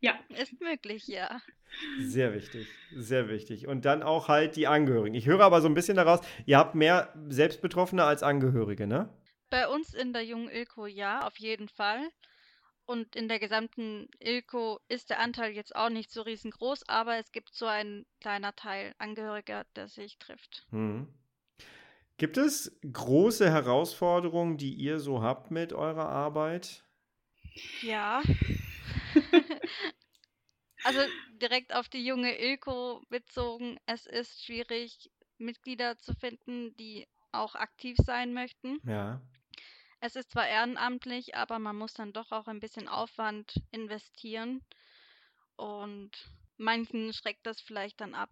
Ja. 0.00 0.14
Ist 0.28 0.60
möglich, 0.60 1.08
ja. 1.08 1.40
Sehr 2.00 2.32
wichtig, 2.32 2.68
sehr 2.94 3.28
wichtig. 3.28 3.66
Und 3.66 3.84
dann 3.84 4.02
auch 4.02 4.28
halt 4.28 4.56
die 4.56 4.66
Angehörigen. 4.66 5.14
Ich 5.14 5.26
höre 5.26 5.40
aber 5.40 5.60
so 5.60 5.68
ein 5.68 5.74
bisschen 5.74 5.96
daraus, 5.96 6.20
ihr 6.46 6.56
habt 6.56 6.74
mehr 6.74 7.12
Selbstbetroffene 7.28 8.04
als 8.04 8.22
Angehörige, 8.22 8.86
ne? 8.86 9.08
Bei 9.50 9.66
uns 9.66 9.94
in 9.94 10.12
der 10.12 10.24
jungen 10.24 10.48
Ilko 10.48 10.86
ja, 10.86 11.26
auf 11.26 11.36
jeden 11.38 11.68
Fall. 11.68 12.08
Und 12.88 13.16
in 13.16 13.28
der 13.28 13.38
gesamten 13.38 14.08
Ilko 14.18 14.80
ist 14.88 15.10
der 15.10 15.20
Anteil 15.20 15.52
jetzt 15.52 15.76
auch 15.76 15.90
nicht 15.90 16.10
so 16.10 16.22
riesengroß, 16.22 16.88
aber 16.88 17.18
es 17.18 17.32
gibt 17.32 17.54
so 17.54 17.66
einen 17.66 18.06
kleiner 18.18 18.56
Teil 18.56 18.94
Angehöriger, 18.96 19.66
der 19.76 19.88
sich 19.88 20.16
trifft. 20.16 20.66
Hm. 20.70 21.06
Gibt 22.16 22.38
es 22.38 22.80
große 22.90 23.50
Herausforderungen, 23.50 24.56
die 24.56 24.72
ihr 24.72 25.00
so 25.00 25.20
habt 25.20 25.50
mit 25.50 25.74
eurer 25.74 26.08
Arbeit? 26.08 26.82
Ja. 27.82 28.22
also 30.84 31.00
direkt 31.42 31.74
auf 31.74 31.90
die 31.90 32.06
junge 32.06 32.40
Ilko 32.40 33.02
bezogen, 33.10 33.78
es 33.84 34.06
ist 34.06 34.46
schwierig, 34.46 35.10
Mitglieder 35.36 35.98
zu 35.98 36.14
finden, 36.14 36.74
die 36.78 37.06
auch 37.32 37.54
aktiv 37.54 37.98
sein 38.02 38.32
möchten. 38.32 38.80
Ja. 38.88 39.20
Es 40.00 40.16
ist 40.16 40.32
zwar 40.32 40.48
ehrenamtlich, 40.48 41.36
aber 41.36 41.60
man 41.60 41.76
muss 41.76 41.94
dann 41.94 42.12
doch 42.12 42.32
auch 42.32 42.48
ein 42.48 42.58
bisschen 42.58 42.88
Aufwand 42.88 43.62
investieren 43.70 44.64
und 45.56 46.10
manchen 46.56 47.12
schreckt 47.12 47.46
das 47.46 47.60
vielleicht 47.60 48.00
dann 48.00 48.14
ab. 48.14 48.30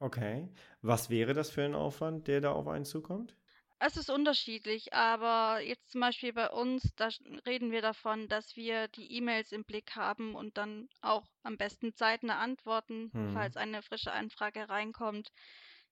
Okay. 0.00 0.48
Was 0.82 1.08
wäre 1.08 1.34
das 1.34 1.50
für 1.50 1.64
ein 1.64 1.74
Aufwand, 1.76 2.26
der 2.26 2.40
da 2.40 2.50
auf 2.52 2.66
einen 2.66 2.84
zukommt? 2.84 3.36
Es 3.80 3.96
ist 3.96 4.10
unterschiedlich, 4.10 4.92
aber 4.92 5.60
jetzt 5.60 5.90
zum 5.90 6.00
Beispiel 6.00 6.32
bei 6.32 6.50
uns, 6.50 6.94
da 6.96 7.08
reden 7.46 7.70
wir 7.70 7.80
davon, 7.82 8.28
dass 8.28 8.56
wir 8.56 8.88
die 8.88 9.12
E-Mails 9.16 9.52
im 9.52 9.64
Blick 9.64 9.94
haben 9.96 10.34
und 10.34 10.56
dann 10.58 10.88
auch 11.00 11.26
am 11.42 11.56
besten 11.56 11.92
zeitnah 11.94 12.38
antworten, 12.40 13.12
hm. 13.12 13.28
falls 13.32 13.56
eine 13.56 13.82
frische 13.82 14.12
Anfrage 14.12 14.68
reinkommt, 14.68 15.28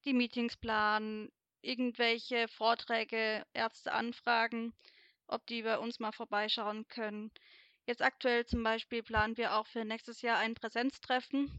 die 0.05 0.13
Meetings 0.13 0.57
planen, 0.57 1.29
irgendwelche 1.61 2.47
Vorträge, 2.47 3.45
Ärzte 3.53 3.91
anfragen, 3.91 4.73
ob 5.27 5.45
die 5.47 5.63
bei 5.63 5.77
uns 5.77 5.99
mal 5.99 6.11
vorbeischauen 6.11 6.87
können. 6.87 7.31
Jetzt 7.85 8.01
aktuell 8.01 8.45
zum 8.45 8.63
Beispiel 8.63 9.03
planen 9.03 9.37
wir 9.37 9.55
auch 9.55 9.67
für 9.67 9.85
nächstes 9.85 10.21
Jahr 10.21 10.37
ein 10.37 10.55
Präsenztreffen, 10.55 11.51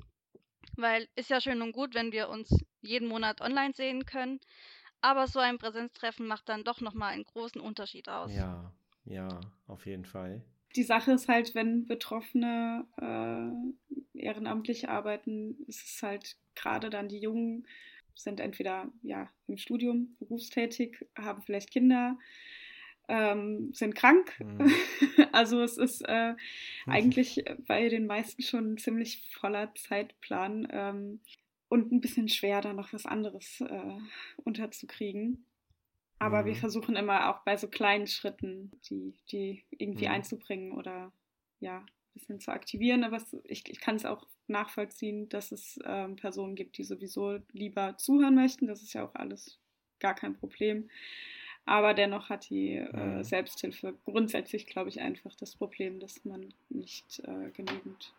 weil 0.77 1.09
ist 1.15 1.31
ja 1.31 1.41
schön 1.41 1.63
und 1.63 1.73
gut, 1.73 1.95
wenn 1.95 2.13
wir 2.13 2.29
uns 2.29 2.51
jeden 2.83 3.09
Monat 3.09 3.41
online 3.41 3.75
sehen 3.75 4.05
können, 4.05 4.41
aber 5.01 5.27
so 5.27 5.39
ein 5.39 5.59
Präsenztreffen 5.59 6.27
macht 6.27 6.49
dann 6.49 6.65
doch 6.65 6.81
nochmal 6.81 7.13
einen 7.13 7.25
großen 7.25 7.61
Unterschied 7.61 8.09
aus. 8.09 8.33
Ja, 8.33 8.73
ja, 9.05 9.29
auf 9.67 9.87
jeden 9.87 10.05
Fall. 10.05 10.45
Die 10.77 10.83
Sache 10.83 11.13
ist 11.13 11.29
halt, 11.29 11.55
wenn 11.55 11.87
Betroffene 11.87 12.87
äh, 12.99 14.19
ehrenamtlich 14.19 14.89
arbeiten, 14.89 15.57
ist 15.67 15.85
es 15.85 16.03
halt 16.03 16.37
gerade 16.55 16.91
dann 16.91 17.09
die 17.09 17.21
jungen 17.21 17.67
sind 18.19 18.41
entweder 18.41 18.91
ja, 19.03 19.31
im 19.47 19.57
Studium 19.57 20.17
berufstätig, 20.19 21.07
haben 21.17 21.43
vielleicht 21.43 21.71
Kinder, 21.71 22.19
ähm, 23.09 23.73
sind 23.73 23.95
krank. 23.95 24.39
Mhm. 24.41 24.71
also 25.33 25.63
es 25.63 25.79
ist 25.79 26.03
äh, 26.07 26.33
mhm. 26.33 26.37
eigentlich 26.93 27.45
bei 27.67 27.89
den 27.89 28.07
meisten 28.07 28.43
schon 28.43 28.75
ein 28.75 28.79
ziemlich 28.79 29.33
voller 29.33 29.75
Zeitplan 29.75 30.69
ähm, 30.71 31.21
und 31.69 31.93
ein 31.93 32.01
bisschen 32.01 32.29
schwer, 32.29 32.61
da 32.61 32.73
noch 32.73 32.93
was 32.93 33.07
anderes 33.07 33.61
äh, 33.61 33.99
unterzukriegen. 34.45 35.47
Aber 36.19 36.43
mhm. 36.43 36.47
wir 36.47 36.57
versuchen 36.57 36.97
immer 36.97 37.31
auch 37.31 37.45
bei 37.45 37.57
so 37.57 37.69
kleinen 37.69 38.09
Schritten, 38.09 38.73
die, 38.91 39.15
die 39.31 39.65
irgendwie 39.71 40.07
mhm. 40.07 40.13
einzubringen 40.13 40.73
oder 40.73 41.13
ja, 41.61 41.87
bisschen 42.19 42.41
zu 42.41 42.51
aktivieren. 42.53 43.05
Aber 43.05 43.23
ich, 43.45 43.69
ich 43.69 43.81
kann 43.81 43.97
es 43.97 44.05
auch 44.05 44.27
nachvollziehen, 44.47 45.29
dass 45.29 45.53
es 45.53 45.79
ähm, 45.85 46.17
Personen 46.17 46.55
gibt, 46.55 46.79
die 46.79 46.85
sowieso 46.85 47.39
lieber 47.53 47.97
zuhören 47.97 48.35
möchten. 48.35 48.67
Das 48.67 48.83
ist 48.83 48.93
ja 48.93 49.05
auch 49.05 49.15
alles 49.15 49.59
gar 50.01 50.15
kein 50.15 50.35
Problem. 50.35 50.89
Aber 51.65 51.93
dennoch 51.93 52.31
hat 52.31 52.49
die 52.49 52.77
äh, 52.77 53.23
Selbsthilfe 53.23 53.95
grundsätzlich, 54.05 54.67
glaube 54.67 54.89
ich, 54.89 55.01
einfach 55.01 55.35
das 55.35 55.55
Problem, 55.55 56.01
dass 56.01 56.25
man 56.25 56.55
nicht 56.71 57.21
äh, 57.21 57.51
genügend 57.51 58.15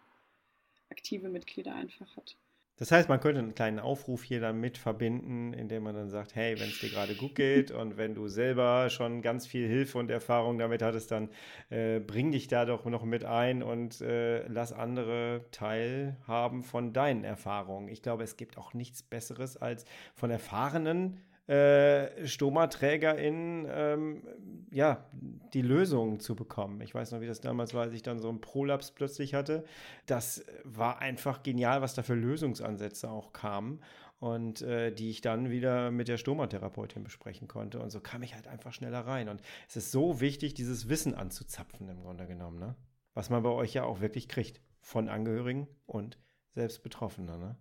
aktive 0.91 1.29
Mitglieder 1.29 1.73
einfach 1.73 2.15
hat. 2.15 2.37
Das 2.79 2.93
heißt, 2.93 3.09
man 3.09 3.19
könnte 3.19 3.39
einen 3.39 3.55
kleinen 3.55 3.79
Aufruf 3.79 4.23
hier 4.23 4.39
dann 4.39 4.61
mit 4.61 4.77
verbinden, 4.77 5.51
indem 5.51 5.83
man 5.83 5.95
dann 5.95 6.09
sagt, 6.09 6.33
hey, 6.35 6.57
wenn 6.57 6.69
es 6.69 6.79
dir 6.79 6.89
gerade 6.89 7.13
gut 7.13 7.35
geht 7.35 7.71
und 7.71 7.97
wenn 7.97 8.15
du 8.15 8.29
selber 8.29 8.89
schon 8.89 9.21
ganz 9.21 9.45
viel 9.45 9.67
Hilfe 9.67 9.97
und 9.97 10.09
Erfahrung 10.09 10.57
damit 10.57 10.81
hattest, 10.81 11.11
dann 11.11 11.29
äh, 11.69 11.99
bring 11.99 12.31
dich 12.31 12.47
da 12.47 12.63
doch 12.63 12.85
noch 12.85 13.03
mit 13.03 13.25
ein 13.25 13.63
und 13.63 13.99
äh, 13.99 14.47
lass 14.47 14.71
andere 14.71 15.45
teilhaben 15.51 16.63
von 16.63 16.93
deinen 16.93 17.25
Erfahrungen. 17.25 17.89
Ich 17.89 18.01
glaube, 18.01 18.23
es 18.23 18.37
gibt 18.37 18.57
auch 18.57 18.73
nichts 18.73 19.03
Besseres 19.03 19.57
als 19.57 19.83
von 20.15 20.31
erfahrenen 20.31 21.19
äh, 21.49 22.25
ähm, 22.25 24.21
ja, 24.71 25.03
die 25.53 25.61
Lösung 25.63 26.19
zu 26.19 26.35
bekommen. 26.35 26.81
Ich 26.81 26.93
weiß 26.93 27.11
noch, 27.11 27.21
wie 27.21 27.27
das 27.27 27.41
damals 27.41 27.73
war, 27.73 27.81
als 27.83 27.93
ich 27.93 28.03
dann 28.03 28.19
so 28.19 28.29
einen 28.29 28.39
Prolaps 28.39 28.91
plötzlich 28.91 29.33
hatte. 29.33 29.65
Das 30.05 30.45
war 30.63 30.99
einfach 30.99 31.41
genial, 31.41 31.81
was 31.81 31.95
da 31.95 32.03
für 32.03 32.13
Lösungsansätze 32.13 33.09
auch 33.09 33.33
kamen 33.33 33.81
und 34.19 34.61
äh, 34.61 34.91
die 34.91 35.09
ich 35.09 35.21
dann 35.21 35.49
wieder 35.49 35.89
mit 35.89 36.07
der 36.07 36.17
Stomatherapeutin 36.17 37.03
besprechen 37.03 37.47
konnte. 37.47 37.79
Und 37.79 37.89
so 37.89 37.99
kam 37.99 38.21
ich 38.21 38.35
halt 38.35 38.47
einfach 38.47 38.73
schneller 38.73 39.07
rein. 39.07 39.27
Und 39.27 39.41
es 39.67 39.75
ist 39.75 39.91
so 39.91 40.21
wichtig, 40.21 40.53
dieses 40.53 40.87
Wissen 40.87 41.15
anzuzapfen 41.15 41.89
im 41.89 42.01
Grunde 42.01 42.27
genommen, 42.27 42.59
ne? 42.59 42.75
Was 43.15 43.31
man 43.31 43.41
bei 43.41 43.49
euch 43.49 43.73
ja 43.73 43.83
auch 43.85 44.01
wirklich 44.01 44.29
kriegt 44.29 44.61
von 44.81 45.09
Angehörigen 45.09 45.67
und 45.87 46.19
selbst 46.53 46.83
Betroffener, 46.83 47.37
ne? 47.37 47.57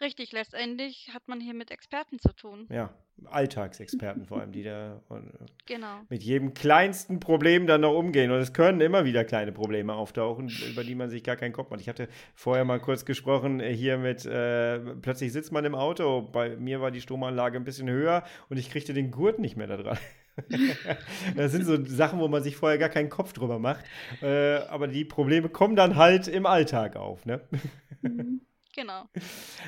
Richtig, 0.00 0.32
letztendlich 0.32 1.10
hat 1.12 1.28
man 1.28 1.40
hier 1.40 1.54
mit 1.54 1.70
Experten 1.70 2.18
zu 2.18 2.32
tun. 2.32 2.66
Ja, 2.70 2.94
Alltagsexperten 3.26 4.26
vor 4.26 4.40
allem, 4.40 4.52
die 4.52 4.64
da 4.64 5.00
äh, 5.10 5.20
genau. 5.66 6.00
mit 6.08 6.22
jedem 6.22 6.52
kleinsten 6.52 7.20
Problem 7.20 7.66
dann 7.66 7.82
noch 7.82 7.94
umgehen. 7.94 8.30
Und 8.30 8.38
es 8.38 8.52
können 8.52 8.80
immer 8.80 9.04
wieder 9.04 9.24
kleine 9.24 9.52
Probleme 9.52 9.94
auftauchen, 9.94 10.50
über 10.70 10.84
die 10.84 10.94
man 10.94 11.10
sich 11.10 11.22
gar 11.22 11.36
keinen 11.36 11.52
Kopf 11.52 11.70
macht. 11.70 11.80
Ich 11.80 11.88
hatte 11.88 12.08
vorher 12.34 12.64
mal 12.64 12.80
kurz 12.80 13.04
gesprochen 13.04 13.60
äh, 13.60 13.72
hier 13.74 13.98
mit, 13.98 14.26
äh, 14.26 14.78
plötzlich 15.00 15.32
sitzt 15.32 15.52
man 15.52 15.64
im 15.64 15.74
Auto. 15.74 16.22
Bei 16.22 16.56
mir 16.56 16.80
war 16.80 16.90
die 16.90 17.00
Stromanlage 17.00 17.56
ein 17.56 17.64
bisschen 17.64 17.88
höher 17.88 18.24
und 18.48 18.58
ich 18.58 18.70
kriegte 18.70 18.94
den 18.94 19.10
Gurt 19.10 19.38
nicht 19.38 19.56
mehr 19.56 19.68
da 19.68 19.76
dran. 19.76 19.98
das 21.36 21.52
sind 21.52 21.64
so 21.64 21.84
Sachen, 21.84 22.18
wo 22.18 22.26
man 22.28 22.42
sich 22.42 22.56
vorher 22.56 22.78
gar 22.78 22.88
keinen 22.88 23.08
Kopf 23.08 23.32
drüber 23.32 23.58
macht. 23.58 23.84
Äh, 24.20 24.56
aber 24.56 24.88
die 24.88 25.04
Probleme 25.04 25.48
kommen 25.48 25.76
dann 25.76 25.96
halt 25.96 26.28
im 26.28 26.46
Alltag 26.46 26.96
auf. 26.96 27.24
Ne? 27.24 27.40
Mhm. 28.02 28.40
Genau. 28.74 29.04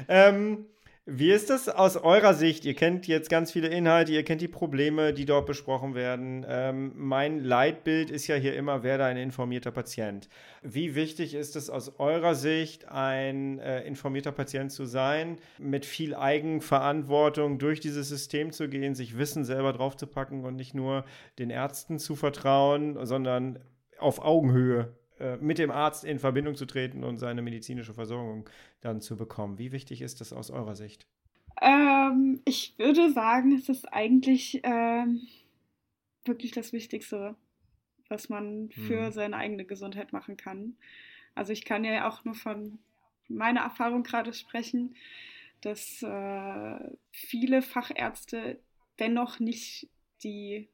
ähm, 0.09 0.67
wie 1.09 1.31
ist 1.31 1.51
das 1.51 1.69
aus 1.69 1.97
eurer 1.97 2.35
Sicht? 2.35 2.65
Ihr 2.65 2.75
kennt 2.75 3.07
jetzt 3.07 3.31
ganz 3.31 3.53
viele 3.53 3.69
Inhalte, 3.69 4.11
ihr 4.11 4.25
kennt 4.25 4.41
die 4.41 4.49
Probleme, 4.49 5.13
die 5.13 5.25
dort 5.25 5.47
besprochen 5.47 5.95
werden. 5.95 6.45
Ähm, 6.49 6.91
mein 6.97 7.45
Leitbild 7.45 8.11
ist 8.11 8.27
ja 8.27 8.35
hier 8.35 8.57
immer, 8.57 8.83
werde 8.83 9.05
ein 9.05 9.17
informierter 9.17 9.71
Patient. 9.71 10.29
Wie 10.63 10.97
wichtig 10.97 11.35
ist 11.35 11.55
es 11.55 11.71
aus 11.71 12.01
eurer 12.01 12.35
Sicht, 12.35 12.89
ein 12.89 13.61
äh, 13.61 13.83
informierter 13.83 14.33
Patient 14.33 14.73
zu 14.73 14.85
sein, 14.85 15.39
mit 15.59 15.87
viel 15.87 16.13
Eigenverantwortung 16.13 17.61
durch 17.61 17.79
dieses 17.79 18.09
System 18.09 18.51
zu 18.51 18.69
gehen, 18.69 18.97
sich 18.97 19.17
Wissen 19.17 19.45
selber 19.45 19.73
draufzupacken 19.73 20.45
und 20.45 20.57
nicht 20.57 20.75
nur 20.75 21.05
den 21.39 21.51
Ärzten 21.51 22.01
zu 22.01 22.17
vertrauen, 22.17 22.99
sondern 23.07 23.61
auf 24.01 24.19
Augenhöhe 24.19 24.93
äh, 25.19 25.37
mit 25.39 25.59
dem 25.59 25.71
Arzt 25.71 26.05
in 26.05 26.19
Verbindung 26.19 26.57
zu 26.57 26.67
treten 26.67 27.05
und 27.05 27.19
seine 27.19 27.43
medizinische 27.43 27.95
Versorgung 27.95 28.49
dann 28.81 29.01
zu 29.01 29.17
bekommen. 29.17 29.59
Wie 29.59 29.73
wichtig 29.73 30.03
ist 30.03 30.21
das 30.21 30.33
aus 30.33 30.51
eurer 30.51 30.77
Sicht? 30.77 31.07
Ähm, 31.63 32.41
ich 32.45 32.75
würde 32.79 33.11
sagen, 33.13 33.55
es 33.55 33.69
ist 33.69 33.87
eigentlich 33.93 34.61
ähm, 34.63 35.27
wirklich 36.25 36.53
das 36.53 36.73
Wichtigste, 36.73 37.35
was 38.09 38.29
man 38.29 38.71
für 38.71 39.07
hm. 39.07 39.13
seine 39.13 39.37
eigene 39.37 39.65
Gesundheit 39.65 40.13
machen 40.13 40.37
kann. 40.37 40.77
Also 41.35 41.53
ich 41.53 41.65
kann 41.65 41.85
ja 41.85 42.09
auch 42.09 42.25
nur 42.25 42.35
von 42.35 42.79
meiner 43.29 43.61
Erfahrung 43.61 44.03
gerade 44.03 44.33
sprechen, 44.33 44.95
dass 45.63 46.03
äh, 46.03 46.79
viele 47.11 47.63
Fachärzte 47.63 48.61
dennoch 48.99 49.41
nicht 49.41 49.89
die 50.23 50.69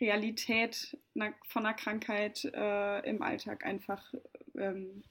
Realität 0.00 0.98
von 1.46 1.66
einer 1.66 1.74
Krankheit 1.74 2.44
äh, 2.44 3.08
im 3.08 3.22
Alltag 3.22 3.64
einfach 3.64 4.12
ähm, 4.56 5.04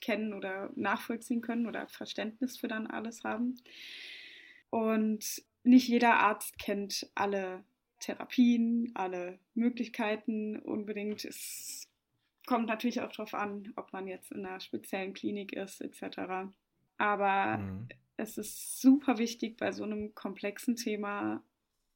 kennen 0.00 0.32
oder 0.32 0.70
nachvollziehen 0.74 1.40
können 1.40 1.66
oder 1.66 1.88
Verständnis 1.88 2.58
für 2.58 2.68
dann 2.68 2.86
alles 2.86 3.24
haben. 3.24 3.60
Und 4.70 5.42
nicht 5.64 5.88
jeder 5.88 6.14
Arzt 6.18 6.58
kennt 6.58 7.10
alle 7.14 7.64
Therapien, 7.98 8.92
alle 8.94 9.38
Möglichkeiten 9.54 10.58
unbedingt. 10.58 11.24
Es 11.24 11.88
kommt 12.46 12.66
natürlich 12.66 13.00
auch 13.00 13.10
darauf 13.10 13.34
an, 13.34 13.72
ob 13.76 13.92
man 13.92 14.06
jetzt 14.06 14.32
in 14.32 14.46
einer 14.46 14.60
speziellen 14.60 15.14
Klinik 15.14 15.52
ist, 15.52 15.80
etc. 15.80 16.52
Aber 16.98 17.58
mhm. 17.58 17.88
es 18.16 18.38
ist 18.38 18.80
super 18.80 19.18
wichtig, 19.18 19.56
bei 19.56 19.72
so 19.72 19.84
einem 19.84 20.14
komplexen 20.14 20.76
Thema 20.76 21.42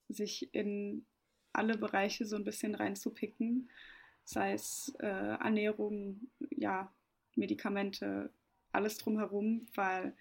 sich 0.08 0.52
in 0.54 1.06
alle 1.52 1.76
Bereiche 1.76 2.24
so 2.26 2.36
ein 2.36 2.44
bisschen 2.44 2.74
reinzupicken, 2.74 3.70
sei 4.24 4.52
es 4.52 4.94
äh, 5.00 5.06
Ernährung, 5.06 6.20
ja, 6.50 6.92
Medikamente, 7.36 8.30
alles 8.72 8.98
drumherum, 8.98 9.66
weil 9.74 10.14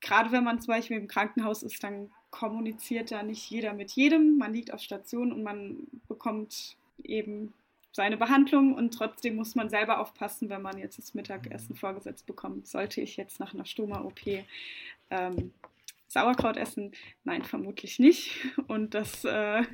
gerade 0.00 0.32
wenn 0.32 0.44
man 0.44 0.60
zum 0.60 0.74
Beispiel 0.74 0.98
im 0.98 1.08
Krankenhaus 1.08 1.62
ist, 1.62 1.82
dann 1.82 2.10
kommuniziert 2.30 3.10
da 3.10 3.22
nicht 3.22 3.48
jeder 3.50 3.72
mit 3.72 3.92
jedem. 3.92 4.36
Man 4.38 4.52
liegt 4.52 4.72
auf 4.72 4.80
Station 4.80 5.32
und 5.32 5.42
man 5.42 5.86
bekommt 6.08 6.76
eben 7.02 7.54
seine 7.92 8.16
Behandlung 8.16 8.74
und 8.74 8.92
trotzdem 8.92 9.36
muss 9.36 9.54
man 9.54 9.70
selber 9.70 10.00
aufpassen, 10.00 10.50
wenn 10.50 10.62
man 10.62 10.78
jetzt 10.78 10.98
das 10.98 11.14
Mittagessen 11.14 11.76
vorgesetzt 11.76 12.26
bekommt. 12.26 12.66
Sollte 12.66 13.00
ich 13.00 13.16
jetzt 13.16 13.38
nach 13.38 13.54
einer 13.54 13.64
Stoma-OP 13.64 14.44
ähm, 15.10 15.52
Sauerkraut 16.14 16.56
essen? 16.56 16.92
Nein, 17.24 17.42
vermutlich 17.42 17.98
nicht. 17.98 18.30
Und 18.68 18.94
das 18.94 19.24
äh, 19.24 19.64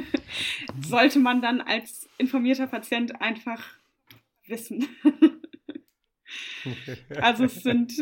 sollte 0.82 1.20
man 1.20 1.40
dann 1.40 1.60
als 1.60 2.08
informierter 2.18 2.66
Patient 2.66 3.22
einfach 3.22 3.64
wissen. 4.46 4.88
also 7.20 7.44
es 7.44 7.62
sind, 7.62 7.94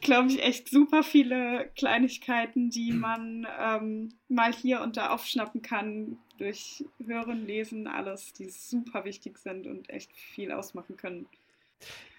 glaube 0.00 0.28
ich, 0.28 0.42
echt 0.42 0.70
super 0.70 1.02
viele 1.02 1.70
Kleinigkeiten, 1.76 2.70
die 2.70 2.92
man 2.92 3.46
ähm, 3.60 4.14
mal 4.28 4.52
hier 4.52 4.80
und 4.80 4.96
da 4.96 5.10
aufschnappen 5.10 5.62
kann 5.62 6.18
durch 6.38 6.84
Hören, 7.04 7.44
Lesen, 7.44 7.88
alles, 7.88 8.32
die 8.32 8.50
super 8.50 9.04
wichtig 9.04 9.38
sind 9.38 9.66
und 9.66 9.90
echt 9.90 10.16
viel 10.16 10.52
ausmachen 10.52 10.96
können. 10.96 11.26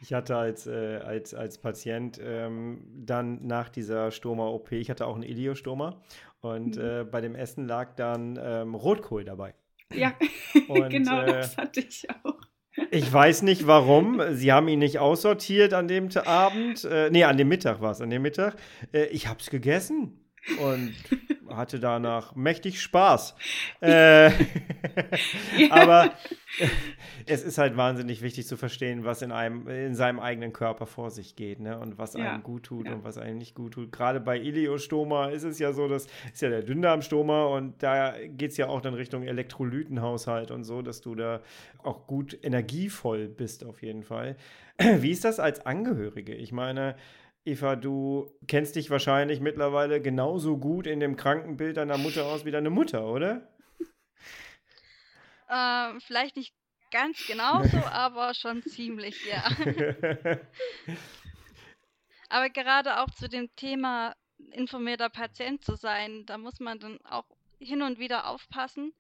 Ich 0.02 0.14
hatte 0.14 0.36
als, 0.36 0.68
äh, 0.68 1.00
als, 1.04 1.34
als 1.34 1.58
Patient 1.58 2.20
ähm, 2.22 2.86
dann 2.94 3.46
nach 3.46 3.70
dieser 3.70 4.12
Stoma-OP, 4.12 4.72
ich 4.74 4.90
hatte 4.90 5.08
auch 5.08 5.16
einen 5.16 5.24
Iliostoma 5.24 6.02
und 6.42 6.78
mhm. 6.78 6.84
äh, 6.84 7.04
bei 7.04 7.22
dem 7.22 7.36
Essen 7.36 7.68
lag 7.68 7.96
dann 7.96 8.40
ähm, 8.42 8.76
Rotkohl 8.76 9.24
dabei. 9.24 9.56
Ja, 9.94 10.14
und, 10.68 10.90
genau 10.90 11.22
äh, 11.22 11.26
das 11.28 11.58
hatte 11.58 11.80
ich 11.80 12.08
auch. 12.24 12.40
Ich 12.92 13.12
weiß 13.12 13.44
nicht 13.44 13.68
warum. 13.68 14.22
Sie 14.34 14.52
haben 14.52 14.68
ihn 14.68 14.80
nicht 14.80 15.00
aussortiert 15.00 15.74
an 15.74 15.88
dem 15.88 16.10
Abend. 16.26 16.84
Äh, 16.84 17.10
nee, 17.10 17.24
an 17.24 17.38
dem 17.38 17.48
Mittag 17.48 17.82
war 17.82 17.92
es, 17.92 18.02
an 18.02 18.10
dem 18.10 18.22
Mittag. 18.22 18.58
Äh, 18.94 19.06
ich 19.06 19.28
habe 19.28 19.40
es 19.40 19.50
gegessen 19.50 20.20
und 20.60 20.94
hatte 21.56 21.80
danach 21.80 22.36
mächtig 22.36 22.82
Spaß. 22.82 23.36
Äh, 23.82 24.32
aber 25.70 26.12
es 27.26 27.44
ist 27.44 27.58
halt 27.58 27.78
wahnsinnig 27.78 28.22
wichtig 28.22 28.48
zu 28.48 28.58
verstehen, 28.58 29.04
was 29.04 29.22
in 29.22 29.32
einem, 29.32 29.68
in 29.68 29.96
seinem 29.96 30.20
eigenen 30.20 30.54
Körper 30.54 30.86
vor 30.86 31.12
sich 31.12 31.36
geht, 31.36 31.60
ne? 31.60 31.78
Und 31.80 31.98
was 31.98 32.14
ja. 32.14 32.32
einem 32.32 32.44
gut 32.44 32.64
tut 32.64 32.88
ja. 32.88 32.94
und 32.94 33.04
was 33.04 33.18
einem 33.18 33.38
nicht 33.38 33.56
gut 33.56 33.74
tut. 33.74 33.92
Gerade 33.92 34.20
bei 34.20 34.40
Iliostoma 34.40 35.28
ist 35.30 35.44
es 35.44 35.60
ja 35.60 35.74
so, 35.74 35.88
das 35.88 36.08
ist 36.34 36.42
ja 36.42 36.50
der 36.50 36.64
Dünndarmstoma 36.64 37.46
und 37.46 37.82
da 37.82 38.14
geht 38.28 38.52
es 38.52 38.58
ja 38.58 38.68
auch 38.68 38.82
dann 38.82 38.94
Richtung 38.94 39.24
Elektrolytenhaushalt 39.24 40.52
und 40.52 40.64
so, 40.64 40.82
dass 40.82 41.02
du 41.02 41.16
da 41.16 41.42
auch 41.84 42.08
gut 42.08 42.38
energievoll 42.44 43.28
bist 43.28 43.64
auf 43.64 43.82
jeden 43.82 44.04
Fall. 44.04 44.36
Wie 44.78 45.12
ist 45.12 45.24
das 45.24 45.40
als 45.40 45.66
Angehörige? 45.66 46.34
Ich 46.34 46.52
meine, 46.52 46.96
Eva, 47.46 47.76
du 47.76 48.32
kennst 48.48 48.76
dich 48.76 48.90
wahrscheinlich 48.90 49.40
mittlerweile 49.40 50.02
genauso 50.02 50.58
gut 50.58 50.88
in 50.88 51.00
dem 51.00 51.16
Krankenbild 51.16 51.78
deiner 51.78 52.00
Mutter 52.00 52.26
aus 52.26 52.44
wie 52.44 52.52
deine 52.52 52.70
Mutter, 52.72 53.06
oder? 53.08 53.48
Ähm, 55.48 56.02
vielleicht 56.02 56.38
nicht 56.38 56.56
ganz 56.90 57.28
genauso, 57.28 57.78
aber 57.92 58.34
schon 58.34 58.64
ziemlich, 58.64 59.16
ja. 59.28 59.44
aber 62.30 62.50
gerade 62.50 63.00
auch 63.00 63.12
zu 63.12 63.30
dem 63.30 63.56
Thema 63.56 64.16
informierter 64.54 65.10
Patient 65.10 65.64
zu 65.64 65.76
sein, 65.76 66.26
da 66.26 66.40
muss 66.40 66.60
man 66.60 66.80
dann 66.80 67.00
auch 67.06 67.26
hin 67.60 67.84
und 67.84 68.00
wieder 68.00 68.28
aufpassen, 68.28 68.92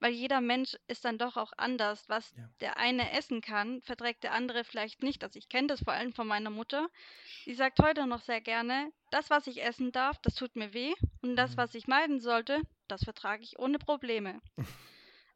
weil 0.00 0.12
jeder 0.12 0.40
Mensch 0.40 0.76
ist 0.86 1.04
dann 1.04 1.18
doch 1.18 1.36
auch 1.36 1.52
anders. 1.56 2.08
Was 2.08 2.34
ja. 2.36 2.48
der 2.60 2.76
eine 2.78 3.12
essen 3.12 3.40
kann, 3.40 3.80
verträgt 3.82 4.22
der 4.22 4.32
andere 4.32 4.64
vielleicht 4.64 5.02
nicht. 5.02 5.24
Also 5.24 5.38
ich 5.38 5.48
kenne 5.48 5.68
das 5.68 5.82
vor 5.82 5.92
allem 5.92 6.12
von 6.12 6.26
meiner 6.26 6.50
Mutter. 6.50 6.88
Die 7.46 7.54
sagt 7.54 7.80
heute 7.80 8.06
noch 8.06 8.20
sehr 8.20 8.40
gerne, 8.40 8.92
das, 9.10 9.30
was 9.30 9.46
ich 9.46 9.62
essen 9.62 9.92
darf, 9.92 10.18
das 10.18 10.34
tut 10.34 10.56
mir 10.56 10.74
weh. 10.74 10.94
Und 11.22 11.36
das, 11.36 11.52
mhm. 11.52 11.56
was 11.56 11.74
ich 11.74 11.86
meiden 11.86 12.20
sollte, 12.20 12.60
das 12.88 13.04
vertrage 13.04 13.42
ich 13.42 13.58
ohne 13.58 13.78
Probleme. 13.78 14.40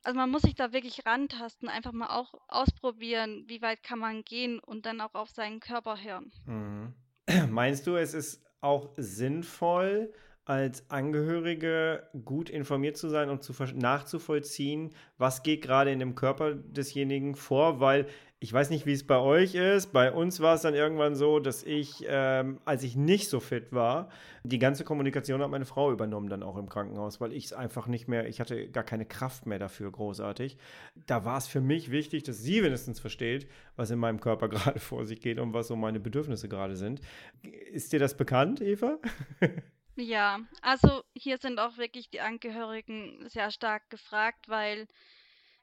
Also 0.04 0.16
man 0.16 0.30
muss 0.30 0.42
sich 0.42 0.54
da 0.54 0.72
wirklich 0.72 1.04
rantasten, 1.06 1.68
einfach 1.68 1.92
mal 1.92 2.16
auch 2.16 2.34
ausprobieren, 2.46 3.44
wie 3.46 3.60
weit 3.62 3.82
kann 3.82 3.98
man 3.98 4.24
gehen 4.24 4.58
und 4.58 4.86
dann 4.86 5.00
auch 5.00 5.14
auf 5.14 5.30
seinen 5.30 5.60
Körper 5.60 6.02
hören. 6.02 6.32
Mhm. 6.46 6.94
Meinst 7.50 7.86
du, 7.86 7.96
es 7.96 8.14
ist 8.14 8.42
auch 8.60 8.90
sinnvoll, 8.96 10.12
als 10.48 10.90
Angehörige 10.90 12.08
gut 12.24 12.48
informiert 12.48 12.96
zu 12.96 13.10
sein 13.10 13.28
und 13.28 13.42
zu 13.42 13.52
nachzuvollziehen, 13.74 14.94
was 15.18 15.42
geht 15.42 15.60
gerade 15.60 15.92
in 15.92 15.98
dem 15.98 16.14
Körper 16.14 16.54
desjenigen 16.54 17.34
vor, 17.34 17.80
weil 17.80 18.06
ich 18.40 18.50
weiß 18.50 18.70
nicht, 18.70 18.86
wie 18.86 18.92
es 18.92 19.06
bei 19.06 19.18
euch 19.18 19.56
ist. 19.56 19.92
Bei 19.92 20.10
uns 20.10 20.40
war 20.40 20.54
es 20.54 20.62
dann 20.62 20.72
irgendwann 20.72 21.16
so, 21.16 21.38
dass 21.38 21.64
ich, 21.64 22.02
ähm, 22.08 22.60
als 22.64 22.82
ich 22.82 22.96
nicht 22.96 23.28
so 23.28 23.40
fit 23.40 23.72
war, 23.72 24.08
die 24.42 24.58
ganze 24.58 24.84
Kommunikation 24.84 25.42
hat 25.42 25.50
meine 25.50 25.66
Frau 25.66 25.92
übernommen, 25.92 26.30
dann 26.30 26.42
auch 26.42 26.56
im 26.56 26.68
Krankenhaus, 26.68 27.20
weil 27.20 27.34
ich 27.34 27.46
es 27.46 27.52
einfach 27.52 27.86
nicht 27.86 28.08
mehr, 28.08 28.26
ich 28.26 28.40
hatte 28.40 28.70
gar 28.70 28.84
keine 28.84 29.04
Kraft 29.04 29.44
mehr 29.44 29.58
dafür, 29.58 29.90
großartig. 29.90 30.56
Da 31.06 31.26
war 31.26 31.36
es 31.36 31.46
für 31.46 31.60
mich 31.60 31.90
wichtig, 31.90 32.22
dass 32.22 32.40
sie 32.40 32.62
wenigstens 32.62 33.00
versteht, 33.00 33.48
was 33.76 33.90
in 33.90 33.98
meinem 33.98 34.20
Körper 34.20 34.48
gerade 34.48 34.78
vor 34.78 35.04
sich 35.04 35.20
geht 35.20 35.38
und 35.40 35.52
was 35.52 35.66
so 35.66 35.76
meine 35.76 36.00
Bedürfnisse 36.00 36.48
gerade 36.48 36.76
sind. 36.76 37.02
Ist 37.70 37.92
dir 37.92 37.98
das 37.98 38.16
bekannt, 38.16 38.62
Eva? 38.62 38.98
Ja, 40.00 40.38
also 40.62 41.02
hier 41.12 41.38
sind 41.38 41.58
auch 41.58 41.76
wirklich 41.76 42.08
die 42.08 42.20
Angehörigen 42.20 43.28
sehr 43.28 43.50
stark 43.50 43.90
gefragt, 43.90 44.48
weil 44.48 44.86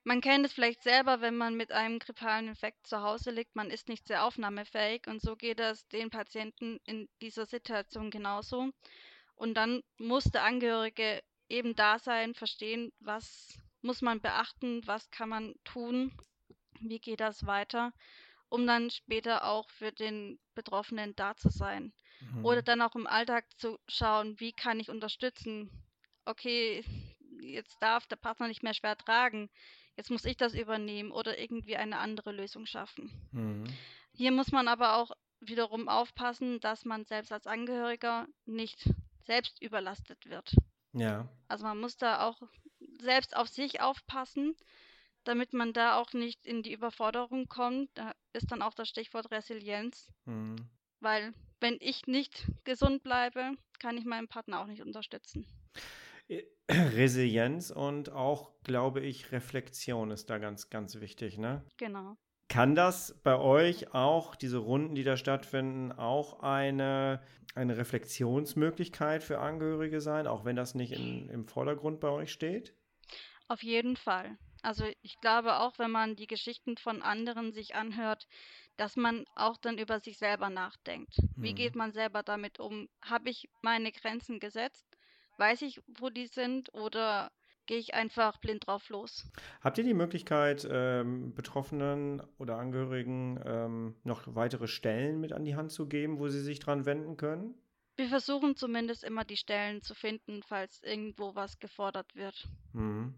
man 0.04 0.20
kennt 0.20 0.46
es 0.46 0.52
vielleicht 0.52 0.84
selber, 0.84 1.22
wenn 1.22 1.38
man 1.38 1.56
mit 1.56 1.72
einem 1.72 2.00
grippalen 2.00 2.50
Infekt 2.50 2.86
zu 2.86 3.02
Hause 3.02 3.32
liegt, 3.32 3.56
man 3.56 3.72
ist 3.72 3.88
nicht 3.88 4.06
sehr 4.06 4.26
aufnahmefähig 4.26 5.08
und 5.08 5.22
so 5.22 5.38
geht 5.38 5.62
es 5.62 5.88
den 5.88 6.10
Patienten 6.10 6.82
in 6.84 7.08
dieser 7.22 7.46
Situation 7.46 8.12
genauso. 8.12 8.72
Und 9.36 9.54
dann 9.56 9.84
muss 10.00 10.26
der 10.26 10.44
Angehörige 10.44 11.24
eben 11.48 11.74
da 11.74 11.98
sein, 11.98 12.34
verstehen, 12.34 12.92
was 13.00 13.58
muss 13.82 14.02
man 14.02 14.20
beachten, 14.20 14.86
was 14.86 15.10
kann 15.12 15.30
man 15.30 15.56
tun, 15.64 16.12
wie 16.82 17.00
geht 17.00 17.22
das 17.22 17.46
weiter, 17.46 17.94
um 18.50 18.68
dann 18.68 18.90
später 18.90 19.46
auch 19.46 19.70
für 19.70 19.94
den 19.94 20.40
Betroffenen 20.56 21.16
da 21.16 21.38
zu 21.38 21.48
sein. 21.50 21.94
Mhm. 22.22 22.46
Oder 22.46 22.62
dann 22.62 22.82
auch 22.82 22.96
im 22.96 23.08
Alltag 23.08 23.46
zu 23.58 23.80
schauen, 23.88 24.40
wie 24.40 24.54
kann 24.54 24.80
ich 24.80 24.90
unterstützen? 24.90 25.70
Okay, 26.26 26.84
jetzt 27.42 27.78
darf 27.82 28.08
der 28.08 28.16
Partner 28.16 28.48
nicht 28.48 28.64
mehr 28.64 28.74
schwer 28.74 28.98
tragen. 28.98 29.50
Jetzt 29.96 30.12
muss 30.12 30.26
ich 30.26 30.38
das 30.38 30.54
übernehmen 30.54 31.12
oder 31.12 31.38
irgendwie 31.40 31.78
eine 31.78 31.98
andere 32.00 32.32
Lösung 32.32 32.66
schaffen. 32.66 33.12
Mhm. 33.32 33.66
Hier 34.14 34.32
muss 34.32 34.52
man 34.52 34.68
aber 34.68 34.98
auch 34.98 35.12
wiederum 35.40 35.88
aufpassen, 35.88 36.60
dass 36.60 36.86
man 36.86 37.06
selbst 37.06 37.32
als 37.32 37.48
Angehöriger 37.48 38.28
nicht 38.46 38.90
selbst 39.26 39.62
überlastet 39.62 40.26
wird. 40.26 40.56
Ja. 40.94 41.28
Also 41.48 41.66
man 41.66 41.80
muss 41.80 41.98
da 41.98 42.26
auch 42.28 42.42
selbst 43.02 43.36
auf 43.36 43.48
sich 43.48 43.82
aufpassen, 43.82 44.56
damit 45.24 45.54
man 45.54 45.74
da 45.74 45.98
auch 45.98 46.14
nicht 46.14 46.46
in 46.46 46.64
die 46.64 46.74
Überforderung 46.74 47.48
kommt. 47.48 47.90
Da 47.96 48.14
ist 48.34 48.52
dann 48.52 48.62
auch 48.62 48.74
das 48.74 48.90
Stichwort 48.90 49.32
Resilienz, 49.32 50.12
Mhm. 50.26 50.56
weil 51.00 51.34
wenn 51.66 51.78
ich 51.80 52.06
nicht 52.06 52.46
gesund 52.64 53.02
bleibe, 53.02 53.54
kann 53.80 53.98
ich 53.98 54.06
meinen 54.06 54.28
Partner 54.28 54.62
auch 54.62 54.68
nicht 54.68 54.84
unterstützen. 54.84 55.48
Äh, 56.28 56.44
Resilienz 56.70 57.72
und 57.72 58.12
auch, 58.12 58.52
glaube 58.62 59.02
ich, 59.02 59.32
Reflexion 59.32 60.12
ist 60.12 60.30
da 60.30 60.38
ganz, 60.38 60.70
ganz 60.70 61.00
wichtig, 61.02 61.40
ne? 61.40 61.66
Genau. 61.78 62.18
Kann 62.50 62.76
das 62.76 63.20
bei 63.24 63.36
euch 63.40 63.96
auch, 63.96 64.36
diese 64.36 64.60
Runden, 64.60 64.94
die 64.94 65.04
da 65.04 65.18
stattfinden, 65.18 65.92
auch 65.92 66.42
eine, 66.42 67.20
eine 67.56 67.78
Reflexionsmöglichkeit 67.78 69.24
für 69.24 69.40
Angehörige 69.40 70.02
sein, 70.02 70.28
auch 70.28 70.46
wenn 70.46 70.56
das 70.56 70.76
nicht 70.76 70.92
in, 70.92 71.30
im 71.30 71.48
Vordergrund 71.48 72.00
bei 72.00 72.10
euch 72.10 72.32
steht? 72.32 72.76
Auf 73.48 73.64
jeden 73.64 73.96
Fall. 73.96 74.38
Also 74.66 74.86
ich 75.04 75.22
glaube 75.22 75.60
auch, 75.60 75.78
wenn 75.78 75.92
man 75.92 76.16
die 76.16 76.26
Geschichten 76.26 76.76
von 76.78 77.04
anderen 77.04 77.54
sich 77.54 77.76
anhört, 77.76 78.28
dass 78.78 78.96
man 78.96 79.26
auch 79.36 79.58
dann 79.58 79.78
über 79.78 80.00
sich 80.00 80.18
selber 80.18 80.50
nachdenkt. 80.50 81.18
Wie 81.36 81.52
Mhm. 81.52 81.56
geht 81.56 81.76
man 81.76 81.92
selber 81.92 82.24
damit 82.24 82.60
um? 82.60 82.90
Habe 83.04 83.30
ich 83.30 83.48
meine 83.62 83.92
Grenzen 83.92 84.40
gesetzt? 84.40 84.88
Weiß 85.38 85.62
ich, 85.62 85.82
wo 86.00 86.10
die 86.10 86.26
sind? 86.26 86.74
Oder 86.74 87.32
gehe 87.68 87.78
ich 87.78 87.94
einfach 87.94 88.40
blind 88.40 88.66
drauf 88.66 88.90
los? 88.90 89.30
Habt 89.62 89.78
ihr 89.78 89.84
die 89.84 89.94
Möglichkeit, 89.94 90.68
ähm, 90.68 91.36
Betroffenen 91.36 92.24
oder 92.40 92.58
Angehörigen 92.58 93.40
ähm, 93.46 93.96
noch 94.04 94.24
weitere 94.34 94.68
Stellen 94.68 95.20
mit 95.20 95.32
an 95.32 95.46
die 95.46 95.56
Hand 95.56 95.72
zu 95.72 95.88
geben, 95.88 96.18
wo 96.18 96.28
sie 96.28 96.42
sich 96.42 96.60
dran 96.60 96.86
wenden 96.88 97.18
können? 97.18 97.54
Wir 97.98 98.08
versuchen 98.08 98.56
zumindest 98.56 99.04
immer 99.04 99.26
die 99.26 99.38
Stellen 99.38 99.84
zu 99.84 99.94
finden, 99.94 100.42
falls 100.42 100.82
irgendwo 100.82 101.36
was 101.36 101.60
gefordert 101.60 102.16
wird. 102.16 102.48
Mhm. 102.74 103.14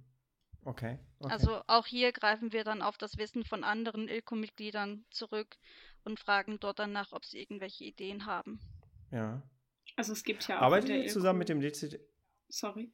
Okay. 0.67 0.99
okay. 1.19 1.31
Also 1.31 1.61
auch 1.67 1.85
hier 1.85 2.11
greifen 2.11 2.51
wir 2.51 2.65
dann 2.65 2.81
auf 2.81 2.97
das 2.97 3.17
Wissen 3.17 3.45
von 3.45 3.63
anderen 3.63 4.09
ILCO-Mitgliedern 4.09 5.05
zurück 5.11 5.55
und 6.03 6.19
fragen 6.19 6.59
dort 6.59 6.79
danach, 6.79 7.13
ob 7.13 7.23
sie 7.23 7.39
irgendwelche 7.39 7.85
Ideen 7.85 8.25
haben. 8.25 8.59
ja. 9.11 9.41
Also 9.95 10.11
es 10.11 10.23
gibt 10.23 10.47
ja 10.47 10.57
auch 10.57 10.63
Arbeitet 10.63 10.89
in 10.89 10.95
der 10.97 11.05
ihr 11.05 11.09
zusammen 11.09 11.39
mit 11.39 11.49
dem 11.49 11.61
DCD? 11.61 11.99
Sorry. 12.49 12.91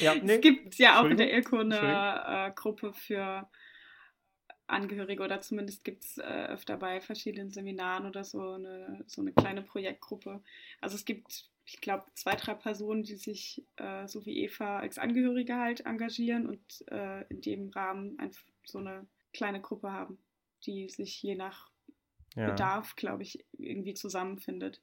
Ja, 0.00 0.14
nee. 0.22 0.36
Es 0.36 0.40
gibt 0.40 0.78
ja 0.78 1.00
auch 1.00 1.04
in 1.06 1.16
der. 1.16 1.32
ILCO 1.32 1.60
Entschuldigung. 1.60 1.90
eine 1.90 2.46
äh, 2.46 2.52
Gruppe 2.54 2.92
für 2.92 3.50
Angehörige 4.66 5.22
oder 5.22 5.40
zumindest 5.40 5.84
gibt 5.84 6.04
es 6.04 6.18
äh, 6.18 6.22
öfter 6.22 6.76
bei 6.76 7.00
verschiedenen 7.00 7.50
Seminaren 7.50 8.06
oder 8.06 8.24
so 8.24 8.52
eine, 8.52 9.04
so 9.06 9.20
eine 9.20 9.32
kleine 9.32 9.62
Projektgruppe. 9.62 10.40
Also 10.80 10.94
es 10.94 11.04
gibt, 11.04 11.50
ich 11.66 11.80
glaube, 11.80 12.04
zwei, 12.14 12.36
drei 12.36 12.54
Personen, 12.54 13.02
die 13.02 13.16
sich 13.16 13.66
äh, 13.76 14.06
so 14.06 14.26
wie 14.26 14.44
Eva 14.44 14.78
als 14.78 14.98
Angehörige 14.98 15.56
halt 15.56 15.86
engagieren 15.86 16.46
und 16.46 16.84
äh, 16.90 17.22
in 17.28 17.40
dem 17.40 17.68
Rahmen 17.70 18.18
einfach 18.18 18.44
so 18.64 18.78
eine 18.78 19.06
kleine 19.32 19.60
Gruppe 19.60 19.90
haben, 19.90 20.18
die 20.66 20.88
sich 20.88 21.22
je 21.22 21.34
nach 21.34 21.70
Ja. 22.34 22.50
Bedarf, 22.50 22.96
glaube 22.96 23.22
ich, 23.22 23.44
irgendwie 23.52 23.94
zusammenfindet. 23.94 24.82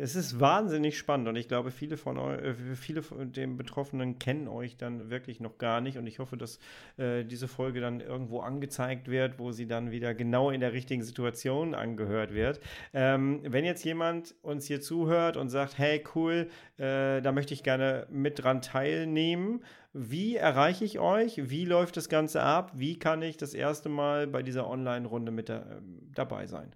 Es 0.00 0.14
ist 0.14 0.38
wahnsinnig 0.38 0.96
spannend 0.96 1.26
und 1.26 1.34
ich 1.34 1.48
glaube, 1.48 1.72
viele 1.72 1.96
von 1.96 2.18
euch, 2.18 2.40
äh, 2.40 2.54
viele 2.76 3.02
von 3.02 3.32
den 3.32 3.56
Betroffenen 3.56 4.18
kennen 4.20 4.46
euch 4.46 4.76
dann 4.76 5.10
wirklich 5.10 5.40
noch 5.40 5.58
gar 5.58 5.80
nicht 5.80 5.98
und 5.98 6.06
ich 6.06 6.20
hoffe, 6.20 6.36
dass 6.36 6.60
äh, 6.98 7.24
diese 7.24 7.48
Folge 7.48 7.80
dann 7.80 8.00
irgendwo 8.00 8.40
angezeigt 8.40 9.08
wird, 9.08 9.40
wo 9.40 9.50
sie 9.50 9.66
dann 9.66 9.90
wieder 9.90 10.14
genau 10.14 10.50
in 10.50 10.60
der 10.60 10.72
richtigen 10.72 11.02
Situation 11.02 11.74
angehört 11.74 12.32
wird. 12.32 12.60
Ähm, 12.94 13.40
wenn 13.42 13.64
jetzt 13.64 13.84
jemand 13.84 14.36
uns 14.42 14.66
hier 14.66 14.80
zuhört 14.80 15.36
und 15.36 15.48
sagt, 15.48 15.78
hey, 15.78 16.04
cool, 16.14 16.48
äh, 16.76 17.20
da 17.20 17.32
möchte 17.32 17.52
ich 17.52 17.64
gerne 17.64 18.06
mit 18.08 18.42
dran 18.42 18.62
teilnehmen, 18.62 19.64
wie 19.92 20.36
erreiche 20.36 20.84
ich 20.84 21.00
euch? 21.00 21.50
Wie 21.50 21.64
läuft 21.64 21.96
das 21.96 22.08
Ganze 22.08 22.42
ab? 22.42 22.70
Wie 22.76 23.00
kann 23.00 23.20
ich 23.22 23.36
das 23.36 23.52
erste 23.52 23.88
Mal 23.88 24.28
bei 24.28 24.44
dieser 24.44 24.68
Online-Runde 24.70 25.32
mit 25.32 25.48
da, 25.48 25.66
ähm, 25.78 26.12
dabei 26.14 26.46
sein? 26.46 26.72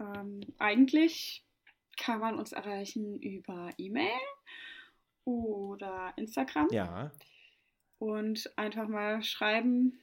Ähm, 0.00 0.40
eigentlich 0.58 1.47
kann 1.98 2.20
man 2.20 2.38
uns 2.38 2.52
erreichen 2.52 3.20
über 3.20 3.70
E-Mail 3.76 4.18
oder 5.24 6.14
Instagram. 6.16 6.68
Ja, 6.70 7.12
und 7.98 8.50
einfach 8.56 8.88
mal 8.88 9.22
schreiben, 9.22 9.98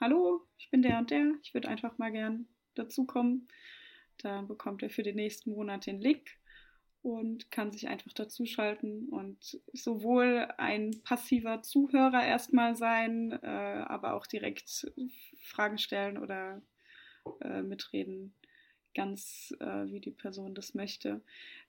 hallo, 0.00 0.42
ich 0.58 0.70
bin 0.70 0.82
der 0.82 0.98
und 0.98 1.10
der, 1.10 1.34
ich 1.42 1.54
würde 1.54 1.68
einfach 1.68 1.96
mal 1.98 2.10
gern 2.10 2.46
dazukommen. 2.74 3.48
Dann 4.18 4.48
bekommt 4.48 4.82
er 4.82 4.90
für 4.90 5.02
den 5.02 5.16
nächsten 5.16 5.52
Monat 5.52 5.86
den 5.86 6.00
Link 6.00 6.28
und 7.02 7.50
kann 7.50 7.72
sich 7.72 7.88
einfach 7.88 8.12
dazuschalten 8.12 9.08
und 9.08 9.60
sowohl 9.72 10.48
ein 10.58 11.00
passiver 11.02 11.62
Zuhörer 11.62 12.26
erstmal 12.26 12.76
sein, 12.76 13.32
äh, 13.42 13.46
aber 13.46 14.14
auch 14.14 14.26
direkt 14.26 14.92
Fragen 15.42 15.78
stellen 15.78 16.18
oder 16.18 16.60
äh, 17.40 17.62
mitreden, 17.62 18.34
ganz 18.94 19.54
äh, 19.60 19.86
wie 19.86 20.00
die 20.00 20.10
Person 20.10 20.54
das 20.54 20.74
möchte. 20.74 21.20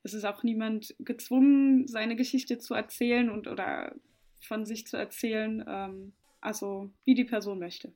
Es 0.04 0.14
ist 0.14 0.26
auch 0.26 0.44
niemand 0.44 0.96
gezwungen, 1.00 1.88
seine 1.88 2.16
Geschichte 2.16 2.58
zu 2.58 2.74
erzählen 2.74 3.30
und 3.30 3.48
oder 3.48 3.96
von 4.42 4.66
sich 4.66 4.88
zu 4.88 4.98
erzählen, 4.98 5.64
ähm, 5.68 6.14
also 6.40 6.90
wie 7.04 7.14
die 7.14 7.26
Person 7.26 7.60
möchte. 7.60 7.94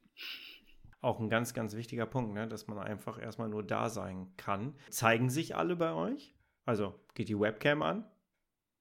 Auch 1.01 1.19
ein 1.19 1.29
ganz, 1.29 1.53
ganz 1.53 1.75
wichtiger 1.75 2.05
Punkt, 2.05 2.33
ne? 2.33 2.47
dass 2.47 2.67
man 2.67 2.79
einfach 2.79 3.21
erstmal 3.21 3.49
nur 3.49 3.63
da 3.63 3.89
sein 3.89 4.31
kann. 4.37 4.75
Zeigen 4.89 5.29
sich 5.29 5.55
alle 5.55 5.75
bei 5.75 5.93
euch? 5.93 6.33
Also 6.65 6.99
geht 7.13 7.29
die 7.29 7.39
Webcam 7.39 7.81
an? 7.81 8.09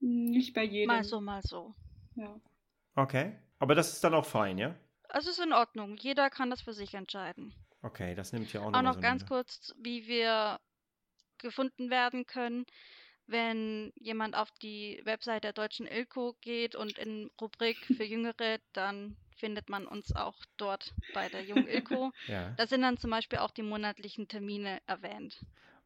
Nicht 0.00 0.54
bei 0.54 0.64
jedem. 0.64 0.88
Mal 0.88 1.04
so, 1.04 1.20
mal 1.20 1.42
so. 1.42 1.74
Ja. 2.14 2.35
Okay. 2.94 3.37
Aber 3.59 3.74
das 3.74 3.92
ist 3.92 4.04
dann 4.04 4.14
auch 4.14 4.24
fein, 4.24 4.59
ja? 4.59 4.74
Also 5.09 5.30
ist 5.30 5.40
in 5.40 5.52
Ordnung. 5.52 5.96
Jeder 5.96 6.30
kann 6.30 6.50
das 6.50 6.62
für 6.62 6.72
sich 6.72 6.94
entscheiden. 6.94 7.54
Okay, 7.85 8.14
das 8.14 8.33
nimmt 8.33 8.53
ja 8.53 8.61
auch 8.61 8.66
Auch 8.66 8.73
noch, 8.73 8.83
noch 8.83 8.94
so 8.94 9.01
ganz 9.01 9.23
eine- 9.23 9.29
kurz, 9.29 9.75
wie 9.79 10.07
wir 10.07 10.59
gefunden 11.38 11.90
werden 11.90 12.27
können. 12.27 12.64
Wenn 13.27 13.92
jemand 13.97 14.37
auf 14.37 14.51
die 14.62 15.01
Website 15.05 15.44
der 15.44 15.53
deutschen 15.53 15.87
ILCO 15.87 16.35
geht 16.40 16.75
und 16.75 16.99
in 16.99 17.31
Rubrik 17.40 17.77
für 17.97 18.05
Jüngere, 18.05 18.59
dann 18.73 19.16
findet 19.37 19.68
man 19.70 19.87
uns 19.87 20.14
auch 20.14 20.37
dort 20.57 20.94
bei 21.12 21.29
der 21.29 21.42
Jungen 21.42 21.66
ILCO. 21.68 22.11
Ja, 22.29 22.55
Da 22.57 22.66
sind 22.66 22.83
dann 22.83 22.97
zum 22.99 23.11
Beispiel 23.11 23.38
auch 23.38 23.51
die 23.51 23.62
monatlichen 23.62 24.29
Termine 24.29 24.79
erwähnt. 24.87 25.40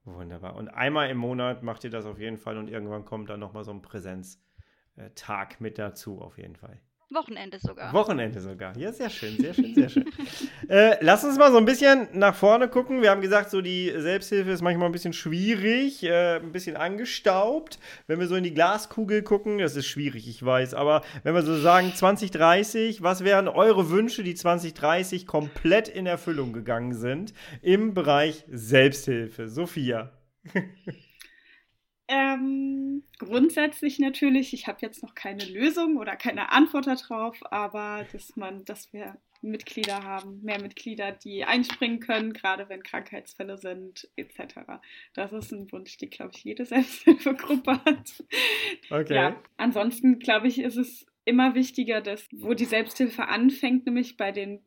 wunderbar. 0.05 0.57
Und 0.57 0.69
einmal 0.69 1.11
im 1.11 1.19
Monat 1.19 1.63
macht 1.63 1.85
ihr 1.85 1.91
das 1.91 2.07
auf 2.07 2.19
jeden 2.19 2.39
Fall 2.39 2.57
und 2.59 2.69
irgendwann 2.69 3.05
kommt 3.05 3.29
dann 3.31 3.41
nochmal 3.41 3.65
so 3.65 3.71
ein 3.73 3.83
Präsenztag 3.83 5.61
mit 5.61 5.79
dazu, 5.79 6.21
auf 6.21 6.39
jeden 6.39 6.57
Fall. 6.57 6.81
Wochenende 7.11 7.59
sogar. 7.59 7.93
Wochenende 7.95 8.39
sogar. 8.41 8.77
Ja, 8.77 8.93
sehr 8.93 9.09
schön, 9.09 9.37
sehr 9.39 9.55
schön, 9.55 9.75
sehr 9.75 9.89
schön. 9.89 10.05
äh, 10.69 10.97
lass 11.01 11.25
uns 11.25 11.39
mal 11.39 11.51
so 11.51 11.57
ein 11.57 11.65
bisschen 11.65 12.07
nach 12.13 12.35
vorne 12.35 12.69
gucken. 12.69 13.01
Wir 13.01 13.11
haben 13.11 13.23
gesagt, 13.23 13.49
so 13.51 13.63
die 13.63 13.91
Selbsthilfe 13.97 14.51
ist 14.51 14.61
manchmal 14.61 14.91
ein 14.91 14.93
bisschen 14.93 15.15
schwierig, 15.15 16.03
äh, 16.03 16.37
ein 16.37 16.53
bisschen 16.53 16.77
angestaubt. 16.77 17.79
Wenn 18.09 18.21
wir 18.21 18.27
so 18.27 18.37
in 18.37 18.45
die 18.45 18.53
Glaskugel 18.53 19.23
gucken, 19.23 19.59
das 19.59 19.75
ist 19.75 19.87
schwierig, 19.87 20.29
ich 20.29 20.45
weiß, 20.45 20.75
aber 20.75 21.03
wenn 21.23 21.35
wir 21.35 21.43
so 21.43 21.59
sagen 21.59 21.95
2030, 21.95 23.03
was 23.03 23.25
wären 23.25 23.49
eure 23.49 23.89
Wünsche, 23.89 24.23
die 24.23 24.35
2030 24.35 25.27
komplett 25.27 25.89
in 25.89 26.05
Erfüllung 26.05 26.53
gegangen 26.53 26.93
sind 26.93 27.33
im 27.63 27.95
Bereich 27.95 28.45
Selbsthilfe? 28.49 29.49
Sophia. 29.49 30.13
Ähm, 32.09 33.03
grundsätzlich 33.19 33.99
natürlich, 33.99 34.55
ich 34.55 34.67
habe 34.67 34.79
jetzt 34.81 35.03
noch 35.03 35.15
keine 35.15 35.45
Lösung 35.45 35.99
oder 35.99 36.17
keine 36.17 36.53
Antwort 36.53 36.87
darauf, 36.87 37.37
aber 37.53 38.07
dass 38.13 38.35
man, 38.35 38.65
dass 38.65 38.93
wir 38.95 39.19
Mitglieder 39.43 40.03
haben, 40.03 40.43
mehr 40.43 40.61
Mitglieder, 40.61 41.13
die 41.13 41.45
einspringen 41.45 42.01
können, 42.01 42.33
gerade 42.33 42.69
wenn 42.69 42.83
Krankheitsfälle 42.83 43.59
sind, 43.59 44.09
etc. 44.17 44.81
Das 45.13 45.33
ist 45.33 45.53
ein 45.53 45.71
Wunsch, 45.71 45.97
die, 45.99 46.11
glaube 46.11 46.33
ich, 46.35 46.45
jede 46.45 46.65
Selbsthilfegruppe 46.67 47.85
hat. 47.85 48.25
Okay. 48.91 49.15
Ja, 49.15 49.43
ansonsten 49.57 50.19
glaube 50.19 50.49
ich, 50.49 50.59
ist 50.59 50.77
es 50.77 51.07
immer 51.25 51.55
wichtiger, 51.55 52.01
dass, 52.01 52.27
wo 52.33 52.55
die 52.55 52.65
Selbsthilfe 52.65 53.29
anfängt, 53.29 53.87
nämlich 53.87 54.17
bei 54.17 54.33
den 54.33 54.61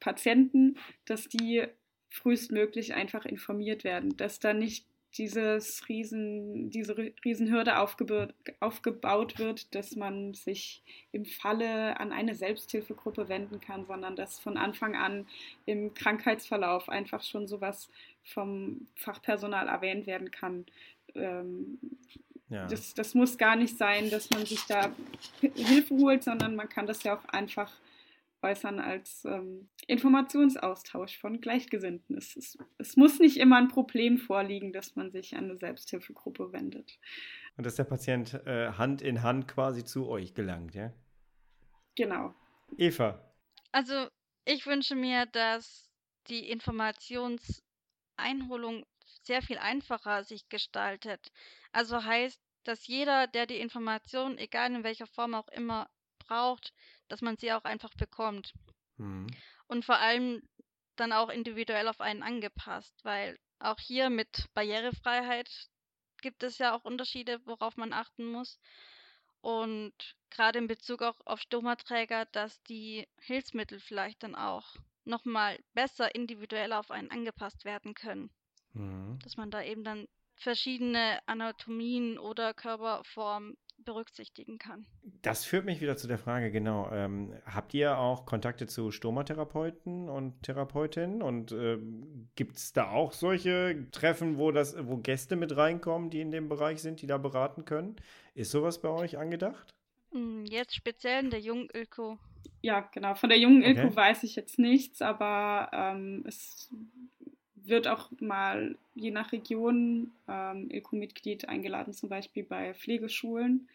Patienten, 0.00 0.78
dass 1.04 1.28
die 1.28 1.64
frühestmöglich 2.08 2.94
einfach 2.94 3.26
informiert 3.26 3.84
werden, 3.84 4.16
dass 4.16 4.38
da 4.38 4.54
nicht 4.54 4.86
dieses 5.16 5.88
riesen, 5.88 6.70
diese 6.70 6.96
Riesenhürde 7.24 7.78
aufgebaut, 7.78 8.34
aufgebaut 8.60 9.38
wird, 9.38 9.74
dass 9.74 9.96
man 9.96 10.34
sich 10.34 10.82
im 11.12 11.24
Falle 11.24 11.98
an 12.00 12.12
eine 12.12 12.34
Selbsthilfegruppe 12.34 13.28
wenden 13.28 13.60
kann, 13.60 13.86
sondern 13.86 14.16
dass 14.16 14.38
von 14.38 14.56
Anfang 14.56 14.96
an 14.96 15.26
im 15.66 15.94
Krankheitsverlauf 15.94 16.88
einfach 16.88 17.22
schon 17.22 17.46
sowas 17.46 17.88
vom 18.24 18.86
Fachpersonal 18.96 19.68
erwähnt 19.68 20.06
werden 20.06 20.30
kann. 20.30 20.66
Ähm, 21.14 21.78
Ja. 22.50 22.66
das, 22.66 22.92
das 22.94 23.14
muss 23.14 23.38
gar 23.38 23.56
nicht 23.56 23.78
sein, 23.78 24.10
dass 24.10 24.28
man 24.30 24.44
sich 24.44 24.62
da 24.66 24.92
Hilfe 25.40 25.96
holt, 25.96 26.22
sondern 26.22 26.56
man 26.56 26.68
kann 26.68 26.86
das 26.86 27.02
ja 27.02 27.16
auch 27.16 27.24
einfach 27.26 27.72
äußern 28.44 28.78
als 28.78 29.24
ähm, 29.24 29.68
Informationsaustausch 29.86 31.18
von 31.18 31.40
Gleichgesinnten. 31.40 32.16
Es, 32.16 32.36
es, 32.36 32.58
es 32.78 32.96
muss 32.96 33.18
nicht 33.18 33.38
immer 33.38 33.56
ein 33.56 33.68
Problem 33.68 34.18
vorliegen, 34.18 34.72
dass 34.72 34.96
man 34.96 35.10
sich 35.10 35.36
an 35.36 35.44
eine 35.44 35.56
Selbsthilfegruppe 35.56 36.52
wendet. 36.52 36.98
Und 37.56 37.64
dass 37.64 37.76
der 37.76 37.84
Patient 37.84 38.34
äh, 38.46 38.72
Hand 38.72 39.02
in 39.02 39.22
Hand 39.22 39.48
quasi 39.48 39.84
zu 39.84 40.08
euch 40.08 40.34
gelangt, 40.34 40.74
ja? 40.74 40.92
Genau. 41.96 42.34
Eva. 42.76 43.32
Also 43.72 44.08
ich 44.44 44.66
wünsche 44.66 44.94
mir, 44.94 45.26
dass 45.26 45.90
die 46.28 46.50
Informationseinholung 46.50 48.84
sehr 49.22 49.42
viel 49.42 49.58
einfacher 49.58 50.24
sich 50.24 50.48
gestaltet. 50.48 51.30
Also 51.72 52.04
heißt, 52.04 52.40
dass 52.64 52.86
jeder, 52.86 53.26
der 53.26 53.46
die 53.46 53.58
Information, 53.58 54.38
egal 54.38 54.74
in 54.74 54.84
welcher 54.84 55.06
Form 55.06 55.34
auch 55.34 55.48
immer, 55.48 55.88
braucht, 56.18 56.72
dass 57.08 57.22
man 57.22 57.36
sie 57.36 57.52
auch 57.52 57.64
einfach 57.64 57.92
bekommt. 57.94 58.52
Mhm. 58.96 59.26
Und 59.66 59.84
vor 59.84 59.98
allem 59.98 60.42
dann 60.96 61.12
auch 61.12 61.28
individuell 61.28 61.88
auf 61.88 62.00
einen 62.00 62.22
angepasst, 62.22 62.94
weil 63.04 63.38
auch 63.58 63.78
hier 63.80 64.10
mit 64.10 64.46
Barrierefreiheit 64.54 65.50
gibt 66.20 66.42
es 66.42 66.58
ja 66.58 66.74
auch 66.74 66.84
Unterschiede, 66.84 67.40
worauf 67.44 67.76
man 67.76 67.92
achten 67.92 68.26
muss. 68.26 68.58
Und 69.40 69.92
gerade 70.30 70.58
in 70.58 70.66
Bezug 70.66 71.02
auch 71.02 71.20
auf 71.26 71.40
Stomaträger, 71.40 72.26
dass 72.26 72.62
die 72.62 73.06
Hilfsmittel 73.20 73.78
vielleicht 73.78 74.22
dann 74.22 74.34
auch 74.34 74.76
nochmal 75.04 75.58
besser 75.74 76.14
individuell 76.14 76.72
auf 76.72 76.90
einen 76.90 77.10
angepasst 77.10 77.64
werden 77.64 77.94
können. 77.94 78.30
Mhm. 78.72 79.18
Dass 79.22 79.36
man 79.36 79.50
da 79.50 79.62
eben 79.62 79.84
dann 79.84 80.08
verschiedene 80.36 81.20
Anatomien 81.26 82.18
oder 82.18 82.54
Körperformen 82.54 83.56
berücksichtigen 83.84 84.58
kann. 84.58 84.86
Das 85.22 85.44
führt 85.44 85.64
mich 85.64 85.80
wieder 85.80 85.96
zu 85.96 86.06
der 86.08 86.18
Frage, 86.18 86.50
genau. 86.50 86.90
Ähm, 86.92 87.32
habt 87.46 87.74
ihr 87.74 87.98
auch 87.98 88.26
Kontakte 88.26 88.66
zu 88.66 88.90
Stomatherapeuten 88.90 90.08
und 90.08 90.42
Therapeutinnen? 90.42 91.22
Und 91.22 91.52
ähm, 91.52 92.28
gibt 92.36 92.56
es 92.56 92.72
da 92.72 92.90
auch 92.90 93.12
solche 93.12 93.86
Treffen, 93.92 94.38
wo, 94.38 94.50
das, 94.52 94.76
wo 94.86 94.96
Gäste 94.98 95.36
mit 95.36 95.56
reinkommen, 95.56 96.10
die 96.10 96.20
in 96.20 96.30
dem 96.30 96.48
Bereich 96.48 96.80
sind, 96.82 97.02
die 97.02 97.06
da 97.06 97.18
beraten 97.18 97.64
können? 97.64 97.96
Ist 98.34 98.50
sowas 98.50 98.80
bei 98.80 98.88
euch 98.88 99.18
angedacht? 99.18 99.74
Hm, 100.12 100.44
Jetzt 100.46 100.74
speziell 100.74 101.24
in 101.24 101.30
der 101.30 101.40
jungen 101.40 101.68
Öko. 101.74 102.18
Ja, 102.62 102.80
genau. 102.80 103.14
Von 103.14 103.28
der 103.28 103.38
jungen 103.38 103.62
Ilko 103.62 103.88
Okay. 103.88 103.96
weiß 103.96 104.22
ich 104.22 104.36
jetzt 104.36 104.58
nichts, 104.58 105.02
aber 105.02 105.70
ähm, 105.72 106.24
es 106.26 106.70
wird 107.66 107.88
auch 107.88 108.10
mal 108.20 108.76
je 108.94 109.10
nach 109.10 109.32
Region 109.32 110.12
ähm, 110.28 110.70
Ilko-Mitglied 110.70 111.48
eingeladen, 111.48 111.92
zum 111.92 112.08
Beispiel 112.08 112.44
bei 112.44 112.74
Pflegeschulen, 112.74 113.68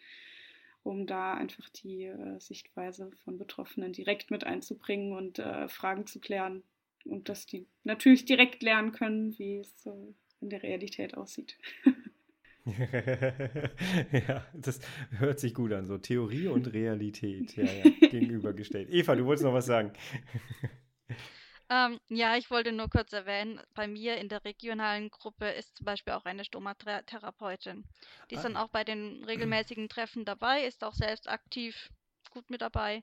um 0.82 1.06
da 1.06 1.34
einfach 1.34 1.68
die 1.70 2.04
äh, 2.04 2.38
Sichtweise 2.38 3.10
von 3.24 3.38
Betroffenen 3.38 3.92
direkt 3.92 4.30
mit 4.30 4.44
einzubringen 4.44 5.12
und 5.12 5.38
äh, 5.38 5.68
Fragen 5.68 6.06
zu 6.06 6.20
klären 6.20 6.62
und 7.04 7.28
dass 7.28 7.46
die 7.46 7.66
natürlich 7.84 8.24
direkt 8.24 8.62
lernen 8.62 8.92
können, 8.92 9.38
wie 9.38 9.58
es 9.58 9.82
so 9.82 10.14
in 10.40 10.50
der 10.50 10.62
Realität 10.62 11.16
aussieht. 11.16 11.56
ja, 12.66 14.46
das 14.54 14.80
hört 15.18 15.40
sich 15.40 15.54
gut 15.54 15.72
an, 15.72 15.86
so 15.86 15.98
Theorie 15.98 16.48
und 16.48 16.72
Realität 16.72 17.56
ja, 17.56 17.64
ja, 17.64 17.90
gegenübergestellt. 18.10 18.90
Eva, 18.90 19.16
du 19.16 19.24
wolltest 19.24 19.44
noch 19.44 19.54
was 19.54 19.66
sagen. 19.66 19.92
Ähm, 21.70 22.00
ja, 22.10 22.36
ich 22.36 22.50
wollte 22.50 22.70
nur 22.72 22.90
kurz 22.90 23.12
erwähnen, 23.14 23.62
bei 23.74 23.86
mir 23.88 24.18
in 24.18 24.28
der 24.28 24.44
regionalen 24.44 25.08
Gruppe 25.10 25.48
ist 25.48 25.76
zum 25.76 25.86
Beispiel 25.86 26.12
auch 26.12 26.24
eine 26.26 26.44
Stomatherapeutin. 26.44 27.86
Die 28.30 28.34
ist 28.34 28.44
Ah. 28.44 28.48
dann 28.48 28.56
auch 28.58 28.68
bei 28.68 28.84
den 28.84 29.24
regelmäßigen 29.24 29.88
Treffen 29.88 30.24
dabei, 30.26 30.64
ist 30.66 30.84
auch 30.84 30.94
selbst 30.94 31.28
aktiv 31.30 31.90
gut 32.30 32.50
mit 32.50 32.60
dabei 32.60 33.02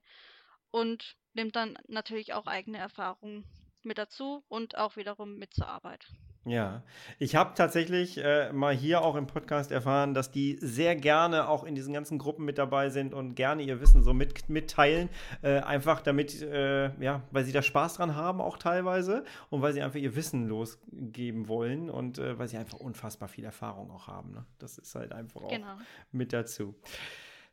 und 0.72 1.16
nimmt 1.34 1.56
dann 1.56 1.78
natürlich 1.88 2.34
auch 2.34 2.48
eigene 2.48 2.78
Erfahrungen 2.80 3.46
mit 3.84 3.98
dazu 3.98 4.44
und 4.50 4.78
auch 4.78 4.98
wiederum 4.98 5.38
mit 5.38 5.54
zur 5.54 5.68
Arbeit. 5.68 6.08
Ja, 6.48 6.82
ich 7.20 7.36
habe 7.36 7.54
tatsächlich 7.56 8.18
äh, 8.24 8.54
mal 8.54 8.74
hier 8.74 9.02
auch 9.02 9.16
im 9.16 9.28
Podcast 9.28 9.70
erfahren, 9.70 10.14
dass 10.14 10.32
die 10.32 10.58
sehr 10.62 10.96
gerne 10.96 11.50
auch 11.50 11.66
in 11.66 11.76
diesen 11.76 11.94
ganzen 11.94 12.18
Gruppen 12.20 12.46
mit 12.46 12.58
dabei 12.58 12.90
sind 12.90 13.14
und 13.14 13.36
gerne 13.36 13.64
ihr 13.64 13.82
Wissen 13.82 14.02
so 14.02 14.14
mit, 14.14 14.48
mitteilen, 14.48 15.10
äh, 15.42 15.60
einfach 15.60 16.00
damit, 16.00 16.42
äh, 16.42 16.92
ja, 17.04 17.22
weil 17.32 17.44
sie 17.44 17.52
da 17.52 17.62
Spaß 17.62 17.96
dran 17.96 18.16
haben 18.16 18.40
auch 18.40 18.58
teilweise 18.58 19.26
und 19.50 19.62
weil 19.62 19.74
sie 19.74 19.82
einfach 19.82 20.00
ihr 20.00 20.16
Wissen 20.16 20.48
losgeben 20.48 21.50
wollen 21.50 21.90
und 21.90 22.18
äh, 22.18 22.40
weil 22.40 22.48
sie 22.48 22.58
einfach 22.58 22.80
unfassbar 22.80 23.28
viel 23.28 23.44
Erfahrung 23.44 23.92
auch 23.92 24.08
haben. 24.08 24.32
Ne? 24.32 24.46
Das 24.60 24.78
ist 24.78 24.96
halt 24.96 25.12
einfach 25.12 25.42
auch 25.42 25.50
Genau. 25.50 25.76
mit 26.14 26.32
dazu. 26.32 26.76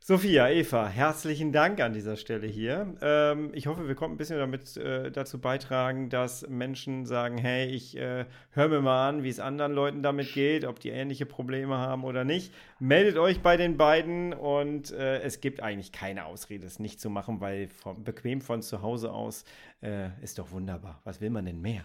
Sophia, 0.07 0.51
Eva, 0.51 0.87
herzlichen 0.87 1.51
Dank 1.51 1.81
an 1.81 1.93
dieser 1.93 2.15
Stelle 2.15 2.45
hier. 2.45 2.95
Ähm, 3.01 3.49
ich 3.53 3.65
hoffe, 3.65 3.87
wir 3.87 3.95
konnten 3.95 4.13
ein 4.13 4.17
bisschen 4.17 4.37
damit 4.37 4.77
äh, 4.77 5.11
dazu 5.11 5.41
beitragen, 5.41 6.09
dass 6.09 6.47
Menschen 6.47 7.07
sagen, 7.07 7.39
hey, 7.39 7.65
ich 7.65 7.97
äh, 7.97 8.27
höre 8.51 8.67
mir 8.67 8.81
mal 8.81 9.09
an, 9.09 9.23
wie 9.23 9.29
es 9.29 9.39
anderen 9.39 9.73
Leuten 9.73 10.03
damit 10.03 10.31
geht, 10.31 10.63
ob 10.63 10.79
die 10.79 10.91
ähnliche 10.91 11.25
Probleme 11.25 11.79
haben 11.79 12.03
oder 12.03 12.23
nicht. 12.23 12.53
Meldet 12.77 13.17
euch 13.17 13.41
bei 13.41 13.57
den 13.57 13.77
beiden 13.77 14.33
und 14.33 14.91
äh, 14.91 15.21
es 15.21 15.41
gibt 15.41 15.63
eigentlich 15.63 15.91
keine 15.91 16.25
Ausrede, 16.25 16.67
es 16.67 16.77
nicht 16.77 17.01
zu 17.01 17.09
machen, 17.09 17.41
weil 17.41 17.67
von, 17.69 18.03
bequem 18.03 18.41
von 18.41 18.61
zu 18.61 18.83
Hause 18.83 19.11
aus 19.11 19.43
äh, 19.81 20.09
ist 20.21 20.37
doch 20.37 20.51
wunderbar. 20.51 21.01
Was 21.03 21.19
will 21.19 21.31
man 21.31 21.45
denn 21.45 21.61
mehr? 21.61 21.83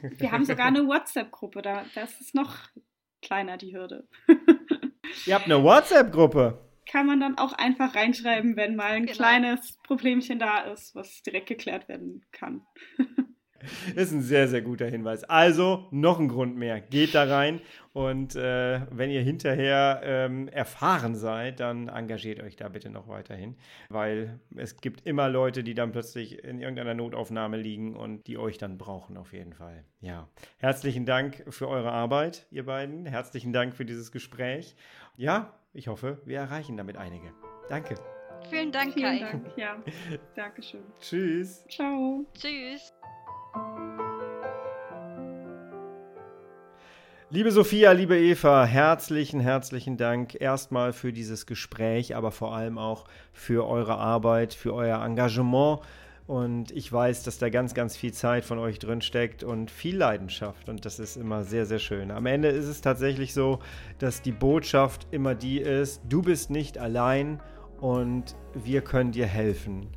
Wir 0.16 0.32
haben 0.32 0.46
sogar 0.46 0.68
eine 0.68 0.86
WhatsApp-Gruppe, 0.86 1.60
da 1.60 1.84
das 1.94 2.18
ist 2.18 2.34
noch 2.34 2.56
kleiner 3.20 3.58
die 3.58 3.76
Hürde. 3.76 4.08
Ihr 5.26 5.34
habt 5.34 5.44
eine 5.44 5.62
WhatsApp-Gruppe. 5.62 6.71
Kann 6.86 7.06
man 7.06 7.20
dann 7.20 7.38
auch 7.38 7.52
einfach 7.52 7.94
reinschreiben, 7.94 8.56
wenn 8.56 8.76
mal 8.76 8.92
ein 8.92 9.06
Genau. 9.06 9.16
kleines 9.16 9.78
Problemchen 9.84 10.38
da 10.38 10.60
ist, 10.62 10.94
was 10.94 11.22
direkt 11.22 11.46
geklärt 11.48 11.88
werden 11.88 12.24
kann. 12.32 12.62
Ist 13.94 14.10
ein 14.12 14.22
sehr, 14.22 14.48
sehr 14.48 14.60
guter 14.60 14.86
Hinweis. 14.88 15.22
Also 15.22 15.86
noch 15.92 16.18
ein 16.18 16.26
Grund 16.26 16.56
mehr. 16.56 16.80
Geht 16.80 17.14
da 17.14 17.22
rein 17.22 17.60
und 17.92 18.34
äh, 18.34 18.80
wenn 18.90 19.08
ihr 19.08 19.22
hinterher 19.22 20.00
ähm, 20.02 20.48
erfahren 20.48 21.14
seid, 21.14 21.60
dann 21.60 21.86
engagiert 21.86 22.40
euch 22.42 22.56
da 22.56 22.68
bitte 22.68 22.90
noch 22.90 23.06
weiterhin, 23.06 23.54
weil 23.88 24.40
es 24.56 24.78
gibt 24.80 25.06
immer 25.06 25.28
Leute, 25.28 25.62
die 25.62 25.74
dann 25.74 25.92
plötzlich 25.92 26.42
in 26.42 26.58
irgendeiner 26.60 26.94
Notaufnahme 26.94 27.56
liegen 27.56 27.94
und 27.94 28.26
die 28.26 28.36
euch 28.36 28.58
dann 28.58 28.78
brauchen 28.78 29.16
auf 29.16 29.32
jeden 29.32 29.52
Fall. 29.52 29.84
Ja, 30.00 30.28
herzlichen 30.58 31.06
Dank 31.06 31.44
für 31.48 31.68
eure 31.68 31.92
Arbeit, 31.92 32.48
ihr 32.50 32.66
beiden. 32.66 33.06
Herzlichen 33.06 33.52
Dank 33.52 33.76
für 33.76 33.84
dieses 33.84 34.10
Gespräch. 34.10 34.74
Ja, 35.16 35.54
ich 35.74 35.88
hoffe, 35.88 36.20
wir 36.24 36.38
erreichen 36.38 36.76
damit 36.76 36.96
einige. 36.96 37.32
Danke. 37.68 37.94
Vielen 38.50 38.72
Dank, 38.72 38.94
Vielen 38.94 39.18
Kai. 39.18 39.30
Dank. 39.30 39.56
Ja, 39.56 39.76
Dankeschön. 40.34 40.82
Tschüss. 41.00 41.64
Ciao. 41.68 42.26
Tschüss. 42.34 42.92
Liebe 47.30 47.50
Sophia, 47.50 47.92
liebe 47.92 48.18
Eva, 48.18 48.66
herzlichen, 48.66 49.40
herzlichen 49.40 49.96
Dank 49.96 50.38
erstmal 50.38 50.92
für 50.92 51.14
dieses 51.14 51.46
Gespräch, 51.46 52.14
aber 52.14 52.30
vor 52.30 52.54
allem 52.54 52.76
auch 52.76 53.06
für 53.32 53.66
eure 53.66 53.96
Arbeit, 53.96 54.52
für 54.52 54.74
euer 54.74 55.02
Engagement. 55.02 55.80
Und 56.26 56.70
ich 56.70 56.92
weiß, 56.92 57.24
dass 57.24 57.38
da 57.38 57.48
ganz, 57.48 57.74
ganz 57.74 57.96
viel 57.96 58.12
Zeit 58.12 58.44
von 58.44 58.58
euch 58.58 58.78
drin 58.78 59.02
steckt 59.02 59.42
und 59.42 59.70
viel 59.70 59.96
Leidenschaft. 59.96 60.68
Und 60.68 60.84
das 60.84 60.98
ist 60.98 61.16
immer 61.16 61.42
sehr, 61.42 61.66
sehr 61.66 61.80
schön. 61.80 62.10
Am 62.10 62.26
Ende 62.26 62.48
ist 62.48 62.66
es 62.66 62.80
tatsächlich 62.80 63.34
so, 63.34 63.58
dass 63.98 64.22
die 64.22 64.32
Botschaft 64.32 65.08
immer 65.10 65.34
die 65.34 65.58
ist, 65.58 66.00
du 66.08 66.22
bist 66.22 66.50
nicht 66.50 66.78
allein 66.78 67.40
und 67.80 68.36
wir 68.54 68.82
können 68.82 69.10
dir 69.10 69.26
helfen. 69.26 69.88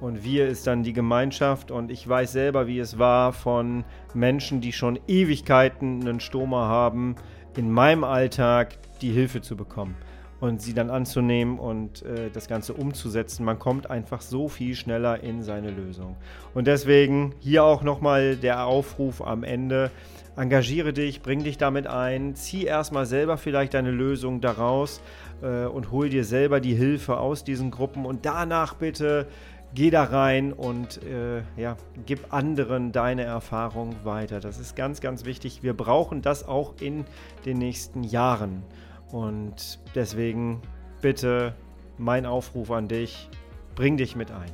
Und 0.00 0.24
wir 0.24 0.48
ist 0.48 0.66
dann 0.66 0.82
die 0.82 0.92
Gemeinschaft 0.92 1.70
und 1.70 1.90
ich 1.90 2.08
weiß 2.08 2.32
selber, 2.32 2.66
wie 2.66 2.78
es 2.78 2.98
war 2.98 3.32
von 3.32 3.84
Menschen, 4.14 4.60
die 4.60 4.72
schon 4.72 4.98
Ewigkeiten 5.06 6.00
einen 6.00 6.20
Stoma 6.20 6.66
haben, 6.66 7.16
in 7.56 7.70
meinem 7.70 8.02
Alltag 8.02 8.78
die 9.00 9.10
Hilfe 9.10 9.42
zu 9.42 9.56
bekommen 9.56 9.96
und 10.42 10.60
sie 10.60 10.74
dann 10.74 10.90
anzunehmen 10.90 11.60
und 11.60 12.02
äh, 12.02 12.28
das 12.28 12.48
Ganze 12.48 12.74
umzusetzen. 12.74 13.44
Man 13.44 13.60
kommt 13.60 13.88
einfach 13.88 14.20
so 14.20 14.48
viel 14.48 14.74
schneller 14.74 15.22
in 15.22 15.44
seine 15.44 15.70
Lösung. 15.70 16.16
Und 16.52 16.66
deswegen 16.66 17.32
hier 17.38 17.62
auch 17.62 17.84
nochmal 17.84 18.34
der 18.34 18.66
Aufruf 18.66 19.24
am 19.24 19.44
Ende. 19.44 19.92
Engagiere 20.36 20.92
dich, 20.92 21.22
bring 21.22 21.44
dich 21.44 21.58
damit 21.58 21.86
ein, 21.86 22.34
zieh 22.34 22.64
erstmal 22.64 23.06
selber 23.06 23.36
vielleicht 23.36 23.74
deine 23.74 23.92
Lösung 23.92 24.40
daraus 24.40 25.00
äh, 25.42 25.66
und 25.66 25.92
hol 25.92 26.08
dir 26.08 26.24
selber 26.24 26.58
die 26.58 26.74
Hilfe 26.74 27.18
aus 27.18 27.44
diesen 27.44 27.70
Gruppen 27.70 28.04
und 28.04 28.26
danach 28.26 28.74
bitte 28.74 29.28
geh 29.74 29.90
da 29.90 30.02
rein 30.02 30.52
und 30.52 31.04
äh, 31.04 31.42
ja, 31.56 31.76
gib 32.04 32.34
anderen 32.34 32.90
deine 32.90 33.22
Erfahrung 33.22 33.94
weiter. 34.02 34.40
Das 34.40 34.58
ist 34.58 34.74
ganz, 34.74 35.00
ganz 35.00 35.24
wichtig. 35.24 35.62
Wir 35.62 35.74
brauchen 35.74 36.20
das 36.20 36.48
auch 36.48 36.74
in 36.80 37.04
den 37.46 37.58
nächsten 37.58 38.02
Jahren. 38.02 38.64
Und 39.12 39.78
deswegen 39.94 40.60
bitte 41.02 41.54
mein 41.98 42.26
Aufruf 42.26 42.70
an 42.70 42.88
dich, 42.88 43.28
bring 43.74 43.96
dich 43.96 44.16
mit 44.16 44.32
ein. 44.32 44.50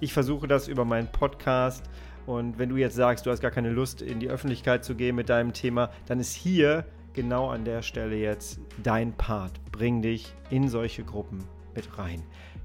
Ich 0.00 0.12
versuche 0.12 0.46
das 0.46 0.68
über 0.68 0.84
meinen 0.84 1.08
Podcast. 1.10 1.88
Und 2.26 2.58
wenn 2.58 2.68
du 2.68 2.76
jetzt 2.76 2.94
sagst, 2.94 3.26
du 3.26 3.30
hast 3.30 3.40
gar 3.40 3.50
keine 3.50 3.70
Lust, 3.70 4.02
in 4.02 4.20
die 4.20 4.28
Öffentlichkeit 4.28 4.84
zu 4.84 4.94
gehen 4.94 5.16
mit 5.16 5.28
deinem 5.28 5.52
Thema, 5.52 5.90
dann 6.06 6.20
ist 6.20 6.34
hier 6.34 6.84
genau 7.14 7.48
an 7.48 7.64
der 7.64 7.82
Stelle 7.82 8.16
jetzt 8.16 8.60
dein 8.82 9.12
Part. 9.14 9.52
Bring 9.72 10.02
dich 10.02 10.34
in 10.50 10.68
solche 10.68 11.04
Gruppen 11.04 11.44
mit 11.74 11.98
rein. 11.98 12.22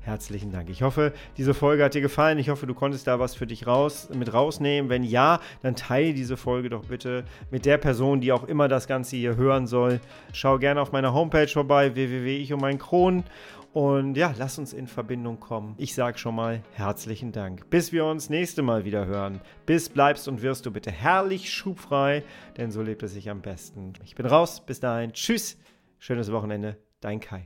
Herzlichen 0.08 0.54
Dank. 0.54 0.70
Ich 0.70 0.84
hoffe, 0.84 1.12
diese 1.36 1.54
Folge 1.54 1.84
hat 1.84 1.94
dir 1.94 2.00
gefallen. 2.00 2.40
Ich 2.40 2.48
hoffe, 2.48 2.66
du 2.66 2.74
konntest 2.74 3.08
da 3.08 3.20
was 3.20 3.36
für 3.36 3.46
dich 3.46 3.68
raus, 3.68 4.08
mit 4.14 4.34
rausnehmen. 4.34 4.90
Wenn 4.90 5.04
ja, 5.04 5.42
dann 5.64 5.76
teile 5.76 6.14
diese 6.14 6.38
Folge 6.38 6.70
doch 6.70 6.86
bitte 6.86 7.26
mit 7.52 7.66
der 7.66 7.78
Person, 7.78 8.22
die 8.22 8.32
auch 8.32 8.46
immer 8.46 8.70
das 8.70 8.88
Ganze 8.88 9.18
hier 9.18 9.36
hören 9.36 9.68
soll. 9.68 10.00
Schau 10.32 10.60
gerne 10.60 10.80
auf 10.80 10.94
meiner 10.94 11.14
Homepage 11.14 11.50
vorbei, 11.50 11.94
www.ich 11.94 12.54
und 12.54 12.62
mein 12.62 12.78
Kronen. 12.78 13.26
Und 13.74 14.16
ja, 14.16 14.34
lass 14.38 14.58
uns 14.58 14.72
in 14.72 14.88
Verbindung 14.88 15.42
kommen. 15.42 15.76
Ich 15.76 15.94
sage 15.94 16.18
schon 16.18 16.36
mal 16.36 16.62
herzlichen 16.72 17.34
Dank. 17.34 17.70
Bis 17.70 17.92
wir 17.92 18.06
uns 18.06 18.30
nächste 18.30 18.62
Mal 18.62 18.86
wieder 18.86 19.08
hören. 19.08 19.42
Bis 19.66 19.90
bleibst 19.90 20.30
und 20.30 20.42
wirst 20.42 20.66
du 20.66 20.72
bitte 20.72 20.90
herrlich 20.90 21.52
schubfrei, 21.52 22.24
denn 22.56 22.72
so 22.72 22.82
lebt 22.82 23.04
es 23.04 23.12
sich 23.12 23.30
am 23.30 23.42
besten. 23.42 23.92
Ich 24.06 24.16
bin 24.16 24.26
raus. 24.26 24.66
Bis 24.66 24.80
dahin. 24.80 25.12
Tschüss. 25.12 25.58
Schönes 26.00 26.32
Wochenende. 26.32 26.78
Dein 27.02 27.20
Kai. 27.20 27.44